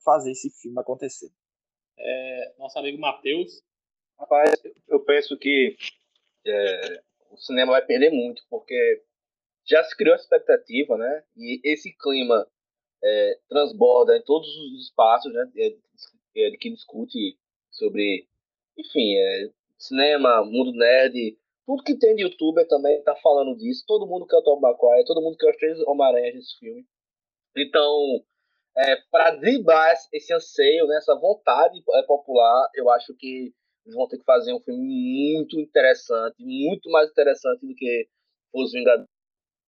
fazer 0.05 0.33
esse 0.33 0.51
filme 0.51 0.81
acontecer. 0.81 1.31
É, 2.03 2.55
nosso 2.59 2.79
amigo 2.79 2.99
Matheus. 2.99 3.63
Rapaz, 4.19 4.53
eu 4.89 5.01
penso 5.01 5.37
que 5.37 5.77
é, 6.47 7.03
o 7.31 7.37
cinema 7.37 7.73
vai 7.73 7.85
perder 7.85 8.11
muito, 8.11 8.43
porque 8.51 9.03
já 9.67 9.83
se 9.85 9.97
criou 9.97 10.15
a 10.15 10.19
expectativa, 10.19 10.97
né? 10.97 11.25
E 11.37 11.61
esse 11.65 11.93
clima 11.97 12.47
é, 13.03 13.39
transborda 13.49 14.17
em 14.17 14.23
todos 14.23 14.49
os 14.49 14.85
espaços, 14.87 15.33
né? 15.33 15.51
É, 15.57 15.77
é, 16.37 16.51
que 16.57 16.71
discute 16.71 17.39
sobre, 17.71 18.27
enfim, 18.77 19.17
é, 19.17 19.51
cinema, 19.79 20.45
mundo 20.45 20.73
nerd, 20.73 21.39
tudo 21.67 21.85
que 21.85 21.97
tem 21.97 22.17
de 22.17 22.23
youtuber 22.23 22.67
também 22.67 23.01
tá 23.03 23.15
falando 23.17 23.57
disso. 23.57 23.85
Todo 23.87 24.07
mundo 24.07 24.27
quer 24.27 24.37
o 24.37 24.43
Tom 24.43 24.61
todo 25.07 25.23
mundo 25.23 25.37
quer 25.37 25.51
os 25.51 25.57
três 25.57 25.79
Homem-Aranha 25.87 26.33
desse 26.33 26.59
filme. 26.59 26.85
Então, 27.57 28.25
é, 28.77 28.97
para 29.11 29.33
driblar 29.37 29.93
esse- 29.93 30.09
esse 30.13 30.33
anseio, 30.33 30.87
né, 30.87 30.97
essa 30.97 31.15
vontade 31.19 31.83
é, 31.95 32.03
popular, 32.03 32.69
eu 32.75 32.91
acho 32.91 33.15
que 33.17 33.53
eles 33.85 33.95
vão 33.97 34.07
ter 34.09 34.19
que 34.19 34.25
fazer 34.25 34.53
um 34.53 34.61
filme 34.61 34.83
muito 34.83 35.59
interessante, 35.59 36.37
muito 36.39 36.91
mais 36.91 37.11
interessante 37.11 37.67
do 37.67 37.75
que 37.75 38.09
Os 38.55 38.73
Vingadores. 38.73 39.09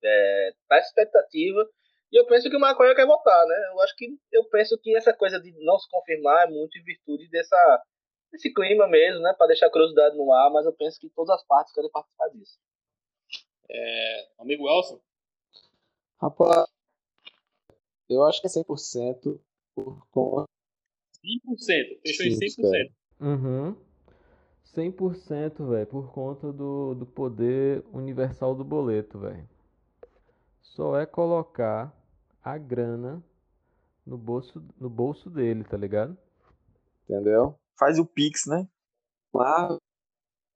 É, 0.05 0.53
tá 0.69 0.79
expectativa. 0.79 1.69
E 2.13 2.17
eu 2.21 2.27
penso 2.27 2.51
que 2.51 2.57
o 2.57 2.61
Maconha 2.61 2.95
quer 2.95 3.07
voltar, 3.07 3.47
né? 3.47 3.57
Eu 3.73 3.81
acho 3.81 3.95
que 3.97 4.07
eu 4.33 4.45
penso 4.51 4.79
que 4.83 4.95
essa 4.97 5.13
coisa 5.15 5.41
de 5.41 5.53
não 5.65 5.79
se 5.79 5.89
confirmar 5.91 6.47
é 6.47 6.51
muito 6.51 6.79
em 6.79 6.83
virtude 6.85 7.29
dessa, 7.31 7.83
desse 8.31 8.53
clima 8.53 8.87
mesmo, 8.89 9.21
né? 9.21 9.33
Para 9.39 9.47
deixar 9.49 9.67
a 9.67 9.71
curiosidade 9.71 10.17
no 10.17 10.31
ar, 10.33 10.51
mas 10.51 10.67
eu 10.67 10.73
penso 10.75 10.99
que 11.01 11.09
todas 11.11 11.31
as 11.37 11.47
partes 11.47 11.73
querem 11.73 11.91
participar 11.91 12.29
disso. 12.29 12.59
É, 13.71 14.29
amigo 14.39 14.69
Elson. 14.69 15.01
Rapaz, 16.21 16.67
eu 18.13 18.25
acho 18.25 18.41
que 18.41 18.47
é 18.47 18.51
100% 18.51 19.41
por 19.75 20.07
conta 20.11 20.45
5%. 21.25 22.01
Fechou 22.03 22.27
em 22.27 22.33
Sim, 22.33 22.63
100%. 22.63 22.71
cara. 22.71 22.91
Uhum. 23.21 23.77
100%, 24.75 25.69
velho, 25.69 25.87
por 25.87 26.13
conta 26.13 26.53
do, 26.53 26.95
do 26.95 27.07
poder 27.07 27.85
universal 27.93 28.55
do 28.55 28.65
boleto, 28.65 29.19
velho. 29.19 29.49
Só 30.61 30.99
é 30.99 31.05
colocar 31.05 31.95
a 32.43 32.57
grana 32.57 33.23
no 34.05 34.17
bolso, 34.17 34.65
no 34.81 34.89
bolso 34.89 35.29
dele, 35.29 35.63
tá 35.65 35.77
ligado? 35.77 36.17
Entendeu? 37.05 37.55
Faz 37.79 37.99
o 37.99 38.07
Pix, 38.07 38.47
né? 38.47 38.67
Mas 39.33 39.77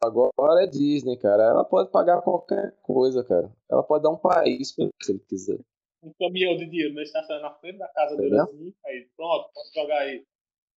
agora 0.03 0.65
é 0.65 0.67
Disney, 0.67 1.17
cara. 1.19 1.43
Ela 1.43 1.65
pode 1.65 1.91
pagar 1.91 2.23
qualquer 2.23 2.75
coisa, 2.83 3.23
cara. 3.23 3.55
Ela 3.69 3.83
pode 3.83 4.03
dar 4.03 4.11
um 4.11 4.19
país 4.19 4.71
se 4.71 5.13
ele 5.13 5.21
quiser. 5.21 5.61
Um 6.07 6.13
caminhão 6.19 6.57
de 6.57 6.67
dinheiro, 6.67 6.95
né? 6.95 7.03
Estaciona 7.03 7.43
na 7.43 7.55
frente 7.55 7.79
da 7.79 7.89
casa 7.89 8.17
dele 8.17 8.39
assim. 8.39 8.73
Aí, 8.87 9.09
pronto, 9.17 9.51
pode 9.53 9.75
jogar 9.75 9.99
aí. 9.99 10.25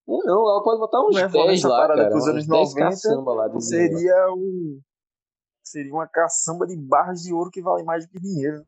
Não, 0.08 0.20
não, 0.20 0.50
ela 0.50 0.64
pode 0.64 0.80
botar 0.80 1.02
uns 1.06 1.16
Levando 1.16 1.46
10 1.46 1.60
essa 1.60 1.68
lá, 1.70 1.78
parada 1.82 2.02
cara. 2.04 2.16
anos 2.16 2.26
10 2.26 2.48
90, 2.48 2.80
caçamba 2.80 3.34
lá. 3.34 3.60
Seria 3.60 4.34
um 4.34 4.82
seria 5.64 5.94
uma 5.94 6.08
caçamba 6.08 6.66
de 6.66 6.76
barras 6.76 7.22
de 7.22 7.32
ouro 7.32 7.52
que 7.52 7.62
vale 7.62 7.84
mais 7.84 8.08
do 8.08 8.12
que 8.12 8.20
dinheiro. 8.20 8.66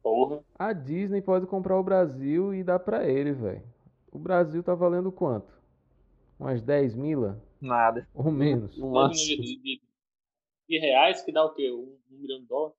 Porra. 0.00 0.40
A 0.56 0.72
Disney 0.72 1.20
pode 1.20 1.46
comprar 1.46 1.76
o 1.76 1.82
Brasil 1.82 2.54
e 2.54 2.62
dar 2.62 2.78
pra 2.78 3.08
ele, 3.08 3.32
velho. 3.32 3.62
O 4.12 4.18
Brasil 4.20 4.62
tá 4.62 4.72
valendo 4.74 5.10
quanto? 5.10 5.52
Umas 6.38 6.62
10 6.62 6.94
mila? 6.94 7.42
Nada. 7.60 8.08
Ou 8.14 8.30
menos? 8.30 8.78
Máximo. 8.78 8.90
milhões 8.92 9.18
de, 9.18 9.56
de, 9.60 9.82
de 10.68 10.78
reais, 10.78 11.22
que 11.22 11.32
dá 11.32 11.44
o 11.44 11.52
quê? 11.52 11.72
Um, 11.72 11.98
um 12.12 12.18
milhão 12.20 12.38
de 12.38 12.46
dólares? 12.46 12.77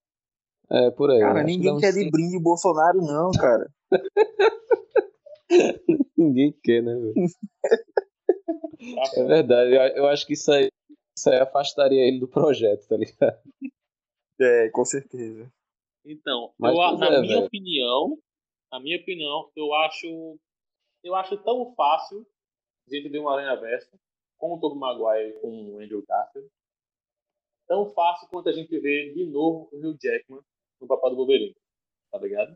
É, 0.71 0.91
por 0.91 1.09
aí. 1.09 1.19
Cara, 1.19 1.39
que 1.39 1.45
ninguém 1.45 1.73
uns 1.73 1.81
quer 1.81 1.91
de 1.93 2.09
brinde 2.11 2.37
o 2.37 2.41
Bolsonaro, 2.41 2.99
não, 2.99 3.31
cara. 3.31 3.71
Ninguém 6.15 6.55
quer, 6.63 6.83
né, 6.83 6.93
velho? 6.93 7.13
É 9.15 9.23
verdade. 9.23 9.73
Eu, 9.73 9.81
eu 10.03 10.07
acho 10.07 10.27
que 10.27 10.33
isso 10.33 10.51
aí, 10.51 10.69
isso 11.17 11.29
aí 11.29 11.39
afastaria 11.39 12.07
ele 12.07 12.19
do 12.19 12.27
projeto, 12.27 12.87
tá 12.87 12.95
ligado? 12.95 13.39
É, 14.39 14.69
com 14.69 14.85
certeza. 14.85 15.51
Então, 16.05 16.53
Mas, 16.57 16.71
eu, 16.71 16.97
na 16.97 17.07
é, 17.07 17.21
minha 17.21 17.35
velho. 17.35 17.47
opinião, 17.47 18.17
na 18.71 18.79
minha 18.79 18.97
opinião, 18.97 19.49
eu 19.55 19.73
acho 19.73 20.39
eu 21.03 21.15
acho 21.15 21.37
tão 21.37 21.73
fácil 21.75 22.25
a 22.87 22.95
gente 22.95 23.09
ver 23.09 23.19
uma 23.19 23.33
Aranha 23.33 23.59
Versa 23.59 23.99
com 24.37 24.53
o 24.53 24.59
Tobey 24.59 24.79
Maguire 24.79 25.29
e 25.29 25.39
com 25.41 25.47
o 25.47 25.79
Andrew 25.79 26.03
Garfield. 26.07 26.49
Tão 27.67 27.85
fácil 27.93 28.27
quanto 28.29 28.49
a 28.49 28.51
gente 28.51 28.77
vê 28.79 29.13
de 29.13 29.25
novo 29.25 29.69
o 29.71 29.77
Hugh 29.77 29.97
Jackman 30.01 30.41
no 30.81 30.87
papel 30.87 31.11
do 31.11 31.15
Wolverine. 31.17 31.55
Tá 32.11 32.17
ligado? 32.19 32.55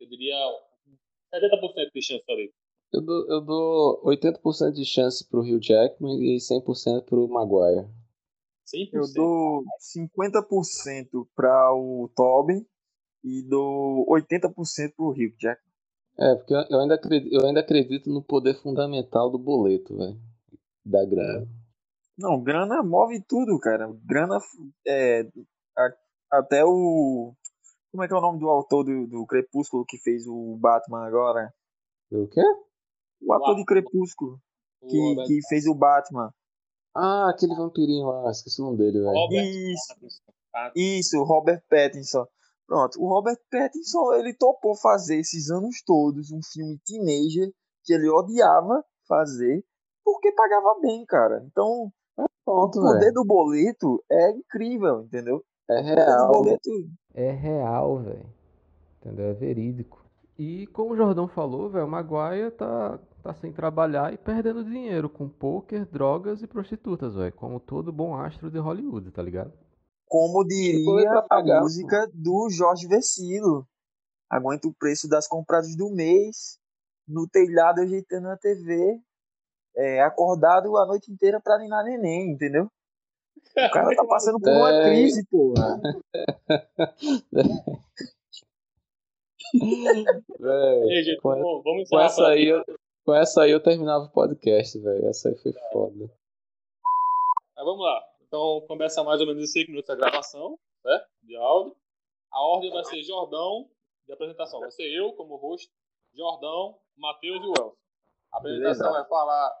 Eu 0.00 0.08
diria 0.08 0.34
70% 1.34 1.90
de 1.94 2.02
chance 2.02 2.24
ali. 2.28 2.52
Eu 2.92 3.00
dou, 3.02 3.28
eu 3.28 3.40
dou 3.42 4.02
80% 4.04 4.72
de 4.72 4.84
chance 4.84 5.26
pro 5.28 5.40
Hugh 5.40 5.60
Jackman 5.62 6.18
e 6.22 6.38
100% 6.38 7.04
pro 7.04 7.28
Maguire. 7.28 7.86
100%. 8.66 8.90
Eu 8.92 9.12
dou 9.14 9.64
50% 9.80 11.28
para 11.34 11.72
o 11.74 12.10
Tobin 12.14 12.66
e 13.24 13.42
dou 13.42 14.06
80% 14.08 14.94
pro 14.96 15.10
Hugh 15.10 15.36
Jack. 15.38 15.60
É, 16.18 16.34
porque 16.34 16.52
eu 16.54 16.64
eu 16.70 16.80
ainda 16.80 16.94
acredito, 16.94 17.32
eu 17.34 17.46
ainda 17.46 17.60
acredito 17.60 18.10
no 18.10 18.22
poder 18.22 18.54
fundamental 18.54 19.30
do 19.30 19.38
boleto, 19.38 19.96
velho. 19.96 20.18
Da 20.84 21.04
grana. 21.04 21.46
Não, 22.16 22.42
grana 22.42 22.82
move 22.82 23.22
tudo, 23.28 23.58
cara. 23.60 23.86
Grana 24.04 24.38
é 24.86 25.20
a- 25.76 25.96
até 26.30 26.64
o 26.64 27.32
como 27.90 28.04
é 28.04 28.08
que 28.08 28.12
é 28.14 28.16
o 28.16 28.20
nome 28.20 28.38
do 28.38 28.48
autor 28.48 28.84
do, 28.84 29.06
do 29.06 29.26
Crepúsculo 29.26 29.84
que 29.86 29.98
fez 29.98 30.26
o 30.26 30.56
Batman 30.60 31.06
agora? 31.06 31.52
O 32.12 32.26
quê? 32.28 32.42
O 33.22 33.32
ator 33.32 33.56
de. 33.56 33.64
Crepúsculo 33.64 34.38
O 34.82 34.86
que, 34.86 34.98
Robert- 34.98 35.26
que 35.26 35.40
fez 35.48 35.66
o 35.66 35.74
Batman. 35.74 36.32
Ah, 36.94 37.30
aquele 37.30 37.54
vampirinho 37.54 38.06
lá, 38.06 38.30
esqueci 38.30 38.60
o 38.60 38.66
nome 38.66 38.78
dele, 38.78 38.98
velho. 39.00 39.12
Robert 39.12 39.44
Isso. 39.46 39.94
Isso, 40.74 41.22
Robert 41.24 41.62
Pattinson. 41.68 42.26
Pronto, 42.66 43.00
o 43.00 43.08
Robert 43.08 43.38
Pattinson, 43.50 44.12
ele 44.14 44.34
topou 44.34 44.74
fazer 44.76 45.18
esses 45.18 45.50
anos 45.50 45.82
todos 45.86 46.30
um 46.30 46.40
filme 46.52 46.78
teenager 46.84 47.50
que 47.84 47.94
ele 47.94 48.08
odiava 48.10 48.84
fazer 49.06 49.64
porque 50.04 50.32
pagava 50.32 50.78
bem, 50.80 51.04
cara. 51.06 51.42
Então, 51.46 51.90
o 52.16 52.28
Pronto, 52.44 52.80
poder 52.80 53.00
velho. 53.00 53.12
do 53.14 53.24
boleto 53.24 54.04
é 54.10 54.30
incrível, 54.30 55.02
entendeu? 55.02 55.42
É 55.70 55.80
O 56.22 56.32
poder 56.32 56.58
do 56.64 56.70
real. 56.70 56.88
É 57.14 57.30
real, 57.30 57.98
velho. 57.98 58.26
Entendeu? 59.00 59.26
É 59.26 59.34
verídico. 59.34 60.04
E 60.38 60.66
como 60.68 60.92
o 60.92 60.96
Jordão 60.96 61.28
falou, 61.28 61.68
velho, 61.68 61.86
o 61.86 61.90
Maguire 61.90 62.50
tá, 62.52 62.98
tá 63.22 63.34
sem 63.34 63.52
trabalhar 63.52 64.12
e 64.12 64.16
perdendo 64.16 64.64
dinheiro 64.64 65.08
com 65.08 65.28
poker, 65.28 65.84
drogas 65.84 66.42
e 66.42 66.46
prostitutas, 66.46 67.14
velho. 67.14 67.32
Como 67.32 67.58
todo 67.58 67.92
bom 67.92 68.14
astro 68.14 68.50
de 68.50 68.58
Hollywood, 68.58 69.10
tá 69.10 69.22
ligado? 69.22 69.52
como 70.08 70.44
diria 70.44 71.24
a 71.30 71.60
música 71.60 72.08
do 72.12 72.48
Jorge 72.50 72.88
Vecilo. 72.88 73.66
Aguenta 74.30 74.68
o 74.68 74.74
preço 74.74 75.08
das 75.08 75.26
compradas 75.26 75.76
do 75.76 75.90
mês, 75.90 76.58
no 77.06 77.26
telhado 77.28 77.80
ajeitando 77.80 78.28
a 78.28 78.36
TV, 78.36 79.00
é, 79.76 80.02
acordado 80.02 80.76
a 80.76 80.86
noite 80.86 81.10
inteira 81.12 81.40
pra 81.42 81.58
ninar 81.58 81.84
neném, 81.84 82.32
entendeu? 82.32 82.68
O 83.56 83.70
cara 83.70 83.96
tá 83.96 84.04
passando 84.04 84.40
por 84.40 84.50
uma 84.50 84.82
crise, 84.82 85.26
porra. 85.26 85.80
Ei, 90.88 91.02
gente, 91.02 91.20
com, 91.20 91.30
vamos, 91.30 91.64
vamos 91.64 91.88
com 91.88 92.00
essa 92.00 92.28
aí, 92.28 92.48
eu, 92.48 92.64
com 93.04 93.14
essa 93.14 93.42
aí 93.42 93.50
eu 93.50 93.62
terminava 93.62 94.04
o 94.04 94.10
podcast, 94.10 94.78
velho. 94.78 95.08
Essa 95.08 95.30
aí 95.30 95.34
foi 95.36 95.52
foda. 95.72 96.10
Mas 97.56 97.64
vamos 97.64 97.84
lá. 97.84 98.02
Então 98.26 98.60
começa 98.68 99.02
mais 99.02 99.20
ou 99.20 99.26
menos 99.26 99.42
em 99.42 99.46
5 99.46 99.70
minutos 99.70 99.90
a 99.90 99.96
gravação, 99.96 100.58
certo? 100.82 101.08
De 101.22 101.36
áudio. 101.36 101.74
A 102.30 102.42
ordem 102.42 102.70
vai 102.70 102.84
ser 102.84 103.02
Jordão 103.02 103.68
de 104.06 104.12
apresentação. 104.12 104.60
Vai 104.60 104.70
ser 104.70 104.88
eu 104.88 105.12
como 105.14 105.36
host, 105.36 105.70
Jordão, 106.14 106.78
Matheus 106.96 107.42
e 107.42 107.46
o 107.46 107.50
Elson. 107.50 107.76
A 108.32 108.38
apresentação 108.38 108.88
Beleza. 108.88 109.06
é 109.06 109.08
falar, 109.08 109.52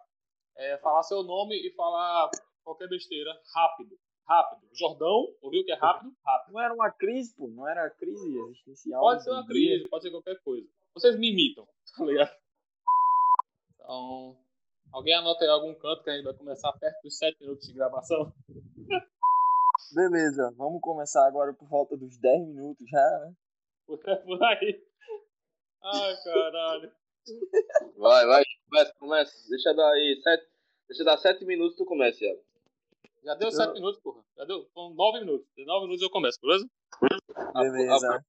é 0.56 0.78
falar 0.78 1.02
seu 1.02 1.22
nome 1.22 1.56
e 1.56 1.70
falar 1.74 2.30
qualquer 2.68 2.88
besteira 2.88 3.32
rápido. 3.54 3.98
Rápido. 4.26 4.68
Jordão, 4.74 5.34
ouviu 5.40 5.64
que 5.64 5.72
é 5.72 5.74
rápido? 5.74 6.12
Rápido. 6.22 6.52
Não 6.52 6.60
era 6.60 6.74
uma 6.74 6.90
crise, 6.90 7.34
pô. 7.34 7.48
Não 7.48 7.66
era 7.66 7.88
crise 7.90 8.38
existencial. 8.38 9.00
Pode 9.00 9.24
ser 9.24 9.30
uma 9.30 9.42
do 9.42 9.54
dia. 9.54 9.76
crise, 9.76 9.88
pode 9.88 10.02
ser 10.02 10.10
qualquer 10.10 10.38
coisa. 10.42 10.68
Vocês 10.92 11.18
me 11.18 11.30
imitam, 11.30 11.66
tá 11.96 12.04
ligado? 12.04 12.36
Então, 13.74 14.36
alguém 14.92 15.14
anota 15.14 15.44
aí 15.44 15.50
algum 15.50 15.74
canto 15.74 16.02
que 16.02 16.10
a 16.10 16.14
gente 16.14 16.24
vai 16.24 16.34
começar 16.34 16.70
perto 16.74 17.00
dos 17.02 17.16
7 17.16 17.40
minutos 17.40 17.66
de 17.66 17.72
gravação? 17.72 18.32
Beleza, 19.94 20.52
vamos 20.56 20.80
começar 20.82 21.26
agora 21.26 21.54
por 21.54 21.66
volta 21.66 21.96
dos 21.96 22.18
10 22.18 22.48
minutos 22.48 22.86
já, 22.90 23.18
né? 23.20 23.32
Por 23.86 23.98
aí. 24.44 24.84
Ai, 25.82 26.16
caralho. 26.22 26.92
Vai, 27.96 28.26
vai, 28.26 28.44
começa, 28.68 28.94
começa. 28.98 29.48
Deixa 29.48 29.72
dar 29.74 29.90
aí 29.92 30.20
sete, 30.22 30.46
deixa 30.88 31.04
dar 31.04 31.16
sete 31.18 31.44
minutos 31.46 31.76
tu 31.76 31.86
começa, 31.86 32.22
Iago. 32.22 32.47
Já 33.24 33.34
deu 33.34 33.50
7 33.50 33.74
minutos, 33.74 34.00
porra. 34.00 34.22
Já 34.36 34.44
deu. 34.44 34.66
São 34.72 34.94
9 34.94 35.20
minutos. 35.20 35.46
Em 35.56 35.66
9 35.66 35.86
minutos 35.86 36.02
eu 36.02 36.10
começo, 36.10 36.38
beleza? 36.40 36.68
Beleza. 37.54 38.24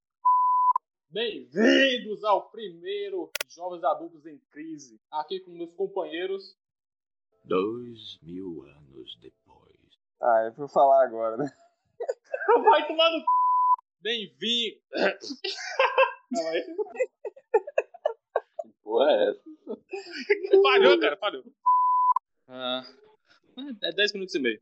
Bem-vindos 1.10 2.24
ao 2.24 2.50
primeiro 2.50 3.32
Jovens 3.48 3.84
Adultos 3.84 4.26
em 4.26 4.40
Crise. 4.52 5.00
Aqui 5.12 5.40
com 5.40 5.52
meus 5.52 5.74
companheiros. 5.74 6.58
Dois 7.44 8.20
mil 8.22 8.64
anos 8.64 9.16
depois. 9.22 9.76
Ah, 10.22 10.48
é 10.48 10.52
pra 10.52 10.64
eu 10.64 10.70
falar 10.70 11.06
agora, 11.06 11.38
né? 11.38 11.50
Vai 12.64 12.88
tomar 12.88 13.12
no 13.12 13.20
c. 13.20 13.26
Bem-vindo. 14.02 14.80
Calma 16.34 16.50
aí. 16.50 16.76
Porra, 18.84 19.12
é 19.12 19.30
essa? 19.30 19.44
Falhou, 20.62 21.00
cara, 21.00 21.18
falhou. 21.18 21.44
Ah, 22.48 22.84
é 23.84 23.92
10 23.94 24.14
minutos 24.14 24.36
e 24.36 24.40
meio. 24.40 24.62